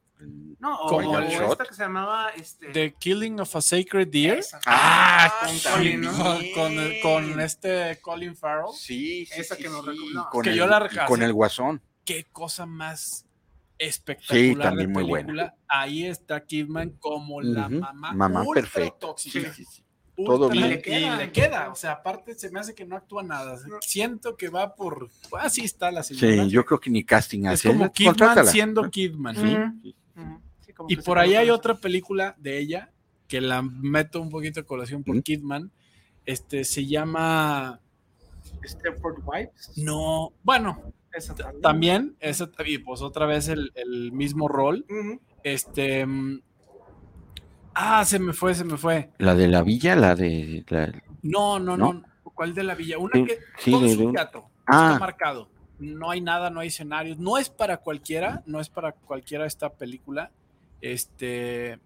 [0.59, 4.09] No, o, Como o el esta que se llamaba este The Killing of a Sacred
[4.09, 4.39] Deer.
[4.39, 4.59] esa.
[4.65, 6.11] Ah, con sí, Colin, ¿no?
[6.53, 8.73] Con, con- este Colin Farrell.
[8.75, 10.29] Sí, sí, Esa sí, que nos recomendó.
[10.29, 11.81] con Que el- yo la con el guasón.
[12.03, 13.25] Qué cosa más
[13.79, 14.67] espectacular.
[14.67, 15.25] también de muy buena.
[15.27, 15.55] película.
[15.67, 18.13] Ahí está Kidman como la mamá.
[18.13, 18.99] mamá ultra perfecta.
[18.99, 19.53] tóxica.
[19.53, 19.83] Sí, sí, sí.
[20.17, 20.69] ultra todo y bien.
[20.69, 21.15] le queda.
[21.15, 21.69] Y le queda.
[21.71, 23.57] O sea, aparte se me hace que no actúa nada.
[23.81, 25.09] Siento que va por.
[25.39, 26.43] Así está la señora.
[26.43, 27.69] Sí, yo creo que ni casting es hace.
[27.69, 28.51] como Kidman Contrátala.
[28.51, 29.35] siendo Kidman.
[29.35, 29.95] Sí, sí.
[30.65, 32.91] Sí, como Y por ahí hay otra película de ella
[33.27, 35.23] que la meto un poquito de colación por.
[35.23, 35.71] Kidman.
[36.25, 37.79] Este se llama.
[38.65, 39.71] Stepford Wives.
[39.77, 40.33] No.
[40.43, 41.61] Bueno, Esa también.
[41.61, 42.15] también.
[42.19, 44.85] Esa, y pues otra vez el, el mismo rol.
[45.43, 46.05] Este.
[46.05, 46.41] mm,
[47.73, 49.11] Ah, se me fue, se me fue.
[49.19, 50.65] La de la villa, la de.
[50.67, 50.91] la-
[51.21, 51.93] No, no, no.
[51.93, 52.03] ¿No?
[52.23, 52.97] ¿Cuál de la villa?
[52.97, 54.49] Una Sí, que sí, todo de- teatro.
[54.65, 54.89] Ah.
[54.93, 55.49] Está marcado.
[55.79, 57.17] No hay nada, no hay escenarios.
[57.19, 60.31] No es para cualquiera, no es para cualquiera esta película.
[60.81, 61.79] Este,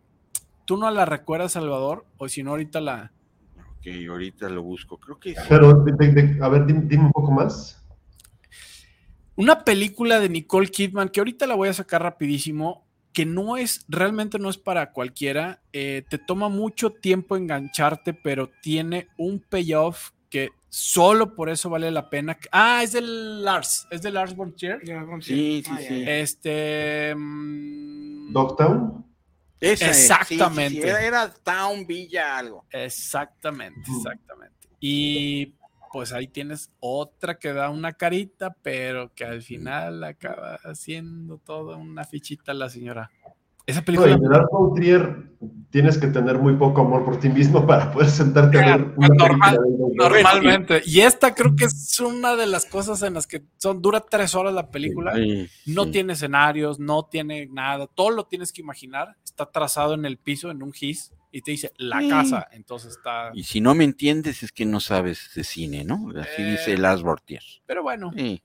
[0.65, 2.05] ¿tú no la recuerdas, Salvador?
[2.17, 3.11] O si no, ahorita la.
[3.77, 4.97] Ok, ahorita lo busco.
[4.97, 5.41] Creo que sí.
[5.49, 7.82] Pero, de- de- de- a ver, dime, dime un poco más.
[9.35, 13.85] Una película de Nicole Kidman que ahorita la voy a sacar rapidísimo, que no es,
[13.87, 15.61] realmente no es para cualquiera.
[15.71, 21.91] eh, te toma mucho tiempo engancharte, pero tiene un payoff que solo por eso vale
[21.91, 22.37] la pena.
[22.51, 24.79] Ah, es del Lars, es de Lars von Trier.
[25.21, 26.03] Sí, sí, Ah, sí.
[26.07, 27.13] Este.
[27.15, 29.05] mm, Dogtown.
[29.59, 30.87] Esa es, sí, sí, sí, Exactamente.
[30.87, 32.65] Era, era Town Villa algo.
[32.71, 34.67] Exactamente, exactamente.
[34.79, 35.53] Y
[35.93, 41.77] pues ahí tienes otra que da una carita, pero que al final acaba haciendo toda
[41.77, 43.11] una fichita la señora.
[43.67, 44.11] Esa No, película.
[44.11, 45.23] y de von Trier
[45.69, 49.07] tienes que tener muy poco amor por ti mismo para poder sentarte a ver una
[49.09, 49.95] normal, película de Dogtown.
[49.95, 50.81] Normalmente.
[50.85, 54.33] Y esta creo que es una de las cosas en las que son, dura tres
[54.35, 55.13] horas la película.
[55.13, 55.91] Sí, No sí.
[55.91, 57.85] tiene escenarios, no tiene nada.
[57.87, 59.15] Todo lo tienes que imaginar.
[59.23, 62.07] Está trazado en el piso, en un gis, y te dice la Sí.
[62.09, 62.47] casa.
[62.51, 63.31] Entonces está.
[63.33, 66.11] Y si no me entiendes es que no sabes de cine, ¿no?
[66.17, 67.43] Así Eh, dice Lars Bortier.
[67.65, 68.11] Pero bueno.
[68.15, 68.41] Sí.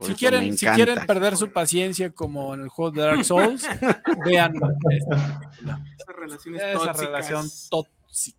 [0.00, 3.66] Si quieren, si quieren perder su paciencia como en el juego de Dark Souls,
[4.26, 5.84] vean esta película.
[5.98, 7.00] Esas relaciones esa tóxicas.
[7.00, 8.38] relación tóxica,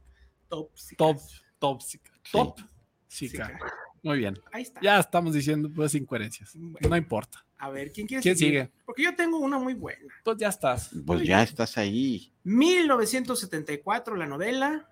[0.97, 1.19] top,
[1.59, 2.59] tóxica, top.
[3.07, 3.51] Sí, cae.
[3.53, 3.59] cae.
[4.03, 4.39] Muy bien.
[4.51, 4.81] Ahí está.
[4.81, 6.53] Ya estamos diciendo pues incoherencias.
[6.55, 6.89] Bueno.
[6.89, 7.45] No importa.
[7.63, 8.53] A ver, ¿quién quiere ¿Quién seguir?
[8.61, 8.71] sigue?
[8.85, 10.11] Porque yo tengo una muy buena.
[10.23, 10.89] Pues ya estás.
[11.05, 12.33] Pues ya estás ahí.
[12.43, 14.89] 1974 la novela,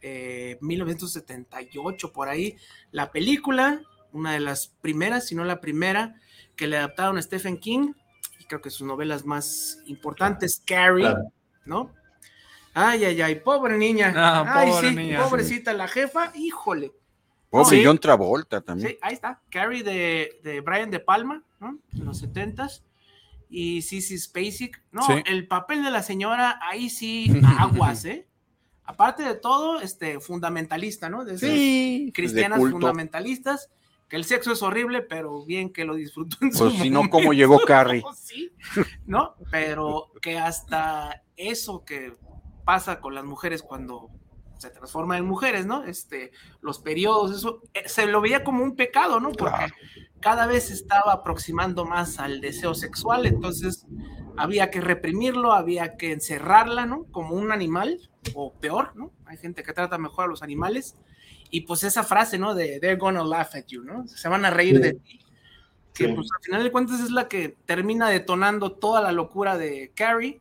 [0.00, 2.56] eh, 1978 por ahí
[2.92, 3.82] la película,
[4.12, 6.14] una de las primeras, si no la primera,
[6.56, 7.94] que le adaptaron a Stephen King,
[8.38, 11.32] y creo que sus novelas más importantes, Carrie, Claro.
[11.64, 11.92] ¿no?
[12.74, 14.12] Ay, ay, ay, pobre niña.
[14.16, 16.92] Ah, ay, pobre sí, niña, pobrecita la jefa, híjole.
[17.50, 17.84] Pobre Sí.
[17.84, 18.90] John Travolta también.
[18.90, 21.78] Sí, ahí está, Carrie de, de Brian De Palma, ¿no?
[21.92, 22.82] En los 70s.
[23.50, 24.82] Y Sissy Spacek.
[24.92, 25.12] No, Sí.
[25.26, 27.26] el papel de la señora, ahí sí,
[27.58, 28.26] aguas, ¿eh?
[28.84, 31.24] Aparte de todo, este, fundamentalista, ¿no?
[31.24, 33.70] De esas Sí, cristianas de fundamentalistas,
[34.08, 37.08] que el sexo es horrible, pero bien que lo disfrutó en su Pues si no.
[37.08, 38.02] ¿cómo llegó Carrie?
[38.16, 38.50] Sí,
[39.06, 39.34] ¿no?
[39.50, 42.14] Pero que hasta eso que
[42.64, 44.10] pasa con las mujeres cuando
[44.58, 45.84] se transforman en mujeres, ¿no?
[45.84, 49.30] Este, los periodos, eso, eh, se lo veía como un pecado, ¿no?
[49.32, 49.74] Porque Claro.
[50.20, 53.86] cada vez se estaba aproximando más al deseo sexual, entonces
[54.36, 57.04] había que reprimirlo, había que encerrarla, ¿no?
[57.12, 57.98] Como un animal,
[58.34, 59.12] o peor, ¿no?
[59.26, 60.96] Hay gente que trata mejor a los animales,
[61.50, 62.54] y pues esa frase, ¿no?
[62.54, 64.06] De they're gonna laugh at you, ¿no?
[64.08, 64.82] Se van a reír Sí.
[64.82, 65.20] de ti.
[65.92, 66.12] Que Sí.
[66.12, 70.40] pues al final de cuentas es la que termina detonando toda la locura de Carrie,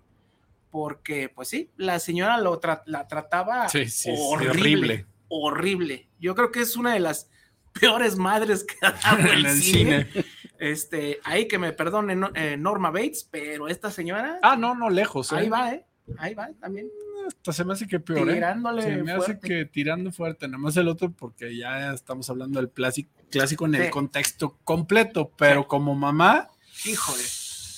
[0.73, 6.09] porque pues sí, la señora lo tra- la trataba Sí, sí, sí, horrible, horrible.
[6.19, 7.29] Yo creo que es una de las
[7.79, 10.07] peores madres que ha dado el, el cine.
[10.11, 10.25] cine.
[10.57, 14.89] Este, ahí que me perdone no- eh, Norma Bates, pero esta señora, Ah, no, no
[14.89, 15.31] lejos.
[15.31, 15.35] ¿eh?
[15.37, 15.85] ahí va, ¿eh?
[16.17, 16.89] Ahí va también.
[17.27, 18.27] Hasta se me hace que peor.
[18.31, 18.33] ¿eh?
[18.33, 22.59] Tirándole Se me hace que tirando fuerte, nada más el otro porque ya estamos hablando
[22.59, 23.89] del clásico, clásico en el Sí.
[23.91, 25.67] contexto completo, pero Sí.
[25.69, 26.47] como mamá,
[26.83, 27.21] Híjole,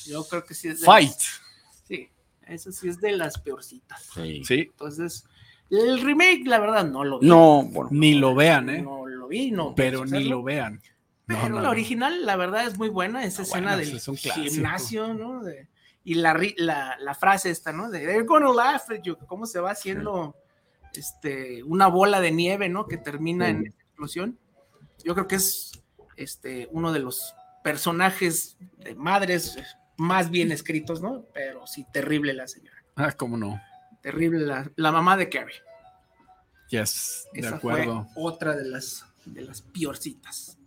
[0.07, 1.11] yo creo que sí es de fight.
[1.11, 1.41] las-
[2.47, 4.09] eso sí es de las peorcitas.
[4.13, 4.43] Sí.
[4.45, 5.25] Sí, Entonces,
[5.69, 7.27] el remake, la verdad, no lo vi.
[7.27, 7.89] No, bueno.
[7.91, 8.81] ni lo vean, ¿eh?
[8.81, 9.73] No lo vi, no.
[9.75, 10.81] pero ni lo vean.
[11.27, 11.69] Pero no, la no.
[11.71, 13.23] original, la verdad, es muy buena.
[13.23, 14.47] Esa Ah, escena bueno, del es un clásico.
[14.47, 15.43] gimnasio, ¿no?
[15.43, 15.67] De-
[16.03, 17.89] y la, la, la frase esta, ¿no?
[17.89, 19.17] De they're gonna laugh at you.
[19.25, 20.35] Cómo se va haciendo
[20.93, 22.87] este, una bola de nieve, ¿no?
[22.87, 23.67] Que termina en Sí.
[23.69, 24.39] esa explosión.
[25.03, 25.71] Yo creo que es
[26.15, 29.57] este, uno de los personajes de madres
[29.97, 31.25] más bien escritos, ¿no?
[31.33, 32.77] Pero sí, terrible la señora.
[32.95, 33.61] Ah, cómo no.
[34.01, 35.55] Terrible la, la mamá de Carrie.
[36.69, 38.07] Yes, de Esa acuerdo.
[38.13, 40.57] fue otra de las, de las piorcitas.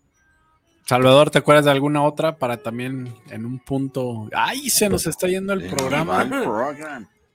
[0.86, 4.28] Salvador, ¿te acuerdas de alguna otra para también en un punto?
[4.32, 4.70] ¡Ay!
[4.70, 6.24] Se nos está yendo el programa.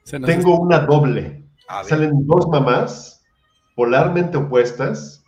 [0.04, 1.44] Se nos Tengo una doble.
[1.88, 3.24] Salen dos mamás
[3.76, 5.24] polarmente opuestas,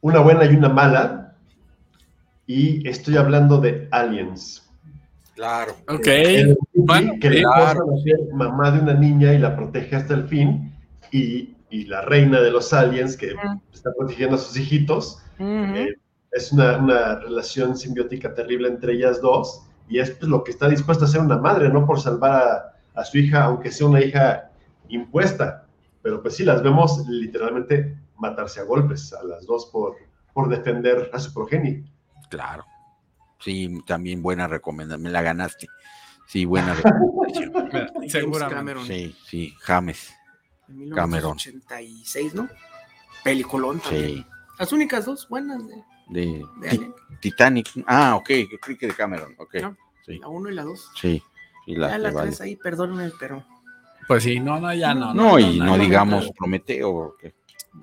[0.00, 1.36] una buena y una mala,
[2.46, 4.69] y estoy hablando de aliens.
[5.40, 5.72] Claro.
[5.88, 6.06] Ok.
[6.06, 10.12] El bueno, que sí, forzan a ser mamá de una niña y la protege hasta
[10.12, 10.70] el fin,
[11.12, 13.34] y, y la reina de los aliens que
[13.72, 15.22] está protegiendo a sus hijitos.
[15.38, 15.94] Eh,
[16.32, 20.68] es una, una relación simbiótica terrible entre ellas dos, y es pues, lo que está
[20.68, 24.02] dispuesta a hacer una madre, no por salvar a, a su hija, aunque sea una
[24.02, 24.50] hija
[24.90, 25.64] impuesta.
[26.02, 29.96] Pero pues sí, las vemos literalmente matarse a golpes, a las dos por,
[30.34, 31.82] por defender a su progenie.
[32.28, 32.62] Claro.
[33.40, 35.02] Sí, también buena recomendación.
[35.02, 35.68] Me la ganaste.
[36.26, 37.52] Sí, buena recomendación.
[38.08, 38.54] Seguramente.
[38.54, 38.86] Cameron.
[38.86, 40.12] Sí, sí, James.
[40.68, 41.36] En Cameron.
[41.36, 42.48] 1986, ¿no?
[43.24, 44.06] Peliculón también.
[44.06, 44.26] Sí.
[44.58, 47.68] Las únicas dos buenas de, De Titanic.
[47.86, 48.30] Ah, ok.
[48.50, 49.34] Yo creí que de Cameron.
[49.38, 49.54] Ok.
[49.62, 49.76] No.
[50.06, 50.90] Sí, la uno y la dos.
[50.96, 51.22] sí.
[51.64, 52.28] sí, la, ya vale.
[52.28, 53.44] tres ahí, perdónenme, pero.
[54.08, 55.14] Pues sí, no, no, ya no.
[55.14, 56.32] No, y no, no, no, digamos no.
[56.32, 56.92] Prometeo.
[56.92, 57.34] porque-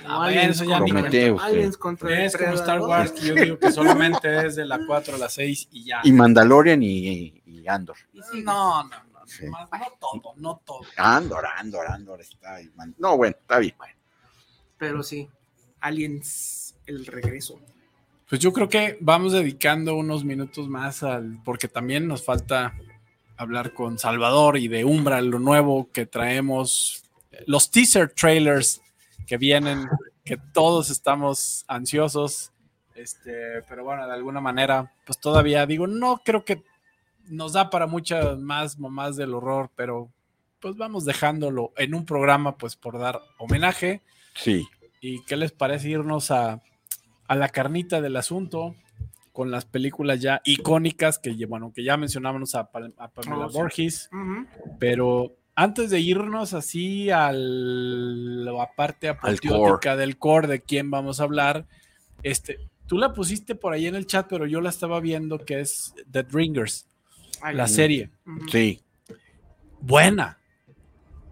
[0.06, 1.40] Ah, bueno, eso ya Prometeo.
[1.40, 2.82] Aliens contra Es como Star.
[2.82, 6.02] Wars, que yo digo que solamente es de la 4 a la 6 y ya.
[6.04, 7.96] Y Mandalorian y, y Andor.
[8.44, 8.98] No, no, no.
[9.26, 9.46] Sí.
[9.48, 10.82] más- No todo, no todo.
[10.98, 12.70] Andor, Andor, Andor está ahí.
[12.76, 13.76] man- No, bueno, está bien.
[14.78, 15.28] Pero sí,
[15.82, 17.60] Aliens, el regreso.
[18.30, 22.74] Pues yo creo que vamos dedicando unos minutos más al, porque también nos falta
[23.38, 27.04] hablar con Salvador y de Umbra, lo nuevo que traemos,
[27.46, 28.82] los teaser trailers
[29.28, 29.88] que vienen,
[30.24, 32.52] que todos estamos ansiosos,
[32.96, 36.64] este, pero bueno, de alguna manera, pues todavía digo, no creo que
[37.30, 40.10] nos da para muchas más mamás del horror, pero
[40.60, 44.02] pues vamos dejándolo en un programa, pues por dar homenaje.
[44.34, 44.66] Sí.
[45.02, 46.64] ¿Y qué les parece irnos a,
[47.28, 48.76] a la carnita del asunto
[49.34, 53.50] con las películas ya icónicas que, bueno, que ya mencionábamos a, Pal- a Pamela Oh,
[53.50, 53.58] sí.
[53.58, 54.10] Borges,
[54.80, 59.34] pero antes de irnos así al, a la parte core.
[59.34, 61.66] apoteótica del core de quién vamos a hablar,
[62.22, 65.60] este, tú la pusiste por ahí en el chat, pero yo la estaba viendo que
[65.62, 66.86] es The Ringers,
[67.54, 68.12] la serie.
[68.52, 68.82] Sí.
[69.80, 70.38] Buena.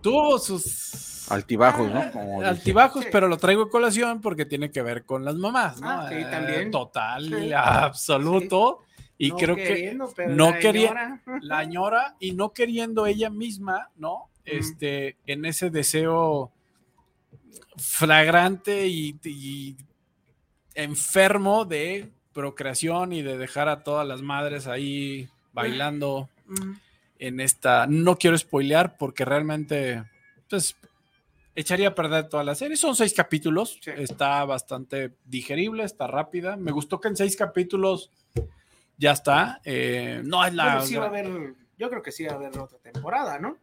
[0.01, 2.11] tuvo sus Altibajos, ¿no?
[2.11, 2.45] Como dice.
[2.49, 3.09] altibajos, Sí.
[3.11, 5.89] pero lo traigo a colación porque tiene que ver con las mamás, ¿no?
[5.89, 6.69] Ah, sí, Eh, también.
[6.71, 7.51] Total, Sí.
[7.53, 8.83] absoluto.
[9.17, 9.93] Y No creo que
[10.29, 14.29] no la quería- la añora y no queriendo ella misma, ¿no?
[14.43, 16.51] Este, en ese deseo
[17.77, 19.75] flagrante y, y
[20.73, 26.73] enfermo de procreación y de dejar a todas las madres ahí bailando Mm.
[27.17, 27.87] en esta.
[27.87, 30.03] No quiero spoilear porque realmente,
[30.47, 30.75] pues,
[31.55, 32.77] echaría a perder toda la serie.
[32.77, 33.89] Son seis capítulos, Sí.
[33.97, 36.55] está bastante digerible, está rápida.
[36.55, 38.11] Me gustó que en seis capítulos
[38.97, 39.61] ya está.
[39.63, 40.65] Eh, no es la.
[40.75, 43.57] Bueno, sí va a haber, yo creo que sí va a haber otra temporada, ¿no?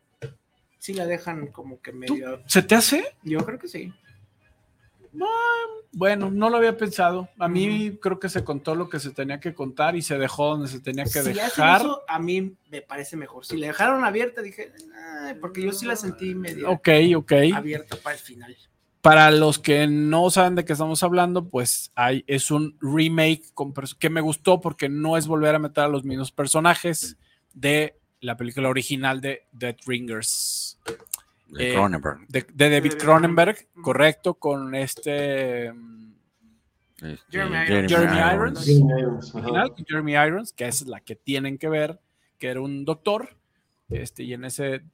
[0.78, 2.42] Sí la dejan como que medio.
[2.46, 3.04] ¿Se te hace?
[3.22, 3.92] Yo creo que sí.
[5.94, 7.28] Bueno, no lo había pensado.
[7.38, 10.48] A mí creo que se contó lo que se tenía que contar y se dejó
[10.48, 11.82] donde se tenía que Si dejar.
[11.82, 13.44] eso, a mí me parece mejor.
[13.44, 14.72] Si la dejaron abierta, dije,
[15.40, 17.32] porque yo sí la sentí medio Ok, ok.
[17.54, 18.56] abierta para el final.
[19.02, 23.74] Para los que no saben de qué estamos hablando, pues hay, es un remake con
[23.98, 27.16] que me gustó porque no es volver a meter a los mismos personajes
[27.52, 30.78] de la película original de Dead Ringers.
[31.48, 32.26] De eh, Cronenberg.
[32.28, 36.02] De, de David Cronenberg, correcto, con este mm,
[37.02, 38.32] Este, Jeremy Jeremy, Jeremy Irons.
[38.32, 38.64] Irons.
[38.64, 42.00] Jeremy Irons, original, Jeremy que es la que tienen que ver,
[42.38, 43.36] que era un doctor,
[43.90, 44.84] este, y en ese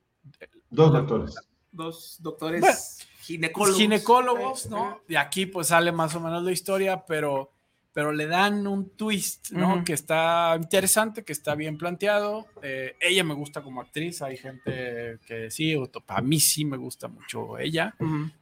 [0.70, 1.34] Dos doctores.
[1.70, 2.78] Dos doctores Bueno,
[3.34, 3.78] ginecólogos.
[3.78, 5.00] ginecólogos, ¿no?
[5.08, 7.52] Y aquí pues sale más o menos la historia, pero,
[7.92, 9.84] pero le dan un twist, ¿no?
[9.84, 12.46] Que está interesante, que está bien planteado.
[12.62, 16.76] Eh, ella me gusta como actriz, hay gente que sí, o a mí sí me
[16.76, 17.94] gusta mucho ella,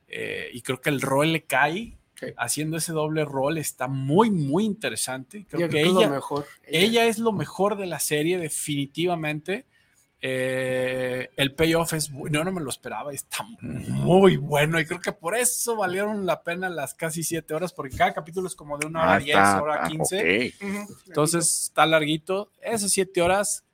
[0.09, 1.99] eh, y creo que el rol le cae.
[2.39, 5.45] Haciendo ese doble rol está muy, muy interesante.
[5.51, 6.47] Creo Yo que creo que es lo ella, mejor.
[6.67, 9.67] ella es lo mejor de la serie, definitivamente.
[10.23, 15.13] Eh, el payoff es bueno, no me lo esperaba, está muy bueno y creo que
[15.13, 18.87] por eso valieron la pena las casi siete horas, porque cada capítulo es como de
[18.87, 20.63] una hora Ah, diez, está, hora ah, quince, ok.
[20.69, 20.95] Ujú.
[21.09, 22.51] entonces está larguito.
[22.63, 23.65] Esas siete horas,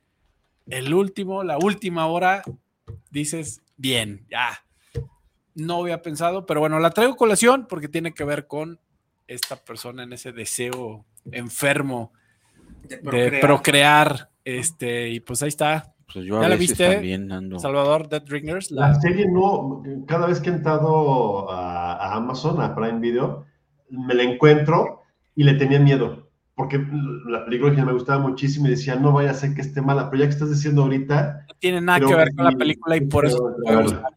[0.67, 2.43] el último, la última hora,
[3.11, 4.65] dices, bien, ya.
[5.55, 8.81] No había pensado, pero bueno, la traigo a colación porque tiene que ver con
[9.29, 12.13] esta persona en ese deseo enfermo
[12.83, 13.41] de de procrear.
[13.41, 14.31] procrear.
[14.45, 15.95] Este, y pues ahí está.
[16.13, 16.93] Pues yo a ¿Ya la veces viste?
[16.95, 17.59] también ando.
[17.59, 18.71] Salvador Dead Ringers.
[18.71, 23.47] La La, serie no, cada vez que he entrado a, a Amazon, a Prime Video,
[23.91, 25.03] me la encuentro
[25.35, 26.79] y le tenía miedo, porque
[27.27, 30.11] la película original me gustaba muchísimo y decía, no vaya a ser que esté mala,
[30.11, 33.01] pero ya que estás diciendo ahorita, no tiene nada que ver con la película y
[33.03, 34.13] por eso creo te puede que- gustar.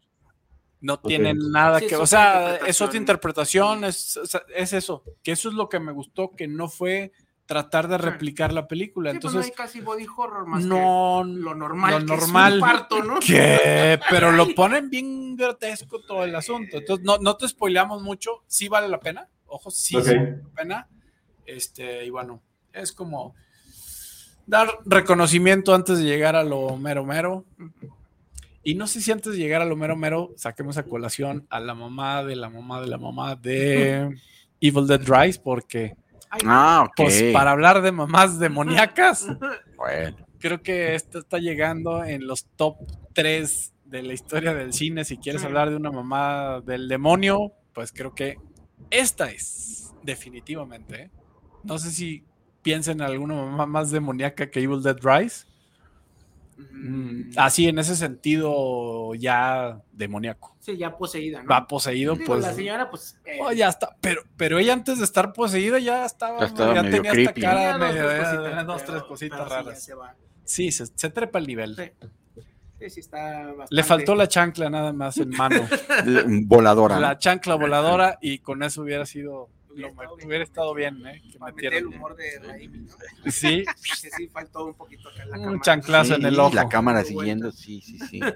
[0.78, 2.68] No tiene nada Sí, que O sea, interpretación.
[2.70, 3.84] es otra interpretación.
[3.84, 4.20] Es,
[4.54, 5.02] es eso.
[5.22, 7.12] Que eso es lo que me gustó, que no fue
[7.46, 8.02] tratar de Sí.
[8.02, 9.12] replicar la película.
[9.12, 11.22] Sí, pues no Entonces, hay casi body horror más no.
[11.24, 11.92] que lo normal.
[11.92, 12.60] lo que es un normal.
[12.60, 13.20] parto, ¿no?
[13.20, 13.98] ¿Qué?
[14.10, 16.78] Pero lo ponen bien grotesco todo el asunto.
[16.78, 18.42] Entonces, no, no te spoileamos mucho.
[18.46, 19.28] Sí vale la pena.
[19.46, 20.88] Ojo, sí, sí vale la pena.
[21.46, 22.42] Este, y bueno,
[22.72, 23.34] es como
[24.46, 27.44] dar reconocimiento antes de llegar a lo mero mero.
[28.62, 31.60] Y no sé si antes de llegar a lo mero mero saquemos a colación a
[31.60, 34.18] la mamá de la mamá de la mamá de
[34.60, 35.94] Evil Dead Rise, porque
[36.44, 36.92] Ah, ok.
[36.96, 39.26] pues para hablar de mamás demoníacas,
[39.76, 42.76] Bueno, creo que esto está llegando en los top
[43.14, 45.04] 3 de la historia del cine.
[45.04, 45.46] Si quieres Sí.
[45.46, 48.36] hablar de una mamá del demonio, pues creo que
[48.90, 51.02] esta es, definitivamente.
[51.02, 51.10] ¿eh?
[51.64, 52.24] No sé si
[52.62, 55.46] piensen en alguna mamá más demoníaca que Evil Dead Rise.
[56.58, 60.56] Mm, así en ese sentido ya demoníaco.
[60.60, 61.48] Sí, ya poseída, ¿no?
[61.48, 62.42] Va poseído, Digo, pues.
[62.42, 63.18] la señora, pues.
[63.24, 63.96] eh, oh, ya está.
[64.00, 67.52] Pero, pero ella antes de estar poseída ya estaba, Ya estaba medio tenía creepy, esta
[67.52, 67.56] ¿no?
[67.56, 69.82] cara dos, medio- tres cositas, dos, tres cositas pero sí, ya raras.
[69.82, 70.14] se va.
[70.44, 71.76] Sí, se, se trepa el nivel.
[71.76, 71.90] Sí.
[72.78, 75.66] Sí, sí, está bastante- Le faltó la chancla nada más en mano.
[76.46, 76.98] voladora.
[77.00, 79.48] la chancla voladora y con eso hubiera sido.
[79.76, 80.26] Hubiera lo estado me- bien.
[80.28, 81.22] hubiera estado bien, ¿eh?
[81.32, 82.92] Que Para meter el humor de Raimi, ¿no?
[83.30, 83.64] Sí,
[84.02, 85.60] Que sí, faltó un poquito acá la Un cámara.
[85.62, 86.54] chanclazo en el ojo.
[86.54, 88.20] La cámara siguiendo, sí, sí, sí.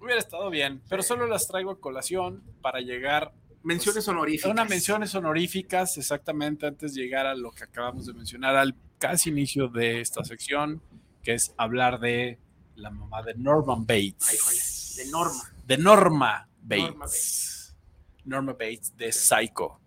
[0.00, 0.82] Hubiera estado bien.
[0.88, 4.50] Pero solo las traigo a colación para llegar Menciones honoríficas.
[4.50, 9.30] Una menciones honoríficas, exactamente antes de llegar a lo que acabamos de mencionar al casi
[9.30, 10.82] inicio de esta sección,
[11.22, 12.38] que es hablar de
[12.76, 14.28] la mamá de Norman Bates.
[14.28, 14.58] Ay, híjole,
[14.96, 15.52] de Norma.
[15.66, 16.84] De Norma Bates.
[16.90, 17.06] Norma
[18.24, 19.78] Norma Bates, de Psycho.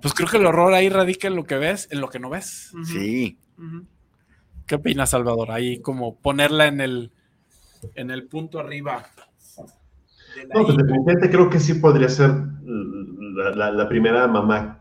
[0.00, 2.30] Pues creo que el horror ahí radica en lo que ves, en lo que no
[2.30, 2.72] ves.
[2.84, 3.38] Sí.
[4.66, 5.50] ¿Qué opinas, Salvador?
[5.50, 7.12] Ahí como ponerla en el,
[7.94, 9.06] en el punto arriba.
[10.36, 12.30] de No, pues definitivamente creo que sí podría ser
[12.64, 14.80] la, la- la primera mamá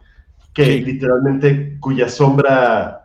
[0.53, 0.81] que Sí.
[0.81, 3.01] literalmente, cuya sombra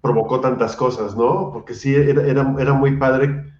[0.00, 1.50] provocó tantas cosas, ¿no?
[1.52, 3.52] Porque sí, era, era, era muy padre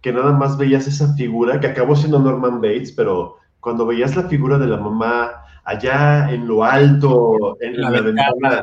[0.00, 4.24] que nada más veías esa figura que acabó siendo Norman Bates, pero cuando veías la
[4.24, 8.60] figura de la mamá allá en lo alto, en la, ventana,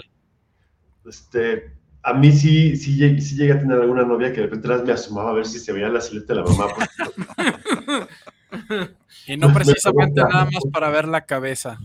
[1.08, 1.72] este,
[2.04, 5.30] a mí sí, sí, sí llegué a tener alguna novia que de repente me asomaba
[5.30, 6.66] a ver si se veía la silueta de la mamá.
[9.28, 11.80] y no precisamente nada más para ver la cabeza.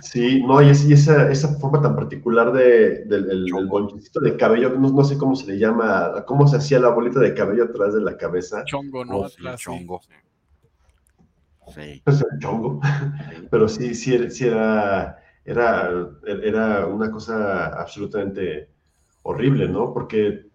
[0.00, 3.46] Sí, no, y, esa, esa, forma tan particular de, del el,
[4.22, 7.64] de cabello, no, sé cómo se le llama, cómo se hacía la bolita de cabello
[7.64, 8.64] atrás de la cabeza.
[8.64, 9.18] Chongo, ¿no?
[9.18, 10.00] Oh, chongo.
[10.02, 10.14] Sí.
[12.06, 12.80] Es chongo.
[13.50, 15.90] Pero sí, sí, sí era, era,
[16.24, 18.68] era una cosa absolutamente
[19.22, 19.92] horrible, ¿no?
[19.92, 20.46] Porque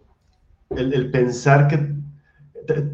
[0.69, 1.95] el, pensar que...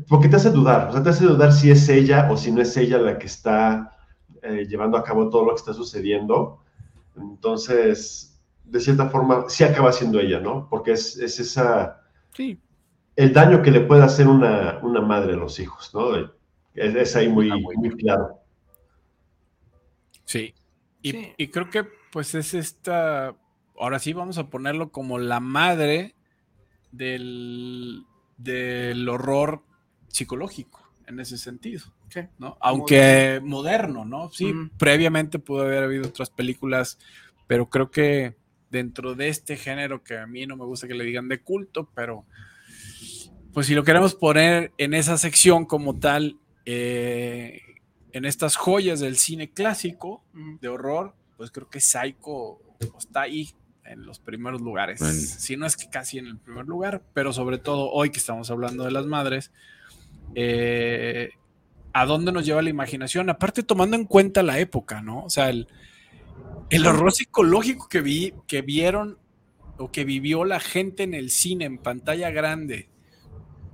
[0.07, 2.61] porque te hace dudar, o sea, te hace dudar si es ella o si no
[2.61, 3.97] es ella la que está
[4.41, 6.59] eh, llevando a cabo todo lo que está sucediendo.
[7.15, 10.67] Entonces, de cierta forma, sí acaba siendo ella, ¿no?
[10.69, 12.01] Porque es, es esa...
[12.33, 12.59] Sí.
[13.15, 16.11] El daño que le puede hacer una, una madre a los hijos, ¿no?
[16.75, 18.39] Es, ahí muy, muy claro.
[20.25, 20.53] Sí.
[21.01, 23.35] Y, y creo que pues es esta,
[23.77, 26.15] ahora sí vamos a ponerlo como la madre
[26.91, 28.05] del,
[28.37, 29.63] del horror
[30.07, 31.83] psicológico en ese sentido.
[32.37, 32.57] ¿no?
[32.59, 34.29] Aunque moderno, ¿no?
[34.29, 36.99] Sí, previamente pudo haber habido otras películas,
[37.47, 38.35] pero creo que
[38.69, 41.89] dentro de este género que a mí no me gusta que le digan de culto,
[41.95, 42.25] pero
[43.53, 47.61] pues si lo queremos poner en esa sección como tal, eh,
[48.11, 52.59] en estas joyas del cine clásico de horror, pues creo que Psycho
[52.97, 53.53] está ahí
[53.85, 54.99] en los primeros lugares.
[54.99, 58.49] Si no es que casi en el primer lugar, pero sobre todo hoy que estamos
[58.49, 59.51] hablando de las madres,
[60.35, 61.31] eh,
[61.91, 63.29] ¿a dónde nos lleva la imaginación?
[63.29, 65.25] Aparte tomando en cuenta la época, ¿no?
[65.25, 65.67] O sea, el,
[66.69, 69.17] el horror psicológico que, vi, que vieron
[69.77, 72.89] o que vivió la gente en el cine, en pantalla grande,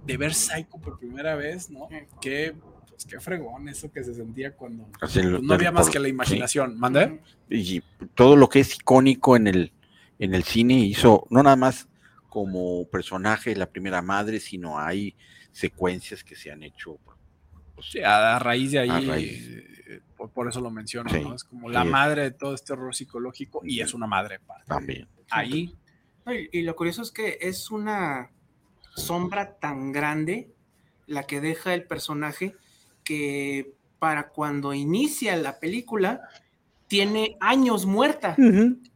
[0.05, 1.87] de ver Psycho por primera vez, ¿no?
[2.21, 2.55] Que
[3.03, 6.77] pues, qué fregón eso que se sentía cuando pues, no había más que la imaginación.
[6.77, 7.21] ¿Mande?
[7.49, 7.81] Y
[8.13, 9.71] todo lo que es icónico en el,
[10.19, 11.87] en el cine hizo, no nada más
[12.27, 15.15] como personaje la primera madre, sino hay
[15.51, 16.97] secuencias que se han hecho.
[17.75, 19.09] Pues, a, raíz de ahí,
[19.87, 21.35] eh, por, eso lo menciono, ¿no?
[21.35, 24.39] Es como la madre de todo este horror psicológico y es una madre.
[24.67, 25.07] También.
[25.29, 25.73] Ahí.
[26.27, 28.29] Y, y lo curioso es que es una
[28.95, 30.51] sombra tan grande
[31.07, 32.55] la que deja el personaje
[33.09, 36.29] que para cuando inicia la película
[36.87, 38.35] tiene años muerta.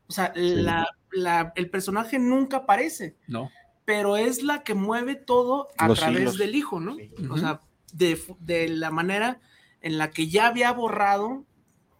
[0.07, 3.15] O sea, el personaje nunca aparece.
[3.27, 3.49] No.
[3.85, 6.95] Pero es la que mueve todo a través del hijo, ¿no?
[7.31, 7.59] O sea,
[7.91, 9.41] de, la manera
[9.81, 11.43] en la que ya había borrado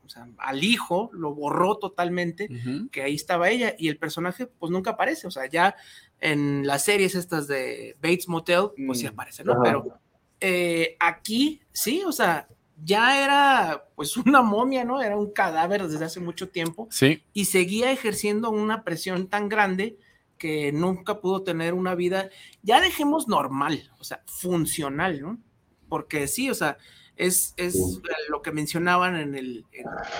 [0.05, 2.47] o sea, al hijo, lo borró totalmente,
[2.91, 5.75] que ahí estaba ella, y el personaje pues nunca aparece, o sea, ya
[6.19, 9.09] en las series estas de Bates Motel, pues sí mm.
[9.09, 9.61] aparece, ¿no?
[9.63, 9.97] Pero
[10.45, 12.47] eh, aquí, sí, o sea,
[12.83, 15.01] ya era pues una momia, ¿no?
[15.01, 16.87] Era un cadáver desde hace mucho tiempo.
[16.91, 17.23] Sí.
[17.33, 19.97] Y seguía ejerciendo una presión tan grande
[20.37, 22.29] que nunca pudo tener una vida,
[22.63, 25.39] ya dejemos normal, o sea, funcional, ¿no?
[25.87, 26.77] Porque sí, o sea,
[27.15, 29.65] es, es lo que mencionaban en el,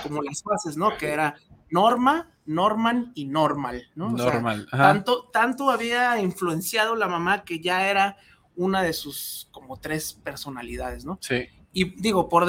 [0.02, 0.98] como las fases, ¿no?
[0.98, 1.36] Que era
[1.70, 4.12] norma, norman y normal, ¿no?
[4.12, 4.68] normal.
[4.72, 8.16] tanto, tanto había influenciado la mamá que ya era
[8.56, 11.18] una de sus como tres personalidades, ¿no?
[11.22, 11.48] Sí.
[11.72, 12.46] Y digo, por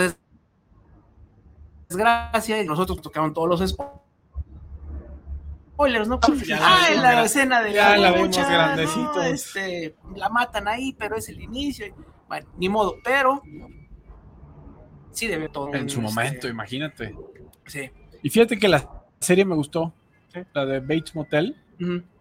[1.89, 3.77] desgracia, nosotros tocaron todos los
[5.75, 6.21] spoilers, ¿no?
[6.61, 9.25] ah, en la escena de ya la, vemos grandecitos.
[9.25, 11.87] Este, la matan ahí, pero es el inicio.
[12.29, 13.43] Bueno, ni modo, pero
[15.13, 15.73] sí debe todo.
[15.75, 17.17] En su momento, este, imagínate.
[17.67, 17.91] Sí.
[18.23, 19.95] Y fíjate que la serie me gustó,
[20.53, 21.57] la de Bates Motel.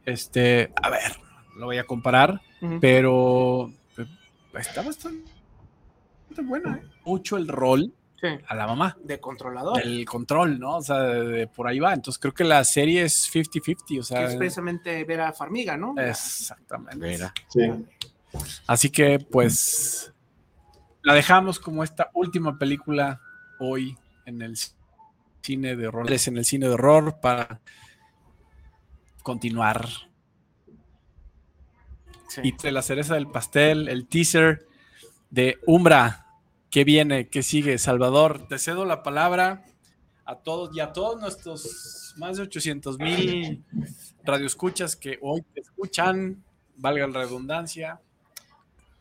[0.05, 1.15] Este, a ver,
[1.55, 2.41] lo voy a comparar,
[2.79, 4.05] pero eh,
[4.57, 5.31] está bastante
[6.43, 6.75] buena.
[6.75, 6.87] ¿eh?
[7.05, 7.93] Mucho el rol
[8.47, 8.97] a la mamá.
[9.03, 9.81] De controlador.
[9.81, 10.77] El control, ¿no?
[10.77, 11.93] O sea, de, por ahí va.
[11.93, 13.99] Entonces creo que la serie es 50-50.
[13.99, 15.93] O sea, es precisamente Vera Farmiga, ¿no?
[15.97, 17.31] Exactamente.
[17.49, 17.61] Sí.
[18.65, 20.13] Así que, pues,
[21.01, 23.21] la dejamos como esta última película
[23.59, 24.57] hoy en el
[25.41, 26.07] cine de horror.
[26.11, 27.59] En el cine de horror para
[29.21, 29.87] continuar
[32.41, 34.65] y de la cereza del pastel, el teaser
[35.29, 36.27] de Umbra.
[36.69, 37.27] ¿Qué viene?
[37.27, 37.77] ¿Qué sigue?
[37.77, 39.65] Salvador, te cedo la palabra
[40.25, 43.63] a todos y a todos nuestros más de 800 mil
[44.23, 46.43] radioescuchas que hoy te escuchan,
[46.77, 47.99] valga la redundancia.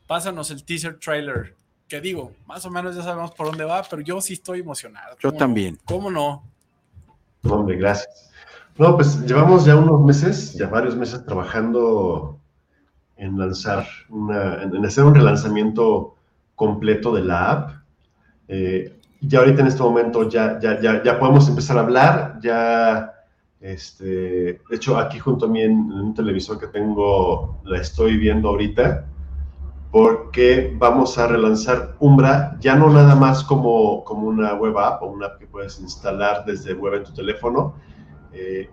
[0.07, 1.57] Pásanos el teaser trailer.
[1.89, 5.17] Que digo, más o menos ya sabemos por dónde va, pero yo sí estoy emocionado.
[5.21, 5.79] Yo también.
[5.85, 6.43] ¿Cómo no?
[7.45, 8.31] Hombre, gracias.
[8.79, 12.41] No, pues llevamos ya unos meses, ya varios meses trabajando
[13.17, 16.17] en lanzar una, en hacer un relanzamiento
[16.55, 17.71] completo de la app.
[18.49, 23.13] Eh, ya ahorita en este momento ya, ya, ya, ya podemos empezar a hablar, ya,
[23.61, 28.49] este, de hecho aquí junto a mí en, un televisor que tengo, la estoy viendo
[28.49, 29.07] ahorita,
[29.93, 35.07] porque vamos a relanzar Umbra, ya no nada más como, como una web app o
[35.07, 37.75] una app que puedes instalar desde web en tu teléfono.
[38.33, 38.69] Eh,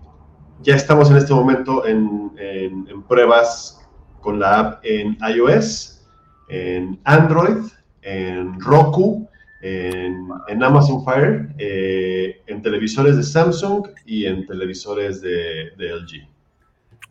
[0.62, 3.80] ya estamos en este momento en, en, en, pruebas
[4.22, 6.02] con la app en iOS,
[6.50, 7.66] en Android,
[8.02, 9.28] en Roku,
[9.62, 16.28] en, en Amazon Fire, eh, en televisores de Samsung y en televisores de, de LG.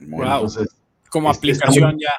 [0.09, 0.23] Wow.
[0.23, 0.69] Entonces,
[1.11, 2.13] como aplicación ya.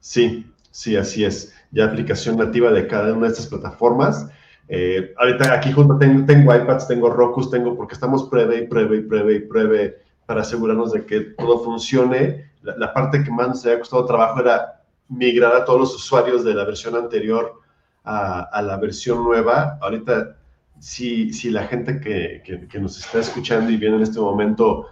[0.00, 0.44] Sí,
[0.78, 1.52] Sí, así es.
[1.72, 4.28] Ya aplicación nativa de cada una de estas plataformas.
[4.68, 8.98] Eh, ahorita aquí junto tengo, tengo, iPads, tengo Roku, tengo, porque estamos pruebe y pruebe
[8.98, 12.47] y pruebe y pruebe para asegurarnos de que todo funcione.
[12.62, 16.44] La, la, parte que más nos había costado trabajo era migrar a todos los usuarios
[16.44, 17.60] de la versión anterior
[18.04, 19.78] a, a la versión nueva.
[19.80, 20.36] Ahorita,
[20.78, 24.86] si, si la gente que, que, que nos está escuchando y viene en este momento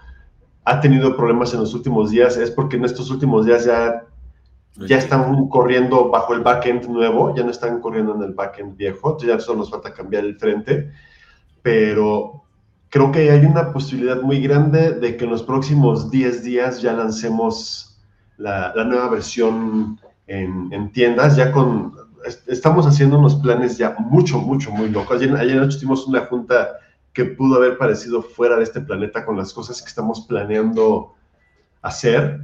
[0.65, 4.07] ha tenido problemas en los últimos días, es porque en estos últimos días ya
[4.79, 9.17] ya están corriendo bajo el backend nuevo, ya no están corriendo en el backend viejo,
[9.19, 10.93] ya solo nos falta cambiar el frente,
[11.63, 12.45] pero
[12.97, 16.95] creo que hay una posibilidad muy grande de que en los próximos 10 días ya
[16.95, 18.01] lancemos
[18.39, 21.93] la, nueva versión en, en, tiendas, ya con,
[22.47, 25.21] estamos haciendo unos planes ya mucho, mucho, muy locos.
[25.21, 26.71] Ayer, ayer noche tuvimos una junta
[27.13, 31.13] que pudo haber parecido fuera de este planeta con las cosas que estamos planeando
[31.83, 32.41] hacer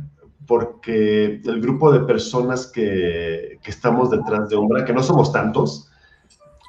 [0.47, 5.89] porque el grupo de personas que, que, estamos detrás de Umbra, que no somos tantos,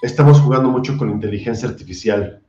[0.02, 2.43] estamos jugando mucho con inteligencia artificial.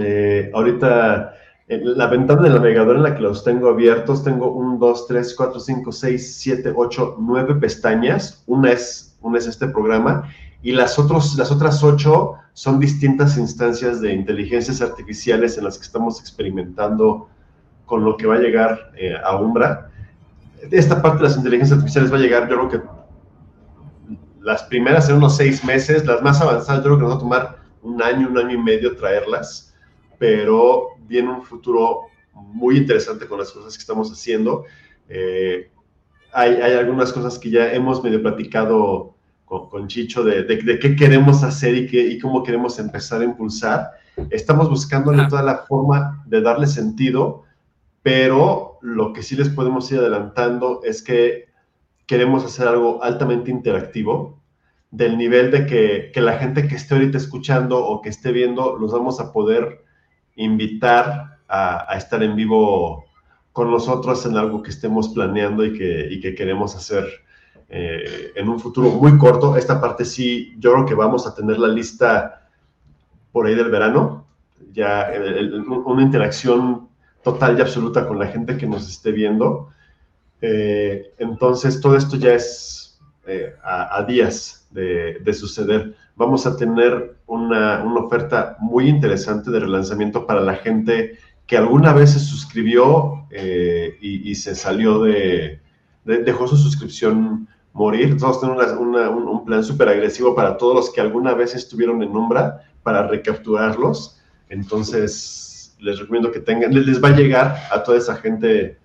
[0.00, 1.34] Eh, ahorita,
[1.68, 5.34] en la ventana del navegador en la que los tengo abiertos, tengo 1, 2, 3,
[5.36, 8.42] 4, 5, 6, 7, 8, 9 pestañas.
[8.46, 10.30] Una es, una es este programa.
[10.62, 15.84] Y las, otros, las otras 8 son distintas instancias de inteligencias artificiales en las que
[15.84, 17.28] estamos experimentando
[17.84, 19.90] con lo que va a llegar eh, a Umbra.
[20.70, 22.96] Esta parte de las inteligencias artificiales va a llegar, yo creo que
[24.40, 27.20] las primeras en unos seis meses, las más avanzadas, yo creo que nos va a
[27.20, 29.65] tomar un año, un año y medio traerlas,
[30.18, 32.02] pero viene un futuro
[32.34, 34.64] muy interesante con las cosas que estamos haciendo.
[35.08, 35.70] Eh,
[36.32, 39.14] hay, hay, algunas cosas que ya hemos medio platicado
[39.44, 43.20] con, con Chicho de, de, de, qué queremos hacer y, qué, y cómo queremos empezar
[43.22, 43.90] a impulsar.
[44.30, 47.44] Estamos buscando toda la forma de darle sentido,
[48.02, 51.46] pero lo que sí les podemos ir adelantando es que
[52.06, 54.40] queremos hacer algo altamente interactivo,
[54.90, 58.76] del nivel de que, que, la gente que esté ahorita escuchando o que esté viendo,
[58.78, 59.85] los vamos a poder
[60.36, 63.04] invitar a, estar en vivo
[63.52, 67.06] con nosotros en algo que estemos planeando y que, queremos hacer
[67.68, 69.56] eh, en un futuro muy corto.
[69.56, 72.48] Esta parte sí, yo creo que vamos a tener la lista
[73.32, 74.26] por ahí del verano,
[74.72, 75.10] ya
[75.84, 76.88] una interacción
[77.22, 79.70] total y absoluta con la gente que nos esté viendo.
[80.40, 85.96] Eh, entonces, todo esto ya es eh, a, días de, suceder.
[86.16, 91.92] Vamos a tener una, una, oferta muy interesante de relanzamiento para la gente que alguna
[91.92, 95.60] vez se suscribió eh, y, se salió de,
[96.04, 98.16] de, dejó su suscripción morir.
[98.18, 102.16] Vamos a tener un, plan súper agresivo para todos los que alguna vez estuvieron en
[102.16, 104.20] Umbra para recapturarlos.
[104.48, 108.78] Entonces, les recomiendo que tengan, les va a llegar a toda esa gente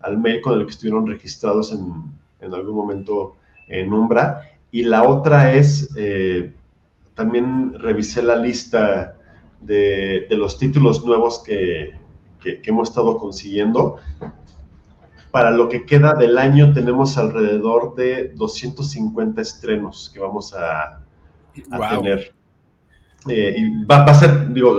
[0.00, 2.02] al mail con el que estuvieron registrados en,
[2.40, 3.36] en algún momento
[3.68, 4.42] en Umbra.
[4.70, 6.52] Y la otra es, eh,
[7.18, 9.16] también revisé la lista
[9.60, 11.98] de, de los títulos nuevos que,
[12.40, 13.96] que, que, hemos estado consiguiendo.
[15.32, 21.00] Para lo que queda del año tenemos alrededor de 250 estrenos que vamos a,
[21.72, 21.88] a wow.
[22.02, 22.32] tener.
[23.28, 24.78] Eh, y va, va, a ser, digo,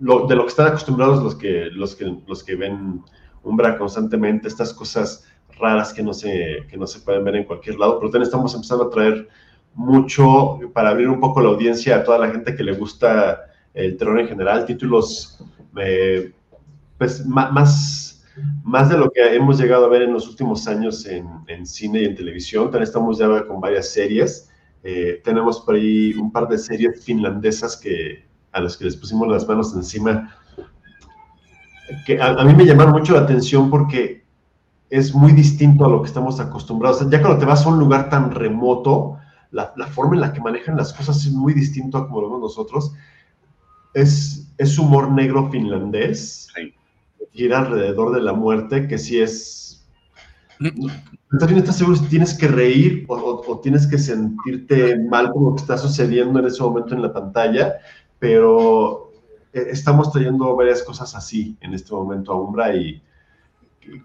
[0.00, 3.02] lo, de lo que están acostumbrados los que, los que, los que ven
[3.42, 5.24] Umbra constantemente, estas cosas
[5.58, 8.54] raras que no, se, que no se pueden ver en cualquier lado, pero también estamos
[8.54, 9.28] empezando a traer
[9.74, 13.96] mucho para abrir un poco la audiencia a toda la gente que le gusta el
[13.96, 15.42] terror en general, títulos
[15.76, 16.32] eh,
[16.98, 18.22] pues más,
[18.64, 22.02] más de lo que hemos llegado a ver en los últimos años en, en cine
[22.02, 24.50] y en televisión, también estamos ya con varias series,
[24.82, 29.28] eh, tenemos por ahí un par de series finlandesas que, a los que les pusimos
[29.28, 30.36] las manos encima,
[32.06, 34.24] que a, a, mí me llamaron mucho la atención porque
[34.90, 37.08] es muy distinto a lo que estamos acostumbrados.
[37.10, 39.19] Ya cuando te vas a un lugar tan remoto,
[39.50, 42.28] la, la forma en la que manejan las cosas es muy distinto a como lo
[42.28, 42.92] vemos nosotros.
[43.94, 46.48] Es, es humor negro finlandés.
[46.54, 46.74] Sí.
[47.32, 49.86] gira alrededor de la muerte, que sí es...
[50.58, 55.44] No estás seguro si tienes que reír o, o, o, tienes que sentirte mal con
[55.44, 57.76] lo que está sucediendo en ese momento en la pantalla,
[58.18, 59.10] pero
[59.52, 63.02] eh, estamos trayendo varias cosas así en este momento a Umbra y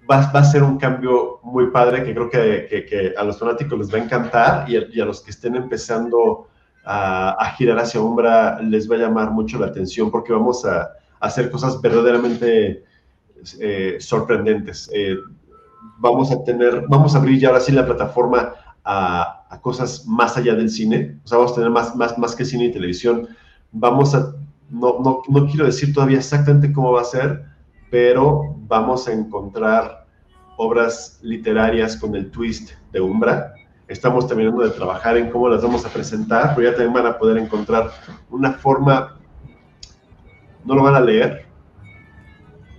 [0.10, 3.38] va, va a ser un cambio muy padre que creo que, que, que, a los
[3.38, 6.48] fanáticos les va a encantar y a, y a los que estén empezando
[6.84, 10.82] a, a, girar hacia Umbra les va a llamar mucho la atención porque vamos a,
[10.82, 10.90] a
[11.20, 12.84] hacer cosas verdaderamente
[13.60, 14.90] eh, sorprendentes.
[14.94, 15.18] Eh,
[15.98, 18.54] vamos a tener, vamos a abrir ya ahora sí la plataforma
[18.84, 22.36] a, a, cosas más allá del cine, o sea, vamos a tener más, más, más
[22.36, 23.28] que cine y televisión.
[23.72, 24.34] Vamos a,
[24.70, 27.46] no, no, no quiero decir todavía exactamente cómo va a ser,
[27.90, 30.06] pero vamos a encontrar
[30.58, 33.54] obras literarias con el twist de Umbra.
[33.88, 37.18] Estamos terminando de trabajar en cómo las vamos a presentar, pero ya también van a
[37.18, 37.92] poder encontrar
[38.30, 39.20] una forma,
[40.64, 41.46] no lo van a leer,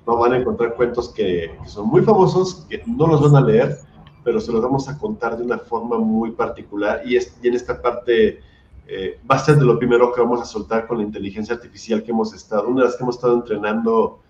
[0.06, 3.46] no van a encontrar cuentos que, que, son muy famosos, que no los van a
[3.46, 3.78] leer,
[4.24, 7.54] pero se los vamos a contar de una forma muy particular y, es, y en
[7.54, 8.40] esta parte
[8.88, 12.02] eh, va a ser de lo primero que vamos a soltar con la inteligencia artificial
[12.02, 14.20] que hemos estado, una de las que hemos estado entrenando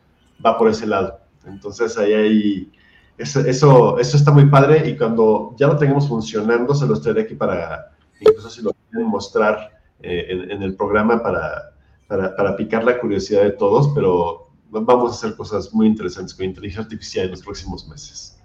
[0.44, 1.20] va por ese lado.
[1.46, 2.72] Entonces ahí hay,
[3.18, 7.22] eso, eso, eso está muy padre y cuando ya lo tengamos funcionando se los traeré
[7.22, 11.72] aquí para, incluso si lo quieren mostrar eh, en, en, el programa para,
[12.08, 16.44] para, para picar la curiosidad de todos, pero vamos a hacer cosas muy interesantes con
[16.44, 18.38] inteligencia artificial en los próximos meses.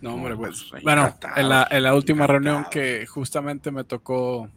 [0.00, 4.48] No, hombre, pues, bueno, en la, en la última reunión que justamente me tocó,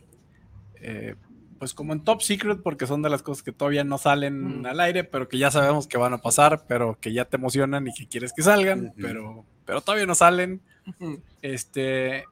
[0.81, 1.15] eh,
[1.59, 4.65] pues como en Top Secret, porque son de las cosas que todavía no salen mm.
[4.65, 7.87] al aire, pero que ya sabemos que van a pasar, pero que ya te emocionan
[7.87, 8.93] y que quieres que salgan, uh -huh.
[9.01, 10.61] pero, pero todavía no salen.
[10.85, 11.21] Uh -huh.
[11.41, 12.25] Este,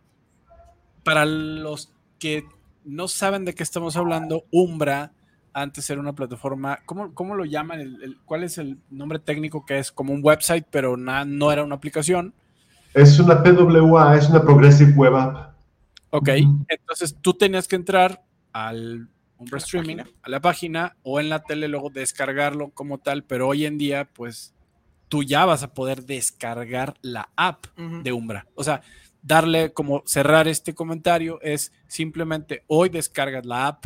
[1.03, 2.45] para los que
[2.83, 5.11] no saben de qué estamos hablando, Umbra
[5.53, 7.79] antes era una plataforma, ¿cómo, cómo lo llaman?
[7.79, 11.51] El, el, ¿Cuál es el nombre técnico que es como un website, pero na, no
[11.51, 12.33] era una aplicación?
[12.93, 15.53] Es una PWA, es una Progressive Web App.
[16.09, 16.29] Ok,
[16.67, 18.23] entonces tú tenías que entrar
[18.53, 20.17] al Umbra Streaming, página.
[20.21, 24.09] a la página o en la tele, luego descargarlo como tal, pero hoy en día,
[24.13, 24.53] pues
[25.09, 28.03] tú ya vas a poder descargar la app uh -huh.
[28.03, 28.47] de Umbra.
[28.55, 28.81] O sea,
[29.21, 33.85] darle como cerrar este comentario es simplemente hoy descargas la app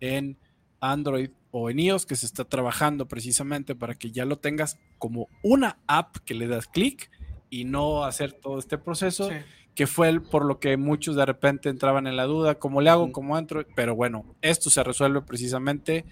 [0.00, 0.38] en
[0.80, 5.28] Android o en iOS que se está trabajando precisamente para que ya lo tengas como
[5.42, 7.10] una app que le das clic
[7.48, 9.36] y no hacer todo este proceso, sí.
[9.76, 12.88] Que fue el, por lo que muchos de repente entraban en la duda, ¿cómo le
[12.88, 13.12] hago?
[13.12, 13.64] ¿Cómo entro?
[13.76, 16.06] Pero bueno, esto se resuelve precisamente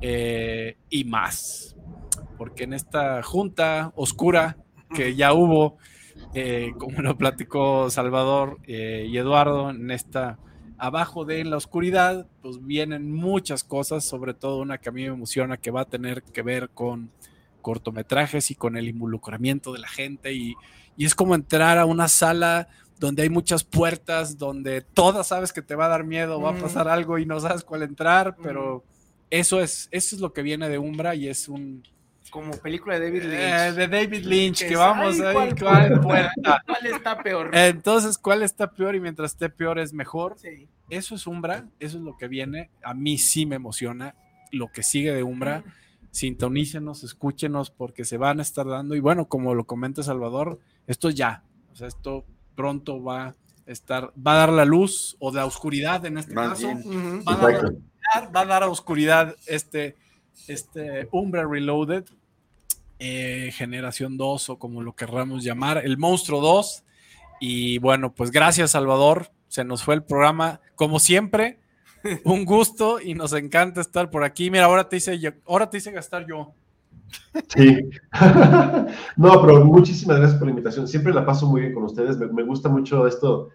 [0.00, 1.76] eh, y más,
[2.38, 4.56] porque en esta junta oscura
[4.94, 5.78] que ya hubo,
[6.32, 10.38] eh, como lo platicó Salvador eh, y Eduardo, en esta
[10.78, 15.02] abajo de en la oscuridad, pues vienen muchas cosas, sobre todo una que a mí
[15.02, 17.10] me emociona que va a tener que ver con
[17.62, 20.54] cortometrajes y con el involucramiento de la gente y,
[20.96, 22.68] y es como entrar a una sala
[22.98, 26.58] donde hay muchas puertas, donde todas sabes que te va a dar miedo, va a
[26.58, 28.84] pasar algo y no sabes cuál entrar, pero
[29.30, 31.82] eso es, eso es lo que viene de Umbra y es un,
[32.30, 33.40] como película de David Lynch.
[33.40, 36.30] Eh, de David Lynch, que, que vamos a ver ¿cuál, cuál,
[36.66, 37.50] ¿cuál, está peor?
[37.52, 38.94] Entonces, ¿cuál está peor?
[38.94, 40.36] Y mientras esté peor es mejor.
[40.38, 40.68] Sí.
[40.90, 42.70] Eso es Umbra, eso es lo que viene.
[42.82, 44.14] A mí sí me emociona
[44.52, 45.64] lo que sigue de Umbra.
[46.10, 48.94] Sintonícenos, escúchenos, porque se van a estar dando.
[48.94, 51.44] Y bueno, como lo comenta Salvador, esto ya.
[51.72, 52.24] O sea, esto
[52.58, 53.34] pronto va a
[53.66, 56.66] estar, va a dar la luz o la oscuridad en este Más caso.
[56.66, 59.94] Va, a dar, va a dar a oscuridad este
[60.48, 62.04] este Umbra Reloaded,
[62.98, 66.82] eh, Generación 2 o como lo querramos llamar, el Monstruo 2.
[67.40, 71.60] Y bueno, pues gracias Salvador, se nos fue el programa, como siempre,
[72.24, 74.50] un gusto y nos encanta estar por aquí.
[74.50, 76.54] Mira, ahora te hice, yo, ahora te hice gastar yo.
[77.48, 77.90] Sí,
[79.16, 80.88] no, pero muchísimas gracias por la invitación.
[80.88, 82.18] Siempre la paso muy bien con ustedes.
[82.18, 83.50] Me, me gusta mucho esto,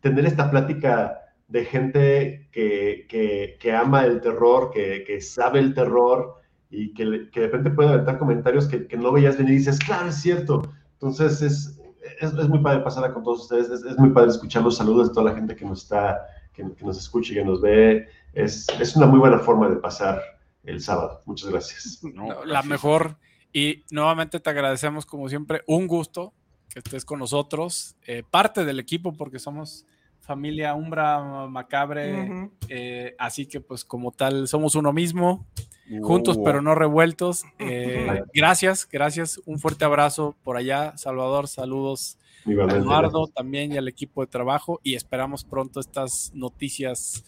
[0.00, 5.74] tener esta plática de gente que, que, que ama el terror, que, que, sabe el
[5.74, 6.40] terror
[6.70, 10.16] y que, de repente puede aventar comentarios que, no veías venir y dices, claro, es
[10.16, 10.62] cierto.
[10.94, 11.80] Entonces es,
[12.20, 15.08] es, es muy padre pasarla con todos ustedes, es, es, muy padre escuchar los saludos
[15.08, 18.08] de toda la gente que nos está, que, nos escucha y que nos ve.
[18.32, 20.22] Es, es una muy buena forma de pasar
[20.64, 21.20] el sábado.
[21.26, 22.00] Muchas gracias.
[22.14, 22.46] No, gracias.
[22.46, 23.16] La mejor.
[23.52, 26.32] Y nuevamente te agradecemos como siempre, un gusto
[26.72, 29.84] que estés con nosotros, eh, parte del equipo porque somos
[30.20, 32.50] familia Umbra Macabre, uh -huh.
[32.68, 35.46] eh, así que pues como tal somos uno mismo,
[35.90, 36.02] uh.
[36.02, 37.44] juntos pero no revueltos.
[37.58, 43.88] Eh, gracias, gracias, un fuerte abrazo por allá, Salvador, saludos a Eduardo también y al
[43.88, 47.24] equipo de trabajo y esperamos pronto estas noticias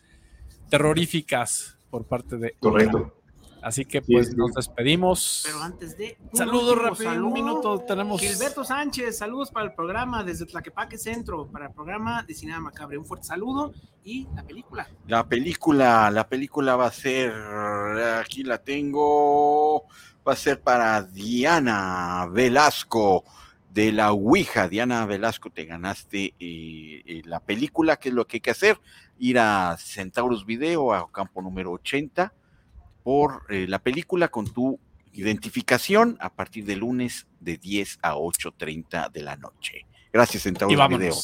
[0.70, 2.56] terroríficas por parte de...
[2.58, 3.23] Correcto.
[3.64, 4.36] Así que Sí, pues sí.
[4.36, 5.42] nos despedimos.
[5.46, 6.18] Pero antes de.
[6.30, 8.20] un Saludos rápido, un saludo, minuto tenemos.
[8.20, 12.98] Gilberto Sánchez, saludos para el programa desde Tlaquepaque Centro, para el programa de Cinema Macabre.
[12.98, 13.72] Un fuerte saludo
[14.04, 14.86] y la película.
[15.06, 17.32] La película, la película va a ser,
[18.20, 19.84] aquí la tengo,
[20.28, 23.24] va a ser para Diana Velasco
[23.70, 24.68] de la Ouija.
[24.68, 28.78] Diana Velasco, te ganaste eh, eh, la película, ¿qué es lo que hay que hacer?
[29.18, 32.32] Ir a Centauros Video, a campo número 80,
[33.04, 34.80] por eh, la película con tu
[35.12, 39.86] identificación a partir de lunes de 10 a 8.30 de la noche.
[40.12, 41.14] Gracias, Y Centauros Video.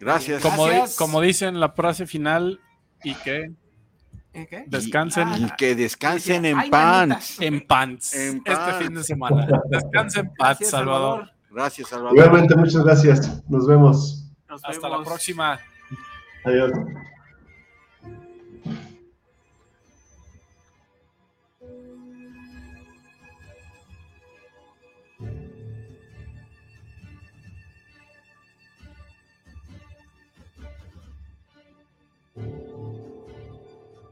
[0.00, 0.42] Gracias.
[0.42, 0.96] Como, di- Gracias.
[0.96, 2.60] como dicen la frase final,
[3.04, 3.52] y que
[4.34, 4.64] ¿Eh, ¿Qué?
[4.66, 8.10] descansen Y que descansen en pants En este pants.
[8.78, 9.46] fin de semana.
[9.68, 11.30] Descansen en paz, Salvador.
[11.50, 12.16] Gracias, Salvador.
[12.16, 13.42] Igualmente, muchas gracias.
[13.50, 14.30] Nos vemos.
[14.48, 15.60] Nos Hasta la próxima.
[16.44, 16.72] Adiós.